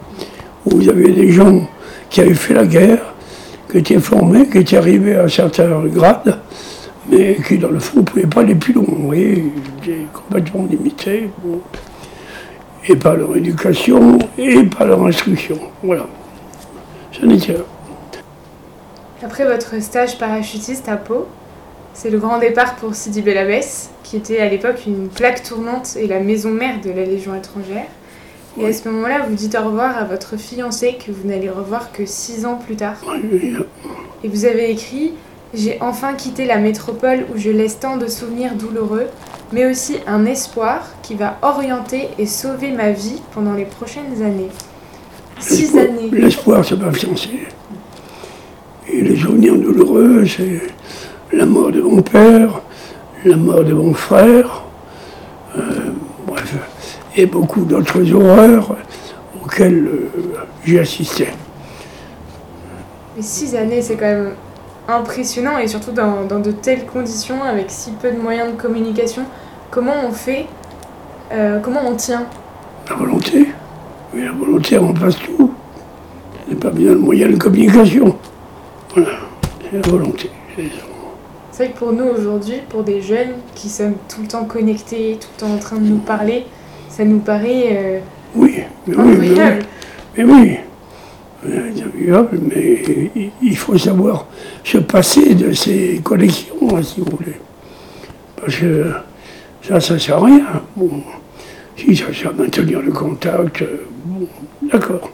Où 0.66 0.78
vous 0.78 0.90
avez 0.90 1.12
des 1.12 1.32
gens 1.32 1.62
qui 2.10 2.20
avaient 2.22 2.34
fait 2.34 2.54
la 2.54 2.66
guerre, 2.66 3.11
qui 3.72 3.78
étaient 3.78 4.00
formés, 4.00 4.48
qui 4.50 4.58
étaient 4.60 4.78
arrivés 4.78 5.16
à 5.16 5.24
un 5.24 5.28
certain 5.28 5.84
grade, 5.86 6.40
mais 7.10 7.38
qui, 7.48 7.58
dans 7.58 7.70
le 7.70 7.80
fond, 7.80 8.00
ne 8.00 8.06
pouvaient 8.06 8.28
pas 8.28 8.42
aller 8.42 8.56
plus 8.56 8.74
loin. 8.74 8.86
Vous 8.88 9.06
voyez, 9.08 9.46
ils 9.56 9.90
étaient 9.90 10.06
complètement 10.14 10.68
limités. 10.70 11.30
bon. 11.44 11.62
Et 12.88 12.96
par 12.96 13.16
leur 13.16 13.36
éducation, 13.38 14.18
et 14.38 14.64
par 14.64 14.88
leur 14.88 15.06
instruction. 15.06 15.58
Voilà. 15.84 16.08
Ça 17.14 17.26
n'était 17.26 17.56
Après 19.24 19.46
votre 19.46 19.82
stage 19.82 20.18
parachutiste 20.18 20.90
à 20.90 20.98
Pau, 20.98 21.28
c'est 21.94 22.10
le 22.10 22.18
grand 22.18 22.40
départ 22.40 22.76
pour 22.76 22.96
Sidi 22.96 23.22
Bel 23.22 23.38
Abbès, 23.38 23.92
qui 24.04 24.18
était 24.18 24.40
à 24.40 24.50
l'époque 24.50 24.84
une 24.88 25.10
plaque 25.10 25.44
tournante 25.44 25.96
et 25.96 26.08
la 26.08 26.20
maison 26.20 26.50
mère 26.50 26.82
de 26.82 26.90
la 26.90 27.06
Légion 27.06 27.36
étrangère. 27.36 27.86
Et 28.60 28.66
à 28.66 28.74
ce 28.74 28.90
moment-là, 28.90 29.26
vous 29.28 29.36
dites 29.36 29.56
au 29.56 29.66
revoir 29.66 29.98
à 29.98 30.04
votre 30.04 30.38
fiancé 30.38 30.98
que 31.06 31.12
vous 31.12 31.28
n'allez 31.28 31.50
revoir 31.50 31.92
que 31.92 32.06
six 32.06 32.46
ans 32.46 32.56
plus 32.56 32.76
tard. 32.76 32.98
Et 34.24 34.28
vous 34.28 34.46
avez 34.46 34.70
écrit 34.72 35.14
J'ai 35.54 35.78
enfin 35.82 36.14
quitté 36.14 36.46
la 36.46 36.58
métropole 36.58 37.26
où 37.34 37.38
je 37.38 37.50
laisse 37.50 37.80
tant 37.80 37.98
de 37.98 38.08
souvenirs 38.08 38.56
douloureux, 38.56 39.08
mais 39.54 39.70
aussi 39.70 39.96
un 40.06 40.26
espoir 40.26 40.88
qui 41.02 41.16
va 41.16 41.38
orienter 41.42 42.10
et 42.18 42.26
sauver 42.26 42.72
ma 42.72 42.92
vie 42.92 43.22
pendant 43.34 43.54
les 43.54 43.66
prochaines 43.66 44.22
années. 44.22 44.50
Six 45.40 45.78
années. 45.78 46.10
L'espoir, 46.12 46.64
c'est 46.64 46.78
ma 46.78 46.92
fiancée. 46.92 47.48
Et 48.92 49.02
les 49.02 49.16
souvenirs 49.16 49.58
douloureux, 49.58 50.26
c'est 50.26 50.62
la 51.32 51.46
mort 51.46 51.72
de 51.72 51.82
mon 51.82 52.02
père, 52.02 52.62
la 53.24 53.38
mort 53.38 53.64
de 53.64 53.74
mon 53.74 53.94
frère, 53.94 54.64
euh, 55.58 55.62
et 57.16 57.26
beaucoup 57.26 57.62
d'autres 57.62 58.12
horreurs 58.14 58.76
auxquelles 59.44 59.86
euh, 59.88 60.10
j'ai 60.66 60.80
assisté. 60.80 61.28
Mais 63.16 63.22
six 63.22 63.56
années, 63.56 63.82
c'est 63.82 63.96
quand 63.96 64.06
même 64.06 64.34
impressionnant 64.88 65.58
et 65.58 65.68
surtout 65.68 65.92
dans, 65.92 66.26
dans 66.26 66.40
de 66.40 66.52
telles 66.52 66.86
conditions, 66.86 67.44
avec 67.44 67.66
si 67.70 67.92
peu 67.92 68.12
de 68.12 68.18
moyens 68.18 68.52
de 68.52 68.62
communication. 68.62 69.24
Comment 69.70 70.06
on 70.08 70.12
fait 70.12 70.48
euh, 71.32 71.60
Comment 71.60 71.82
on 71.88 71.96
tient? 71.96 72.26
La 72.90 72.96
volonté, 72.96 73.48
oui, 74.14 74.26
la 74.26 74.32
volonté 74.32 74.78
remplace 74.78 75.18
tout. 75.18 75.52
Ce 76.46 76.54
n'est 76.54 76.60
pas 76.60 76.72
bien 76.72 76.92
le 76.92 77.00
moyen 77.00 77.30
de 77.30 77.38
communication. 77.38 78.18
Voilà, 78.94 79.10
c'est 79.62 79.78
la 79.78 79.90
volonté. 79.90 80.30
C'est 81.52 81.66
vrai 81.66 81.74
que 81.74 81.78
pour 81.78 81.94
nous 81.94 82.06
aujourd'hui, 82.06 82.56
pour 82.70 82.84
des 82.84 83.02
jeunes 83.02 83.34
qui 83.56 83.70
sommes 83.70 83.96
tout 84.10 84.22
le 84.22 84.28
temps 84.28 84.46
connectés, 84.46 85.18
tout 85.22 85.28
le 85.38 85.48
temps 85.48 85.54
en 85.54 85.60
train 85.60 85.78
de 85.78 85.88
nous 85.88 86.00
parler, 86.00 86.46
ça 87.02 87.08
nous 87.08 87.20
paraît 87.20 87.70
euh, 87.72 88.00
Oui, 88.36 88.58
mais 88.86 88.96
oui, 88.96 89.18
mais 89.18 89.30
oui. 89.32 89.48
Mais 90.16 90.24
oui, 90.24 90.58
euh, 91.48 92.24
mais 92.56 93.12
il- 93.42 93.58
faut 93.58 93.76
savoir 93.76 94.28
se 94.64 94.78
passer 94.78 95.34
de 95.34 95.52
ces 95.52 96.00
connexions, 96.04 96.78
hein, 96.78 96.84
si 96.84 97.00
vous 97.02 97.08
voulez. 97.18 97.38
Parce 98.36 98.56
que 98.56 98.92
ça, 99.68 99.80
ça 99.80 99.98
sert 99.98 100.18
à 100.18 100.26
rien. 100.26 100.46
Bon, 100.76 100.92
si 101.76 101.96
ça 101.96 102.14
sert 102.14 102.30
à 102.30 102.34
maintenir 102.34 102.82
le 102.84 102.92
contact, 102.92 103.64
euh, 103.64 103.84
bon, 104.06 104.28
d'accord. 104.72 105.10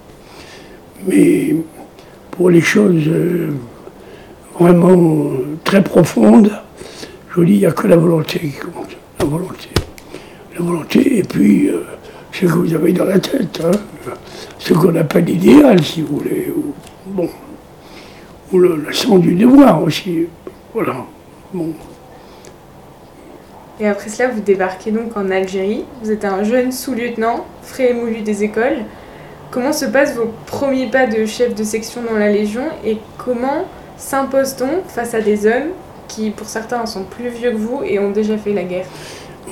Mais 1.07 1.55
pour 2.31 2.49
les 2.49 2.59
choses 2.59 3.09
vraiment 4.59 5.29
très 5.63 5.81
profondes, 5.81 6.51
je 7.29 7.35
vous 7.35 7.45
dis, 7.45 7.53
il 7.53 7.59
n'y 7.59 7.65
a 7.65 7.71
que 7.71 7.87
la 7.87 7.95
volonté 7.95 8.39
qui 8.39 8.51
compte. 8.59 8.97
La 9.19 9.25
volonté. 9.25 9.69
La 10.57 10.65
volonté, 10.65 11.19
et 11.19 11.23
puis 11.23 11.69
euh, 11.69 11.83
ce 12.31 12.41
que 12.41 12.51
vous 12.51 12.73
avez 12.73 12.93
dans 12.93 13.05
la 13.05 13.19
tête. 13.19 13.61
hein 13.63 13.71
ce 14.59 14.73
qu'on 14.73 14.95
appelle 14.95 15.25
l'idéal, 15.25 15.83
si 15.83 16.01
vous 16.01 16.17
voulez, 16.17 16.51
ou, 16.55 16.73
bon, 17.05 17.29
ou 18.51 18.59
le, 18.59 18.75
le 18.75 18.93
sens 18.93 19.19
du 19.19 19.35
devoir 19.35 19.83
aussi. 19.83 20.25
Voilà. 20.73 21.05
Bon. 21.53 21.73
Et 23.79 23.87
après 23.87 24.09
cela, 24.09 24.29
vous 24.29 24.41
débarquez 24.41 24.91
donc 24.91 25.15
en 25.15 25.29
Algérie. 25.29 25.85
Vous 26.01 26.11
êtes 26.11 26.25
un 26.25 26.43
jeune 26.43 26.71
sous-lieutenant, 26.71 27.45
frais 27.61 27.91
et 27.91 27.93
moulu 27.93 28.21
des 28.21 28.43
écoles. 28.43 28.79
Comment 29.51 29.71
se 29.71 29.85
passent 29.85 30.15
vos 30.15 30.33
premiers 30.45 30.89
pas 30.89 31.05
de 31.07 31.25
chef 31.25 31.53
de 31.53 31.63
section 31.63 32.01
dans 32.01 32.17
la 32.17 32.31
Légion 32.31 32.65
et 32.83 32.97
comment 33.17 33.65
s'impose-t-on 33.97 34.83
face 34.89 35.13
à 35.13 35.21
des 35.21 35.45
hommes 35.45 35.69
qui, 36.07 36.31
pour 36.31 36.47
certains, 36.47 36.85
sont 36.85 37.03
plus 37.03 37.29
vieux 37.29 37.51
que 37.51 37.57
vous 37.57 37.81
et 37.83 37.99
ont 37.99 38.11
déjà 38.11 38.37
fait 38.37 38.53
la 38.53 38.63
guerre? 38.63 38.87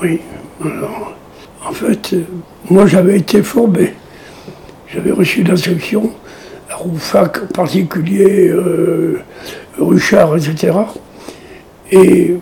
Oui, 0.02 0.20
alors, 0.64 1.14
en 1.68 1.72
fait, 1.72 2.14
euh, 2.14 2.24
moi 2.70 2.86
j'avais 2.86 3.18
été 3.18 3.44
formé. 3.44 3.94
J'avais 4.94 5.12
reçu 5.12 5.44
l'instruction 5.44 6.12
à 6.70 6.76
Roufac 6.76 7.44
en 7.44 7.48
particulier, 7.48 8.50
euh, 8.50 9.20
Ruchard, 9.80 10.38
etc. 10.38 10.78
Et 11.92 12.36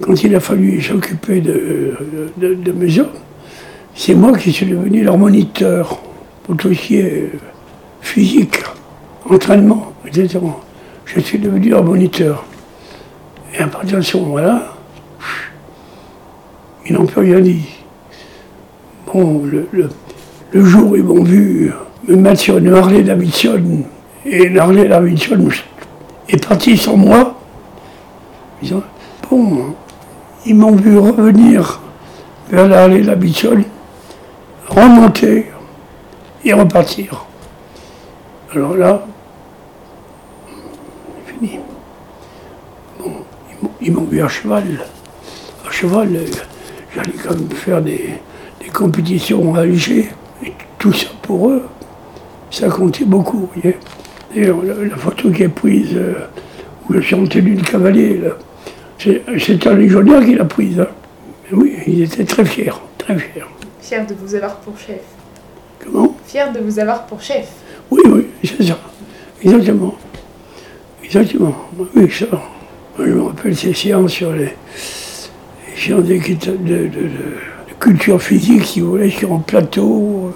quand 0.00 0.22
il 0.24 0.34
a 0.34 0.40
fallu 0.40 0.80
s'occuper 0.80 1.40
de, 1.40 1.94
de- 2.36 2.54
de 2.54 2.72
mes 2.72 2.98
hommes, 2.98 3.08
c'est 3.94 4.14
moi 4.14 4.36
qui 4.36 4.52
suis 4.52 4.66
devenu 4.66 5.04
leur 5.04 5.18
moniteur 5.18 6.00
pour 6.44 6.56
tout 6.56 6.72
ce 6.74 6.80
qui 6.80 6.96
est 6.96 7.30
physique, 8.00 8.56
entraînement, 9.28 9.92
etc. 10.06 10.38
Je 11.04 11.20
suis 11.20 11.38
devenu 11.38 11.68
leur 11.70 11.84
moniteur. 11.84 12.44
Et 13.56 13.62
à 13.62 13.66
partir 13.68 13.98
de 13.98 14.02
ce 14.02 14.16
moment-là, 14.16 14.73
ils 16.86 16.92
n'ont 16.94 17.06
plus 17.06 17.20
rien 17.22 17.40
dit. 17.40 17.66
Bon, 19.12 19.42
le, 19.44 20.64
jour 20.64 20.96
ils 20.96 21.04
m'ont 21.04 21.22
vu 21.22 21.72
me 22.08 22.16
mettre 22.16 22.40
sur 22.40 22.58
une 22.58 22.72
Harley 22.74 23.02
Davidson, 23.02 23.82
et 24.26 24.44
une 24.44 24.58
Harley 24.58 24.88
Davidson 24.88 25.48
est 26.28 26.46
partie 26.46 26.76
sur 26.76 26.96
moi, 26.96 27.38
ils 28.62 28.74
bon, 29.30 29.74
ils 30.46 30.54
m'ont 30.54 30.76
vu 30.76 30.98
revenir 30.98 31.80
vers 32.50 32.68
la 32.68 32.82
Harley 32.84 33.02
remonter 34.68 35.46
et 36.44 36.52
repartir. 36.52 37.24
Alors 38.52 38.76
là, 38.76 39.06
fini. 41.26 41.58
Bon, 42.98 43.12
ils 43.50 43.62
m'ont- 43.64 43.70
ils 43.80 43.92
m'ont 43.92 44.04
vu 44.04 44.22
à 44.22 44.28
cheval. 44.28 44.64
À 45.66 45.70
cheval, 45.70 46.14
euh, 46.14 46.26
j'allais 46.94 47.12
quand 47.22 47.34
même 47.34 47.50
faire 47.50 47.82
des, 47.82 48.10
des 48.60 48.68
compétitions 48.72 49.54
à 49.54 49.60
Alger. 49.60 50.08
Et 50.44 50.52
tout 50.78 50.92
ça 50.92 51.08
pour 51.22 51.50
eux, 51.50 51.62
ça 52.50 52.68
comptait 52.68 53.04
beaucoup, 53.04 53.48
voyez. 53.54 53.76
D'ailleurs, 54.34 54.62
la, 54.62 54.74
la 54.74 54.96
photo 54.96 55.30
qui 55.30 55.42
est 55.44 55.48
prise, 55.48 55.90
euh, 55.94 56.14
où 56.88 56.94
je 56.94 57.00
suis 57.00 57.14
en 57.14 57.26
tenue 57.26 57.54
de 57.54 57.62
cavalier, 57.62 58.20
c'est 58.98 59.66
un 59.66 59.74
légionnaire 59.74 60.24
qui 60.24 60.34
l'a 60.34 60.44
prise. 60.44 60.80
hein. 60.80 60.88
Mais 61.50 61.58
oui, 61.58 61.76
ils 61.86 62.02
étaient 62.02 62.24
très 62.24 62.44
fiers, 62.44 62.72
très 62.98 63.18
fiers. 63.18 63.44
Fier 63.80 64.06
de 64.06 64.14
vous 64.14 64.34
avoir 64.34 64.56
pour 64.56 64.78
chef. 64.78 65.00
Comment? 65.84 66.16
Fier 66.26 66.50
de 66.52 66.60
vous 66.60 66.78
avoir 66.78 67.04
pour 67.06 67.20
chef. 67.20 67.48
Oui, 67.90 68.00
oui, 68.06 68.26
c'est 68.42 68.62
ça. 68.64 68.78
Exactement. 69.42 69.94
Exactement. 71.04 71.54
Oui, 71.94 72.10
ça. 72.10 72.26
Je 72.98 73.02
me 73.04 73.22
rappelle 73.22 73.54
ces 73.56 73.74
séances 73.74 74.12
sur 74.12 74.32
les, 74.32 74.54
séances 75.76 76.04
d'équita- 76.04 76.52
de, 76.52 76.90
culture 77.80 78.20
physique, 78.22 78.64
si 78.64 78.80
vous 78.80 78.96
sur 79.10 79.32
un 79.32 79.40
plateau. 79.40 80.32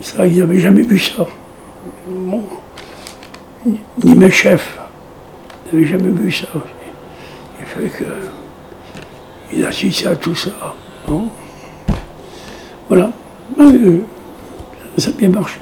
Ça, 0.00 0.26
ils 0.26 0.38
n'avaient 0.38 0.60
jamais 0.60 0.82
vu 0.82 0.98
ça. 0.98 1.26
Ni- 3.66 3.80
mes 4.14 4.30
chefs 4.30 4.78
n'avaient 5.72 5.86
jamais 5.86 6.10
vu 6.10 6.30
ça. 6.30 6.46
J'ai 7.58 7.66
fait 7.66 7.98
que 7.98 8.04
il 9.52 9.64
assistait 9.64 10.06
à 10.08 10.16
tout 10.16 10.34
ça. 10.34 10.50
Voilà. 12.88 13.10
Euh, 13.58 14.00
Ça 14.98 15.10
a 15.10 15.12
bien 15.12 15.30
marché. 15.30 15.58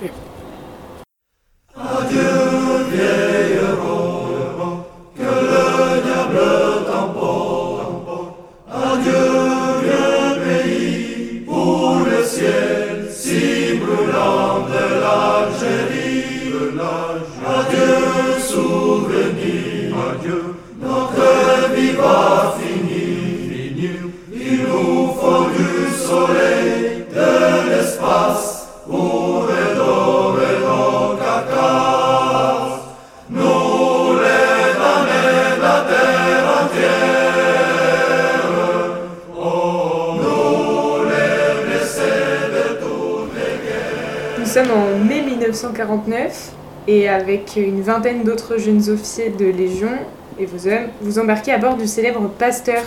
Nous 44.39 44.63
sommes 44.63 44.71
en 44.71 45.05
mai 45.05 45.23
1949 45.23 46.53
et 46.89 47.09
avec 47.11 47.57
une 47.57 47.83
vingtaine 47.83 48.23
d'autres 48.25 48.59
jeunes 48.59 48.89
officiers 48.89 49.29
de 49.29 49.45
Légion 49.47 49.91
et 50.39 50.45
hommes, 50.45 50.89
vous 51.01 51.19
embarquez 51.19 51.53
à 51.53 51.59
bord 51.59 51.77
du 51.77 51.87
célèbre 51.87 52.29
Pasteur, 52.29 52.83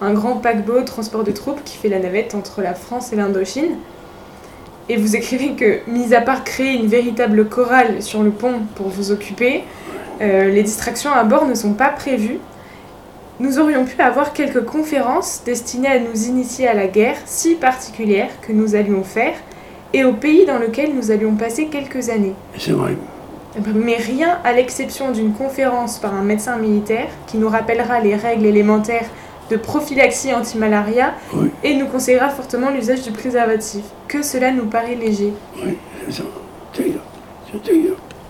un 0.00 0.12
grand 0.12 0.36
paquebot 0.36 0.82
transport 0.82 1.24
de 1.24 1.30
troupes 1.30 1.62
qui 1.64 1.76
fait 1.76 1.88
la 1.88 1.98
navette 1.98 2.34
entre 2.34 2.60
la 2.60 2.74
France 2.74 3.12
et 3.12 3.16
l'Indochine. 3.16 3.76
Et 4.88 4.96
vous 4.96 5.16
écrivez 5.16 5.52
que, 5.52 5.78
mis 5.90 6.12
à 6.14 6.20
part 6.20 6.44
créer 6.44 6.74
une 6.74 6.88
véritable 6.88 7.48
chorale 7.48 8.02
sur 8.02 8.22
le 8.22 8.30
pont 8.30 8.62
pour 8.74 8.88
vous 8.88 9.12
occuper, 9.12 9.62
euh, 10.20 10.50
les 10.50 10.62
distractions 10.62 11.12
à 11.12 11.24
bord 11.24 11.46
ne 11.46 11.54
sont 11.54 11.72
pas 11.72 11.88
prévues. 11.88 12.38
Nous 13.40 13.58
aurions 13.58 13.84
pu 13.84 14.00
avoir 14.02 14.32
quelques 14.32 14.64
conférences 14.64 15.42
destinées 15.46 15.88
à 15.88 15.98
nous 15.98 16.26
initier 16.26 16.68
à 16.68 16.74
la 16.74 16.88
guerre 16.88 17.16
si 17.24 17.54
particulière 17.54 18.28
que 18.46 18.52
nous 18.52 18.74
allions 18.74 19.04
faire 19.04 19.34
et 19.94 20.04
au 20.04 20.12
pays 20.12 20.46
dans 20.46 20.58
lequel 20.58 20.94
nous 20.94 21.10
allions 21.10 21.34
passer 21.34 21.66
quelques 21.66 22.08
années. 22.08 22.34
C'est 22.58 22.72
vrai. 22.72 22.96
Mais 23.74 23.96
rien 23.96 24.38
à 24.44 24.52
l'exception 24.52 25.10
d'une 25.12 25.32
conférence 25.32 25.98
par 25.98 26.14
un 26.14 26.22
médecin 26.22 26.56
militaire 26.56 27.08
qui 27.26 27.36
nous 27.38 27.48
rappellera 27.48 28.00
les 28.00 28.16
règles 28.16 28.46
élémentaires 28.46 29.06
de 29.50 29.56
prophylaxie 29.56 30.32
anti-malaria 30.32 31.12
Oui. 31.34 31.50
et 31.62 31.74
nous 31.74 31.86
conseillera 31.86 32.30
fortement 32.30 32.70
l'usage 32.70 33.02
du 33.02 33.10
préservatif. 33.10 33.82
Que 34.08 34.22
cela 34.22 34.50
nous 34.52 34.66
paraît 34.66 34.94
léger. 34.94 35.32
Oui. 35.62 35.76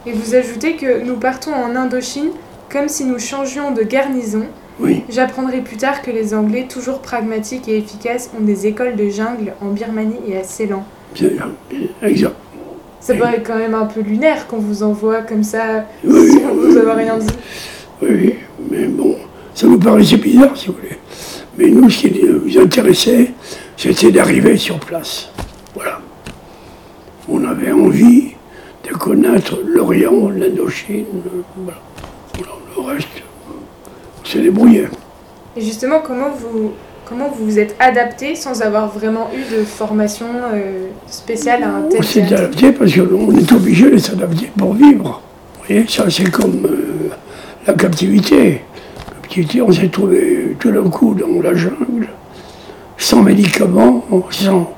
Et 0.06 0.12
vous 0.12 0.34
ajoutez 0.34 0.74
que 0.76 1.04
nous 1.04 1.16
partons 1.16 1.52
en 1.54 1.76
Indochine 1.76 2.30
comme 2.70 2.88
si 2.88 3.04
nous 3.04 3.18
changions 3.18 3.70
de 3.70 3.82
garnison. 3.82 4.46
Oui, 4.80 5.04
J'apprendrai 5.10 5.60
plus 5.60 5.76
tard 5.76 6.02
que 6.02 6.10
les 6.10 6.34
Anglais, 6.34 6.66
toujours 6.68 7.00
pragmatiques 7.00 7.68
et 7.68 7.76
efficaces, 7.76 8.30
ont 8.36 8.42
des 8.42 8.66
écoles 8.66 8.96
de 8.96 9.08
jungle 9.10 9.52
en 9.60 9.66
Birmanie 9.68 10.18
et 10.26 10.38
à 10.38 10.42
Ceylan. 10.44 10.82
Exact. 12.02 12.32
Ça 13.02 13.14
paraît 13.16 13.42
quand 13.42 13.56
même 13.58 13.74
un 13.74 13.86
peu 13.86 14.00
lunaire 14.00 14.46
qu'on 14.46 14.58
vous 14.58 14.84
envoie 14.84 15.22
comme 15.22 15.42
ça 15.42 15.86
Oui, 16.04 16.30
sans 16.40 16.54
vous 16.54 16.76
avoir 16.76 16.96
rien 16.96 17.18
dit. 17.18 17.26
Oui, 18.00 18.36
mais 18.70 18.86
bon, 18.86 19.16
ça 19.54 19.66
nous 19.66 19.78
paraissait 19.78 20.18
bizarre, 20.18 20.56
si 20.56 20.68
vous 20.68 20.74
voulez. 20.74 20.98
Mais 21.58 21.68
nous, 21.68 21.90
ce 21.90 22.06
qui 22.06 22.22
nous 22.22 22.58
intéressait, 22.60 23.32
c'était 23.76 24.12
d'arriver 24.12 24.56
sur 24.56 24.78
place. 24.78 25.30
Voilà. 25.74 26.00
On 27.28 27.44
avait 27.44 27.72
envie 27.72 28.34
de 28.88 28.94
connaître 28.96 29.58
l'Orient, 29.66 30.28
l'Indochine. 30.28 31.04
Voilà, 31.56 31.80
Le 32.76 32.82
reste, 32.84 33.08
on 33.50 34.24
s'est 34.24 34.40
débrouillé. 34.42 34.86
Et 35.56 35.60
justement, 35.60 36.00
comment 36.06 36.30
vous 36.30 36.72
comment 37.12 37.28
vous 37.28 37.44
vous 37.44 37.58
êtes 37.58 37.76
adapté 37.78 38.34
sans 38.34 38.62
avoir 38.62 38.88
vraiment 38.88 39.28
eu 39.34 39.54
de 39.54 39.64
formation 39.64 40.26
euh, 40.54 40.86
spéciale 41.06 41.62
à 41.62 41.68
un 41.68 41.82
tel 41.82 42.00
On 42.00 42.02
s'est 42.02 42.22
adapté 42.22 42.72
parce 42.72 42.92
qu'on 42.94 43.36
est 43.36 43.52
obligé 43.52 43.90
de 43.90 43.98
s'adapter 43.98 44.50
pour 44.56 44.72
vivre. 44.72 45.20
Vous 45.58 45.64
voyez, 45.66 45.86
ça 45.88 46.08
c'est 46.08 46.30
comme 46.30 46.64
euh, 46.64 47.10
la 47.66 47.74
captivité. 47.74 48.62
La 49.10 49.20
captivité, 49.28 49.60
on 49.60 49.70
s'est 49.70 49.88
trouvé 49.88 50.56
tout 50.58 50.70
d'un 50.70 50.88
coup 50.88 51.14
dans 51.14 51.42
la 51.42 51.54
jungle, 51.54 52.08
sans 52.96 53.22
médicaments, 53.22 54.04
sans, 54.30 54.72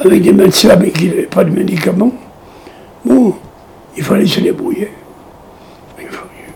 avec 0.00 0.22
des 0.22 0.32
médecins 0.32 0.76
mais 0.80 0.90
qui 0.90 1.08
n'avaient 1.08 1.22
pas 1.24 1.44
de 1.44 1.50
médicaments. 1.50 2.12
Bon, 3.04 3.34
il 3.96 4.02
fallait 4.02 4.26
se 4.26 4.40
débrouiller. 4.40 4.90
Il 6.00 6.06
fallait- 6.06 6.54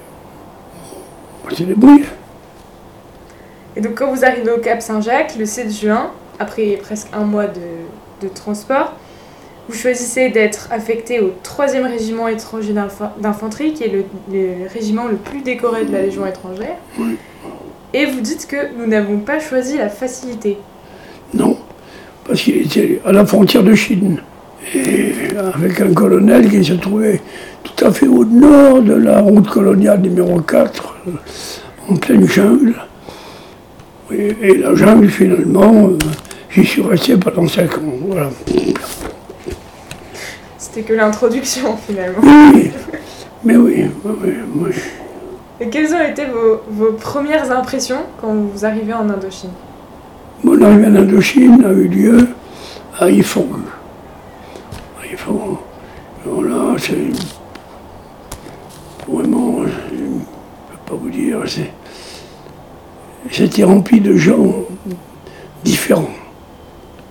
On 1.51 1.55
s'est 1.55 1.65
débrouillé. 1.65 2.05
Et 3.77 3.81
donc 3.81 3.95
quand 3.95 4.13
vous 4.13 4.25
arrivez 4.25 4.51
au 4.51 4.59
Cap 4.59 4.83
Saint-Jacques, 4.83 5.35
le 5.39 5.47
7 5.47 5.71
juin, 5.73 6.11
après 6.39 6.79
presque 6.83 7.09
un 7.13 7.25
mois 7.25 7.47
de, 7.47 7.61
de 8.27 8.29
transport, 8.33 8.95
vous 9.69 9.75
choisissez 9.75 10.29
d'être 10.29 10.69
affecté 10.73 11.21
au 11.21 11.33
3e 11.45 11.87
régiment 11.89 12.29
étranger 12.29 12.73
d'infa- 12.73 13.13
d'infanterie, 13.21 13.73
qui 13.73 13.85
est 13.85 13.89
le, 13.89 14.05
le 14.33 14.67
régiment 14.73 15.07
le 15.07 15.17
plus 15.17 15.41
décoré 15.43 15.85
de 15.85 15.93
la 15.93 16.03
Légion 16.03 16.27
étrangère. 16.27 16.77
Et 17.95 18.07
vous 18.07 18.21
dites 18.21 18.47
que 18.49 18.57
nous 18.79 18.87
n'avons 18.87 19.19
pas 19.19 19.39
choisi 19.39 19.79
la 19.79 19.89
facilité. 19.89 20.59
Non, 21.35 21.57
parce 22.27 22.41
qu'il 22.43 22.57
était 22.63 23.01
à 23.05 23.13
la 23.13 23.25
frontière 23.25 23.63
de 23.63 23.75
Chine. 23.75 24.21
Et 24.75 25.13
avec 25.55 25.81
un 25.81 25.93
colonel 25.93 26.49
qui 26.51 26.65
se 26.65 26.75
trouvait 26.75 27.21
tout 27.63 27.85
à 27.85 27.93
fait 27.93 28.07
au 28.09 28.25
nord 28.25 28.83
de 28.83 28.95
la 28.95 29.21
route 29.21 29.49
coloniale 29.49 30.01
numéro 30.01 30.41
4, 30.41 30.97
euh, 31.09 31.11
en 31.89 31.97
pleine 31.97 32.27
jungle. 32.29 32.75
Et, 34.15 34.37
et 34.41 34.59
la 34.59 34.75
jungle, 34.75 35.09
finalement, 35.09 35.89
euh, 35.89 35.99
j'y 36.51 36.65
suis 36.65 36.83
resté 36.83 37.17
pendant 37.17 37.47
5 37.47 37.79
ans. 37.79 37.81
Voilà. 38.07 38.31
C'était 40.59 40.83
que 40.83 40.93
l'introduction 40.95 41.77
finalement. 41.87 42.21
Oui, 42.23 42.71
mais 43.45 43.57
oui, 43.57 43.91
oui, 44.05 44.35
oui. 44.57 44.71
Et 45.61 45.69
quelles 45.69 45.95
ont 45.95 46.01
été 46.01 46.25
vos, 46.27 46.63
vos 46.69 46.93
premières 46.93 47.51
impressions 47.53 48.01
quand 48.21 48.35
vous 48.35 48.65
arrivez 48.65 48.93
en 48.93 49.09
Indochine? 49.09 49.51
Mon 50.43 50.61
arrivée 50.61 50.87
en 50.87 50.97
Indochine 50.97 51.65
a 51.65 51.71
eu 51.71 51.89
lieu 51.89 52.29
à 52.99 53.09
Yifong. 53.09 53.61
À 55.01 55.07
Yifong. 55.07 55.57
Voilà, 56.25 56.77
c'est. 56.79 56.95
Vraiment, 59.09 59.63
je 59.63 59.95
ne 59.95 60.19
peux 60.19 60.79
pas 60.87 60.95
vous 60.95 61.11
dire, 61.11 61.39
c'est. 61.47 61.71
C'était 63.31 63.65
rempli 63.65 64.01
de 64.01 64.17
gens 64.17 64.67
différents, 65.65 66.11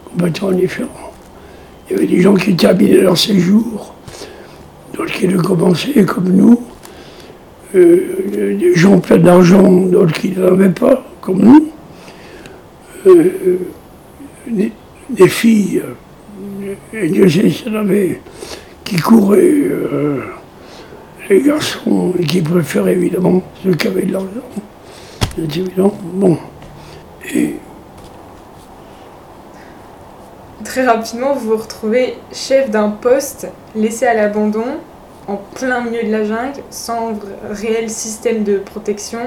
complètement 0.06 0.52
différents. 0.52 1.14
Il 1.90 1.94
y 1.94 2.00
avait 2.00 2.08
des 2.08 2.22
gens 2.22 2.36
qui 2.36 2.56
terminaient 2.56 3.02
leur 3.02 3.18
séjour, 3.18 3.96
d'autres 4.94 5.14
qui 5.14 5.28
le 5.28 5.42
commençaient 5.42 6.06
comme 6.06 6.30
nous, 6.30 6.62
euh, 7.76 8.58
des 8.60 8.76
gens 8.76 9.00
pleins 9.00 9.18
d'argent, 9.18 9.72
d'autres 9.72 10.14
qui 10.14 10.32
n'en 10.32 10.48
avaient 10.48 10.70
pas, 10.70 11.04
comme 11.22 11.40
nous 11.40 11.72
euh, 13.08 13.58
des, 14.48 15.28
filles, 15.28 15.82
euh, 16.64 16.76
et 16.94 17.10
Dieu 17.10 17.28
sait 17.30 17.50
s'il 17.50 17.76
avait, 17.76 18.22
qui 18.84 18.96
couraient 18.98 19.40
euh, 19.40 20.22
les 21.30 21.42
garçons 21.42 22.14
qui 22.28 22.42
préféraient 22.42 22.94
évidemment 22.94 23.42
ceux 23.64 23.74
qui 23.74 23.88
avaient 23.88 24.06
de 24.06 24.14
l'argent. 24.14 24.28
Bon. 25.38 26.38
Et 27.34 27.56
Très 30.64 30.86
rapidement, 30.86 31.34
vous 31.34 31.50
vous 31.52 31.58
retrouvez 31.58 32.16
chef 32.32 32.70
d'un 32.70 32.90
poste 32.90 33.48
laissé 33.76 34.06
à 34.06 34.14
l'abandon, 34.14 34.64
en 35.28 35.38
plein 35.56 35.82
milieu 35.82 36.04
de 36.04 36.12
la 36.12 36.24
jungle, 36.24 36.62
sans 36.70 37.14
réel 37.50 37.90
système 37.90 38.44
de 38.44 38.58
protection. 38.58 39.20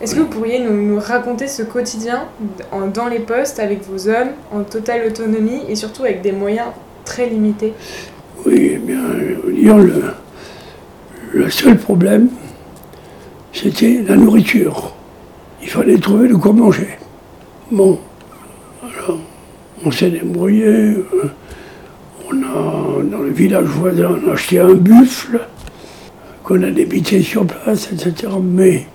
Est-ce 0.00 0.14
que 0.14 0.20
vous 0.20 0.26
pourriez 0.26 0.58
nous, 0.58 0.72
nous 0.72 0.98
raconter 1.00 1.46
ce 1.48 1.62
quotidien 1.62 2.24
en- 2.72 2.86
dans 2.88 3.06
les 3.06 3.20
postes 3.20 3.60
avec 3.60 3.82
vos 3.88 4.08
hommes, 4.08 4.32
en 4.52 4.62
totale 4.64 5.06
autonomie 5.06 5.62
et 5.68 5.76
surtout 5.76 6.02
avec 6.02 6.20
des 6.22 6.32
moyens 6.32 6.68
très 7.04 7.26
limités? 7.26 7.72
Oui, 8.44 8.72
eh 8.74 8.78
bien, 8.78 8.98
le, 9.78 10.02
le 11.32 11.50
seul 11.50 11.78
problème, 11.78 12.28
c'était 13.52 14.02
la 14.06 14.16
nourriture. 14.16 14.92
Il 15.66 15.72
fallait 15.72 15.98
trouver 15.98 16.28
de 16.28 16.34
quoi 16.34 16.52
manger. 16.52 16.86
Bon, 17.72 17.98
alors, 18.84 19.18
on 19.84 19.90
s'est 19.90 20.10
débrouillé. 20.10 20.64
euh, 20.64 21.04
On 22.30 22.36
a, 22.36 23.02
dans 23.02 23.18
le 23.18 23.30
village 23.30 23.64
voisin, 23.64 24.16
on 24.24 24.30
a 24.30 24.34
acheté 24.34 24.60
un 24.60 24.74
buffle 24.74 25.40
qu'on 26.44 26.62
a 26.62 26.70
débité 26.70 27.20
sur 27.20 27.44
place, 27.44 27.90
etc. 27.92 28.32
Mais 28.40 28.86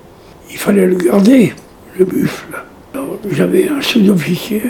il 0.49 0.55
fallait 0.57 0.87
le 0.87 0.95
garder, 0.95 1.53
le 1.99 2.05
buffle. 2.05 2.63
J'avais 3.29 3.67
un 3.67 3.81
sous-officier, 3.81 4.63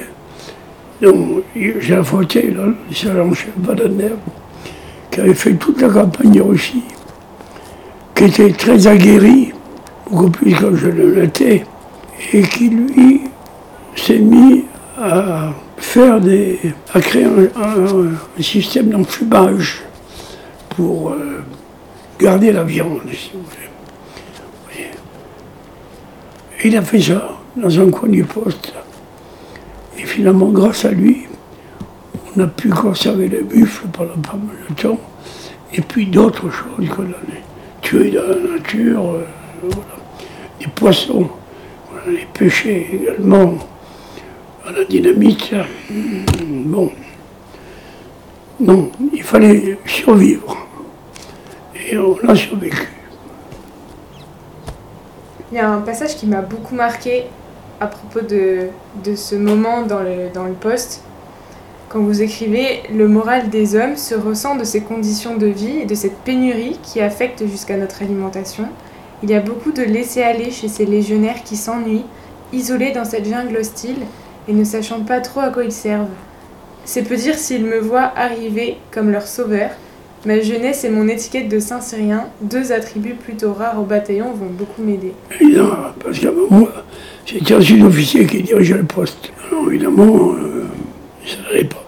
dont 1.03 1.43
j'ai 1.55 1.95
affronté, 1.95 2.49
le 2.49 2.73
sergent-chef 2.91 3.51
Badaner, 3.57 4.15
qui 5.11 5.19
avait 5.19 5.35
fait 5.35 5.53
toute 5.53 5.79
la 5.79 5.89
campagne 5.89 6.31
de 6.31 6.41
Russie, 6.41 6.83
qui 8.15 8.23
était 8.23 8.51
très 8.53 8.87
aguerri, 8.87 9.53
beaucoup 10.09 10.31
plus 10.31 10.55
que 10.55 10.75
je 10.75 10.87
ne 10.87 11.05
l'étais, 11.11 11.63
et 12.33 12.41
qui 12.43 12.69
lui 12.69 13.21
s'est 13.95 14.19
mis 14.19 14.65
à 14.97 15.53
faire 15.77 16.19
des. 16.21 16.59
à 16.93 17.01
créer 17.01 17.25
un, 17.25 18.41
système 18.41 18.89
d'enfumage 18.89 19.81
pour 20.69 21.11
euh, 21.11 21.43
garder 22.19 22.51
la 22.51 22.63
viande, 22.63 23.01
si 23.11 23.31
vous 23.33 23.39
voulez. 23.39 23.71
Il 26.63 26.77
a 26.77 26.81
fait 26.83 27.01
ça 27.01 27.27
dans 27.55 27.79
un 27.79 27.89
coin 27.89 28.07
du 28.07 28.23
poste. 28.23 28.73
Et 29.97 30.05
finalement, 30.05 30.49
grâce 30.49 30.85
à 30.85 30.91
lui, 30.91 31.23
on 32.35 32.39
a 32.39 32.47
pu 32.47 32.69
conserver 32.69 33.27
les 33.27 33.41
buffles 33.41 33.87
pendant 33.91 34.17
pas 34.21 34.37
mal 34.37 34.55
de 34.69 34.75
temps. 34.75 34.99
Et 35.73 35.81
puis 35.81 36.05
d'autres 36.05 36.49
choses 36.51 36.89
qu'on 36.89 37.03
a 37.03 37.81
tuées 37.81 38.11
dans 38.11 38.21
la 38.21 38.53
nature. 38.57 39.11
euh, 39.11 39.25
voilà. 39.63 39.85
Des 40.59 40.67
poissons, 40.67 41.29
les 42.07 42.27
pêchés 42.33 42.87
également 42.93 43.53
à 44.65 44.71
la 44.71 44.83
dynamite. 44.85 45.53
Mm, 45.89 46.25
Bon. 46.65 46.91
Non, 48.59 48.91
il 49.11 49.23
fallait 49.23 49.77
survivre. 49.85 50.55
Et 51.89 51.97
on 51.97 52.17
a 52.27 52.35
survécu. 52.35 52.87
Il 55.51 55.57
y 55.57 55.59
a 55.59 55.69
un 55.69 55.81
passage 55.81 56.15
qui 56.15 56.27
m'a 56.27 56.41
beaucoup 56.41 56.75
marqué 56.75 57.23
à 57.79 57.87
propos 57.87 58.21
de, 58.21 58.67
de 59.03 59.15
ce 59.15 59.35
moment 59.35 59.81
dans 59.81 59.99
le, 60.01 60.29
dans 60.33 60.45
le 60.45 60.53
poste. 60.53 61.03
Quand 61.89 61.99
vous 61.99 62.21
écrivez 62.21 62.83
Le 62.93 63.07
moral 63.07 63.49
des 63.49 63.75
hommes 63.75 63.97
se 63.97 64.15
ressent 64.15 64.55
de 64.55 64.63
ces 64.63 64.81
conditions 64.81 65.35
de 65.35 65.47
vie 65.47 65.79
et 65.79 65.85
de 65.85 65.95
cette 65.95 66.17
pénurie 66.19 66.79
qui 66.83 67.01
affecte 67.01 67.45
jusqu'à 67.47 67.75
notre 67.77 68.01
alimentation. 68.03 68.67
Il 69.23 69.29
y 69.29 69.35
a 69.35 69.39
beaucoup 69.39 69.71
de 69.71 69.83
laisser-aller 69.83 70.49
chez 70.49 70.67
ces 70.67 70.85
légionnaires 70.85 71.43
qui 71.43 71.55
s'ennuient, 71.55 72.05
isolés 72.53 72.91
dans 72.91 73.05
cette 73.05 73.27
jungle 73.27 73.57
hostile 73.57 73.97
et 74.47 74.53
ne 74.53 74.63
sachant 74.63 75.01
pas 75.01 75.19
trop 75.19 75.41
à 75.41 75.49
quoi 75.49 75.63
ils 75.63 75.71
servent. 75.71 76.07
C'est 76.85 77.03
peu 77.03 77.15
dire 77.15 77.35
s'ils 77.35 77.63
me 77.63 77.77
voient 77.77 78.11
arriver 78.15 78.77
comme 78.89 79.11
leur 79.11 79.27
sauveur. 79.27 79.69
Ma 80.25 80.39
jeunesse 80.41 80.83
et 80.83 80.89
mon 80.89 81.07
étiquette 81.07 81.49
de 81.49 81.59
Saint-Cyrien, 81.59 82.25
deux 82.41 82.71
attributs 82.71 83.15
plutôt 83.15 83.53
rares 83.53 83.79
au 83.79 83.85
bataillon, 83.85 84.31
vont 84.33 84.49
beaucoup 84.51 84.81
m'aider. 84.81 85.13
Évidemment, 85.39 85.75
parce 86.03 86.19
qu'avant 86.19 86.47
moi, 86.49 86.71
c'était 87.25 87.53
un 87.53 87.61
sous-officier 87.61 88.25
qui 88.25 88.41
dirigeait 88.43 88.77
le 88.77 88.83
poste. 88.83 89.31
Évidemment, 89.67 90.33
euh, 90.33 90.65
ça 91.25 91.37
n'allait 91.43 91.65
pas. 91.65 91.85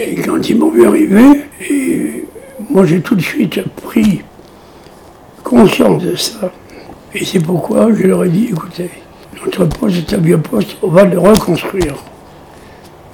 Et 0.00 0.14
quand 0.16 0.48
ils 0.48 0.58
m'ont 0.58 0.70
vu 0.70 0.86
arriver, 0.86 1.44
moi 2.70 2.84
j'ai 2.84 3.00
tout 3.00 3.14
de 3.14 3.22
suite 3.22 3.60
pris 3.82 4.22
conscience 5.42 6.02
de 6.02 6.16
ça. 6.16 6.50
Et 7.14 7.24
c'est 7.24 7.38
pourquoi 7.38 7.92
je 7.92 8.08
leur 8.08 8.24
ai 8.24 8.28
dit, 8.28 8.48
écoutez, 8.50 8.90
notre 9.44 9.66
poste 9.66 9.96
est 9.98 10.16
un 10.16 10.20
vieux 10.20 10.40
poste, 10.40 10.76
on 10.82 10.88
va 10.88 11.04
le 11.04 11.18
reconstruire. 11.18 11.94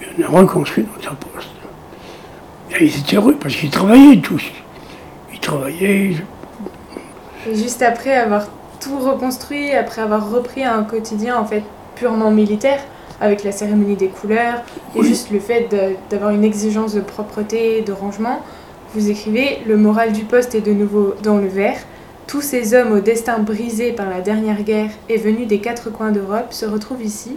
Et 0.00 0.06
on 0.18 0.22
a 0.22 0.40
reconstruit 0.40 0.86
notre 0.94 1.16
poste. 1.16 1.48
Et 2.70 2.86
ils 2.86 2.98
étaient 2.98 3.16
heureux 3.16 3.36
parce 3.38 3.54
qu'ils 3.54 3.70
travaillaient 3.70 4.20
tous. 4.20 4.42
Ils 5.32 5.40
travaillaient, 5.40 6.14
Et 7.46 7.54
juste 7.54 7.82
après 7.82 8.16
avoir 8.16 8.46
tout 8.80 8.98
reconstruit, 8.98 9.72
après 9.72 10.00
avoir 10.00 10.30
repris 10.30 10.64
un 10.64 10.82
quotidien 10.84 11.38
en 11.38 11.44
fait 11.44 11.62
purement 11.94 12.30
militaire, 12.30 12.80
avec 13.20 13.44
la 13.44 13.52
cérémonie 13.52 13.96
des 13.96 14.08
couleurs, 14.08 14.62
et 14.96 15.02
juste 15.02 15.30
le 15.30 15.40
fait 15.40 15.68
d'avoir 16.08 16.30
une 16.30 16.44
exigence 16.44 16.94
de 16.94 17.02
propreté, 17.02 17.82
de 17.82 17.92
rangement, 17.92 18.40
vous 18.94 19.10
écrivez 19.10 19.58
Le 19.66 19.76
moral 19.76 20.12
du 20.12 20.24
poste 20.24 20.54
est 20.54 20.62
de 20.62 20.72
nouveau 20.72 21.14
dans 21.22 21.36
le 21.36 21.48
vert. 21.48 21.76
Tous 22.30 22.42
ces 22.42 22.74
hommes 22.74 22.92
au 22.92 23.00
destin 23.00 23.40
brisé 23.40 23.90
par 23.90 24.08
la 24.08 24.20
dernière 24.20 24.62
guerre 24.62 24.92
et 25.08 25.16
venus 25.16 25.48
des 25.48 25.58
quatre 25.58 25.90
coins 25.90 26.12
d'Europe 26.12 26.52
se 26.52 26.64
retrouvent 26.64 27.02
ici, 27.02 27.32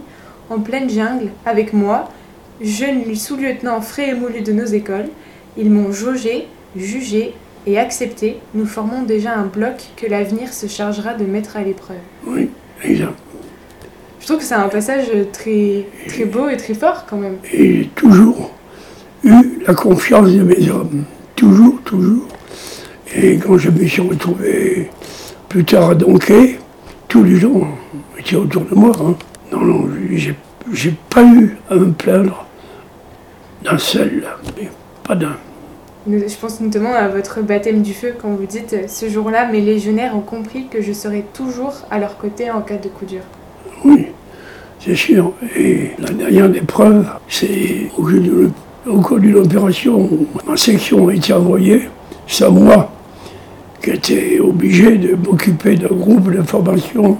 en 0.50 0.60
pleine 0.60 0.88
jungle, 0.88 1.30
avec 1.44 1.72
moi, 1.72 2.12
jeune 2.60 3.12
sous-lieutenant 3.16 3.80
frais 3.80 4.10
et 4.10 4.14
moulu 4.14 4.42
de 4.42 4.52
nos 4.52 4.66
écoles. 4.66 5.08
Ils 5.56 5.68
m'ont 5.68 5.90
jaugé, 5.90 6.46
jugé 6.76 7.34
et 7.66 7.76
accepté. 7.76 8.38
Nous 8.54 8.66
formons 8.66 9.02
déjà 9.02 9.34
un 9.34 9.46
bloc 9.46 9.74
que 9.96 10.06
l'avenir 10.06 10.52
se 10.52 10.68
chargera 10.68 11.14
de 11.14 11.24
mettre 11.24 11.56
à 11.56 11.64
l'épreuve. 11.64 11.96
oui, 12.28 12.50
exact. 12.84 13.14
Je 14.20 14.26
trouve 14.26 14.38
que 14.38 14.44
c'est 14.44 14.54
un 14.54 14.68
passage 14.68 15.10
très, 15.32 15.86
très 16.06 16.24
beau 16.24 16.48
et 16.48 16.56
très 16.56 16.74
fort 16.74 17.04
quand 17.10 17.16
même. 17.16 17.38
Et 17.52 17.78
j'ai 17.78 17.90
toujours 17.96 18.52
eu 19.24 19.58
la 19.66 19.74
confiance 19.74 20.30
de 20.30 20.42
mes 20.44 20.70
hommes. 20.70 21.02
Toujours, 21.34 21.80
toujours. 21.84 22.28
Et 23.16 23.36
quand 23.38 23.56
je 23.58 23.70
me 23.70 23.86
suis 23.86 24.02
retrouvé 24.02 24.90
plus 25.48 25.64
tard 25.64 25.90
à 25.90 25.94
Donquet, 25.94 26.58
tous 27.08 27.22
les 27.22 27.36
gens 27.36 27.68
étaient 28.18 28.36
autour 28.36 28.62
de 28.64 28.74
moi. 28.74 28.92
hein. 29.00 29.14
Non, 29.52 29.60
non, 29.60 29.88
j'ai, 30.12 30.34
j'ai 30.72 30.94
pas 31.10 31.22
eu 31.24 31.56
à 31.70 31.76
me 31.76 31.92
plaindre 31.92 32.44
d'un 33.62 33.78
seul, 33.78 34.24
mais 34.56 34.68
pas 35.06 35.14
d'un. 35.14 35.36
Je 36.06 36.36
pense 36.38 36.60
notamment 36.60 36.92
à 36.92 37.08
votre 37.08 37.40
baptême 37.40 37.80
du 37.82 37.94
feu 37.94 38.14
quand 38.20 38.28
vous 38.28 38.44
dites 38.44 38.74
euh, 38.74 38.88
Ce 38.88 39.08
jour-là, 39.08 39.46
mes 39.50 39.62
légionnaires 39.62 40.14
ont 40.14 40.20
compris 40.20 40.66
que 40.70 40.82
je 40.82 40.92
serai 40.92 41.24
toujours 41.32 41.72
à 41.90 41.98
leur 41.98 42.18
côté 42.18 42.50
en 42.50 42.60
cas 42.60 42.76
de 42.76 42.88
coup 42.88 43.06
dur. 43.06 43.22
Oui, 43.86 44.06
c'est 44.80 44.94
sûr. 44.96 45.32
Et 45.56 45.92
la 45.98 46.10
dernière 46.10 46.54
épreuve, 46.56 47.06
c'est 47.28 47.86
au 47.96 48.02
cours 48.02 48.08
d'une- 48.10 48.50
au 48.86 49.00
cours 49.00 49.18
d'une 49.18 49.36
opération 49.36 49.98
où 49.98 50.26
ma 50.46 50.56
section 50.58 51.08
a 51.08 51.14
été 51.14 51.32
envoyée. 51.32 51.88
C'est 52.26 52.44
à 52.44 52.50
moi 52.50 52.90
qui 53.84 53.90
étais 53.90 54.40
obligé 54.40 54.96
de 54.96 55.14
m'occuper 55.14 55.76
d'un 55.76 55.94
groupe 55.94 56.32
de 56.32 56.42
formation 56.42 57.18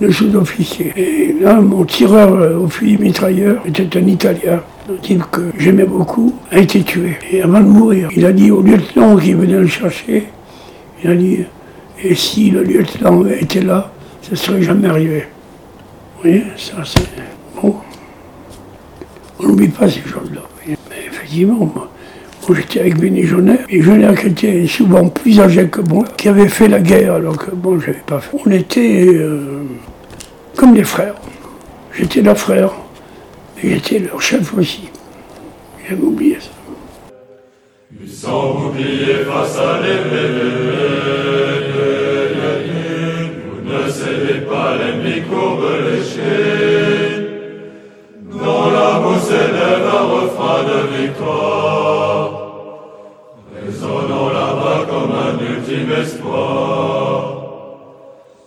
de 0.00 0.10
sous-officiers. 0.10 0.92
Et 0.96 1.34
là, 1.40 1.60
mon 1.60 1.84
tireur 1.84 2.34
euh, 2.34 2.58
au 2.58 2.68
fusil 2.68 2.98
mitrailleur 2.98 3.62
était 3.66 3.98
un 3.98 4.06
Italien, 4.06 4.62
un 4.88 4.96
type 5.02 5.24
que 5.32 5.50
j'aimais 5.58 5.84
beaucoup, 5.84 6.32
a 6.52 6.58
été 6.58 6.82
tué. 6.82 7.16
Et 7.32 7.42
avant 7.42 7.60
de 7.60 7.66
mourir, 7.66 8.08
il 8.14 8.24
a 8.24 8.32
dit 8.32 8.50
au 8.50 8.62
lieutenant 8.62 9.16
qui 9.16 9.32
venait 9.32 9.58
le 9.58 9.66
chercher, 9.66 10.28
il 11.02 11.10
a 11.10 11.16
dit, 11.16 11.38
et 12.02 12.14
si 12.14 12.50
le 12.50 12.62
lieutenant 12.62 13.24
été 13.26 13.60
là, 13.60 13.90
ça 14.22 14.32
ne 14.32 14.36
serait 14.36 14.62
jamais 14.62 14.88
arrivé. 14.88 15.24
Vous 16.16 16.22
voyez, 16.22 16.44
ça 16.56 16.76
c'est. 16.84 17.02
Bon. 17.60 17.74
On 19.40 19.48
n'oublie 19.48 19.68
pas 19.68 19.88
ces 19.88 20.00
choses-là. 20.00 20.42
Mais 20.66 20.76
effectivement, 21.06 21.70
moi, 21.74 21.90
moi, 22.48 22.58
j'étais 22.58 22.80
avec 22.80 22.98
mes 22.98 23.10
légionnaires, 23.10 23.64
et 23.68 23.76
légionnaires 23.76 24.14
qui 24.18 24.26
étaient 24.26 24.66
souvent 24.66 25.08
plus 25.08 25.40
âgés 25.40 25.68
que 25.68 25.80
moi, 25.80 26.04
qui 26.16 26.28
avaient 26.28 26.48
fait 26.48 26.68
la 26.68 26.80
guerre 26.80 27.14
alors 27.14 27.36
que 27.36 27.50
bon, 27.50 27.78
je 27.80 27.88
n'avais 27.88 28.02
pas 28.06 28.20
fait. 28.20 28.36
On 28.44 28.50
était 28.50 29.06
euh, 29.06 29.62
comme 30.56 30.74
des 30.74 30.84
frères. 30.84 31.14
J'étais 31.96 32.22
leur 32.22 32.36
frère, 32.36 32.72
et 33.62 33.70
j'étais 33.70 34.00
leur 34.00 34.20
chef 34.20 34.52
aussi. 34.58 34.88
J'avais 35.88 36.02
oublié 36.02 36.38
ça. 36.40 36.50
Vous 37.92 38.04
ne 38.04 38.08
pas 39.24 39.46
un 49.86 50.04
refrain 50.06 50.62
de 50.64 50.78
victoire, 50.96 51.83
comme 55.04 55.12
un 55.12 55.38
ultime 55.38 55.92
espoir. 56.02 57.34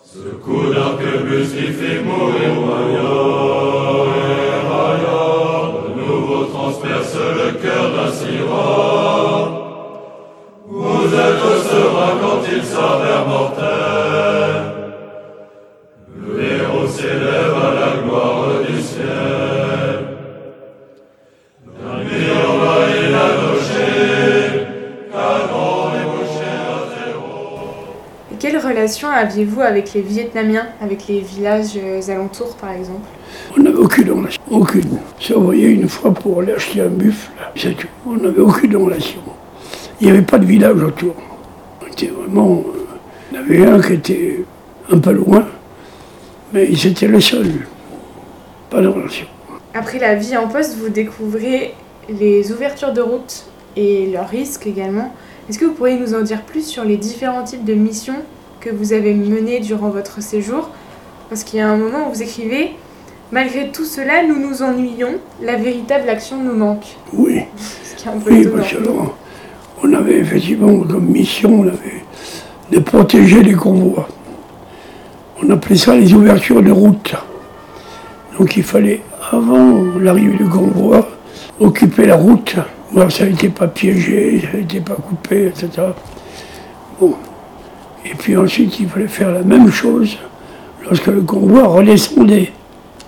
Ce 0.04 0.30
coup 0.44 0.74
d'arquebus 0.74 1.50
qui 1.50 1.68
fit 1.74 2.00
mourir 2.04 2.54
Maillard 2.68 4.08
et 4.32 4.68
Raillard, 4.68 5.74
de 5.84 6.02
nouveau 6.02 6.46
transperce 6.46 7.16
le 7.16 7.52
cœur 7.62 7.92
d'un 7.94 8.12
aviez-vous 29.18 29.62
avec 29.62 29.94
les 29.94 30.02
Vietnamiens, 30.02 30.68
avec 30.82 31.08
les 31.08 31.20
villages 31.20 31.78
euh, 31.78 32.02
alentours 32.10 32.56
par 32.56 32.72
exemple? 32.72 33.08
On 33.58 33.62
n'avait 33.62 33.78
aucune 33.78 34.12
relation, 34.12 34.42
aucune. 34.50 35.00
Si 35.20 35.34
on 35.34 35.42
voyait 35.42 35.72
une 35.72 35.90
fois 35.90 36.14
pour 36.14 36.40
aller 36.42 36.54
acheter 36.54 36.82
un 36.82 36.88
buffle, 36.90 37.30
c'est 37.56 37.76
tout. 37.76 37.88
On 38.06 38.16
n'avait 38.16 38.42
aucune 38.42 38.76
relation. 38.76 39.20
Il 40.00 40.08
n'y 40.08 40.14
avait 40.14 40.26
pas 40.26 40.38
de 40.38 40.46
village 40.46 40.82
autour. 40.82 41.16
On 41.82 41.88
était 41.88 42.08
vraiment. 42.08 42.64
Il 43.32 43.36
y 43.36 43.40
en 43.40 43.44
avait 43.44 43.66
un 43.66 43.82
qui 43.82 43.94
était 43.94 44.46
un 44.92 45.00
peu 45.00 45.12
loin, 45.12 45.46
mais 46.54 46.74
c'était 46.76 47.08
le 47.08 47.20
seul. 47.20 47.48
pas 48.70 48.82
de 48.82 48.88
relation. 48.88 49.28
Après 49.74 50.00
la 50.00 50.16
vie 50.16 50.38
en 50.38 50.48
poste, 50.48 50.78
vous 50.78 50.90
découvrez 50.90 51.74
les 52.10 52.52
ouvertures 52.52 52.94
de 52.94 53.02
route 53.02 53.46
et 53.76 54.08
leurs 54.08 54.30
risques 54.30 54.66
également. 54.66 55.14
Est-ce 55.50 55.60
que 55.60 55.66
vous 55.66 55.74
pourriez 55.74 56.00
nous 56.00 56.14
en 56.14 56.22
dire 56.22 56.42
plus 56.44 56.66
sur 56.66 56.84
les 56.84 56.98
différents 56.98 57.44
types 57.44 57.66
de 57.66 57.74
missions 57.74 58.22
que 58.60 58.70
vous 58.70 58.94
avez 58.94 59.14
menées 59.14 59.60
durant 59.60 59.90
votre 59.90 60.22
séjour 60.22 60.70
Parce 61.30 61.44
qu'il 61.44 61.60
y 61.60 61.62
a 61.62 61.70
un 61.70 61.78
moment 61.78 62.08
où 62.10 62.14
vous 62.14 62.22
écrivez 62.22 62.72
Malgré 63.32 63.72
tout 63.72 63.84
cela, 63.84 64.24
nous 64.26 64.40
nous 64.40 64.62
ennuyons, 64.64 65.16
la 65.42 65.58
véritable 65.58 66.08
action 66.10 66.42
nous 66.42 66.56
manque. 66.56 66.96
Oui, 67.12 67.42
Ce 67.84 67.96
qui 67.96 68.08
est 68.08 68.12
un 68.12 68.18
peu 68.18 68.32
oui 68.32 68.40
étonnant. 68.42 68.58
parce 68.58 68.72
que 68.72 68.78
alors, 68.78 69.18
on 69.84 69.94
avait 69.94 70.20
effectivement 70.20 70.80
comme 70.80 71.06
mission 71.08 71.60
on 71.60 71.68
avait 71.68 72.04
de 72.72 72.80
protéger 72.80 73.44
les 73.44 73.54
convois. 73.54 74.08
On 75.44 75.50
appelait 75.50 75.76
ça 75.76 75.96
les 75.96 76.14
ouvertures 76.14 76.64
de 76.64 76.72
route. 76.72 77.16
Donc 78.40 78.56
il 78.56 78.64
fallait, 78.64 79.02
avant 79.32 79.84
l'arrivée 80.00 80.38
du 80.38 80.46
convoi, 80.50 81.06
occuper 81.60 82.06
la 82.06 82.16
route, 82.16 82.56
voir 82.94 83.12
si 83.12 83.20
ça 83.20 83.26
n'était 83.26 83.50
pas 83.50 83.68
piégé, 83.68 84.40
si 84.40 84.46
ça 84.48 84.58
n'était 84.58 84.80
pas 84.80 84.96
coupé, 84.96 85.48
etc. 85.48 85.70
Bon. 87.00 87.14
Et 88.10 88.16
puis 88.16 88.38
ensuite, 88.38 88.80
il 88.80 88.88
fallait 88.88 89.08
faire 89.08 89.32
la 89.32 89.42
même 89.42 89.70
chose 89.72 90.18
lorsque 90.84 91.08
le 91.08 91.22
convoi 91.22 91.68
redescendait. 91.68 92.52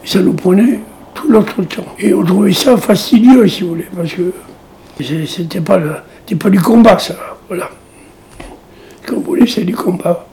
Et 0.04 0.08
ça 0.08 0.20
nous 0.20 0.34
prenait 0.34 0.80
tout 1.14 1.30
notre 1.32 1.62
temps. 1.64 1.86
Et 2.00 2.14
on 2.14 2.24
trouvait 2.24 2.52
ça 2.54 2.78
fastidieux, 2.78 3.48
si 3.48 3.64
vous 3.64 3.70
voulez, 3.70 3.88
parce 3.96 4.14
que 4.14 4.34
c'était 5.26 5.62
pas, 5.62 5.78
le- 5.78 6.36
pas 6.38 6.50
du 6.50 6.60
combat, 6.62 6.98
ça. 7.00 7.16
Voilà. 7.48 7.70
Ce 9.06 9.12
qu'on 9.12 9.22
voulait, 9.22 9.48
c'est 9.48 9.64
du 9.64 9.76
combat. 9.76 10.26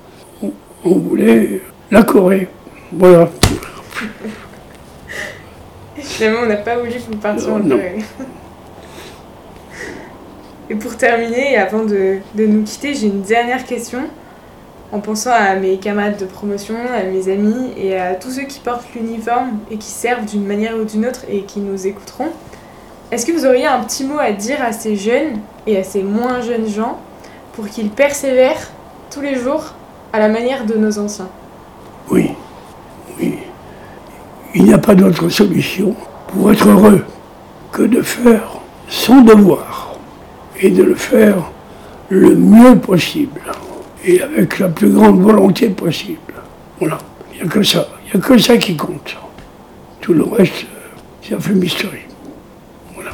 On, 0.42 0.52
on 0.84 0.94
voulait 0.98 1.60
la 1.90 2.02
Corée. 2.02 2.48
Voilà. 2.92 3.28
Finalement, 5.96 6.40
on 6.44 6.46
n'a 6.46 6.56
pas 6.56 6.76
voulu 6.76 6.92
que 6.92 7.16
partiez 7.16 7.50
en. 7.50 7.60
Corée. 7.60 7.98
Et 10.68 10.74
pour 10.74 10.96
terminer, 10.96 11.52
et 11.52 11.56
avant 11.56 11.84
de, 11.84 12.18
de 12.34 12.46
nous 12.46 12.62
quitter, 12.64 12.92
j'ai 12.94 13.06
une 13.06 13.22
dernière 13.22 13.64
question. 13.64 14.00
En 14.92 15.00
pensant 15.00 15.32
à 15.32 15.56
mes 15.56 15.78
camarades 15.78 16.16
de 16.16 16.26
promotion, 16.26 16.76
à 16.94 17.02
mes 17.02 17.28
amis 17.28 17.72
et 17.76 17.98
à 17.98 18.14
tous 18.14 18.30
ceux 18.30 18.44
qui 18.44 18.60
portent 18.60 18.86
l'uniforme 18.94 19.58
et 19.70 19.78
qui 19.78 19.88
servent 19.88 20.24
d'une 20.24 20.46
manière 20.46 20.76
ou 20.76 20.84
d'une 20.84 21.06
autre 21.06 21.22
et 21.28 21.42
qui 21.42 21.58
nous 21.58 21.88
écouteront, 21.88 22.28
est-ce 23.10 23.26
que 23.26 23.32
vous 23.32 23.46
auriez 23.46 23.66
un 23.66 23.80
petit 23.82 24.04
mot 24.04 24.18
à 24.18 24.30
dire 24.32 24.62
à 24.62 24.72
ces 24.72 24.96
jeunes 24.96 25.40
et 25.66 25.76
à 25.76 25.82
ces 25.82 26.02
moins 26.02 26.40
jeunes 26.40 26.68
gens 26.68 26.98
pour 27.54 27.68
qu'ils 27.68 27.90
persévèrent 27.90 28.70
tous 29.10 29.20
les 29.20 29.34
jours 29.34 29.74
à 30.12 30.20
la 30.20 30.28
manière 30.28 30.64
de 30.64 30.74
nos 30.74 30.98
anciens? 30.98 31.28
Oui, 32.08 32.30
oui. 33.18 33.38
Il 34.54 34.64
n'y 34.64 34.72
a 34.72 34.78
pas 34.78 34.94
d'autre 34.94 35.28
solution 35.28 35.94
pour 36.28 36.52
être 36.52 36.68
heureux 36.68 37.04
que 37.72 37.82
de 37.82 38.02
faire 38.02 38.60
son 38.88 39.22
devoir 39.22 39.96
et 40.60 40.70
de 40.70 40.84
le 40.84 40.94
faire 40.94 41.50
le 42.08 42.36
mieux 42.36 42.76
possible 42.76 43.40
et 44.06 44.22
avec 44.22 44.58
la 44.60 44.68
plus 44.68 44.90
grande 44.90 45.20
volonté 45.20 45.68
possible. 45.68 46.34
Voilà. 46.78 46.98
Il 47.32 47.42
n'y 47.42 47.48
a 47.48 47.52
que 47.52 47.62
ça. 47.62 47.86
Il 48.06 48.18
n'y 48.18 48.24
a 48.24 48.26
que 48.26 48.38
ça 48.38 48.56
qui 48.56 48.76
compte. 48.76 49.16
Tout 50.00 50.14
le 50.14 50.22
reste, 50.22 50.64
c'est 51.20 51.34
un 51.34 51.40
fumisterie. 51.40 52.06
Voilà. 52.94 53.10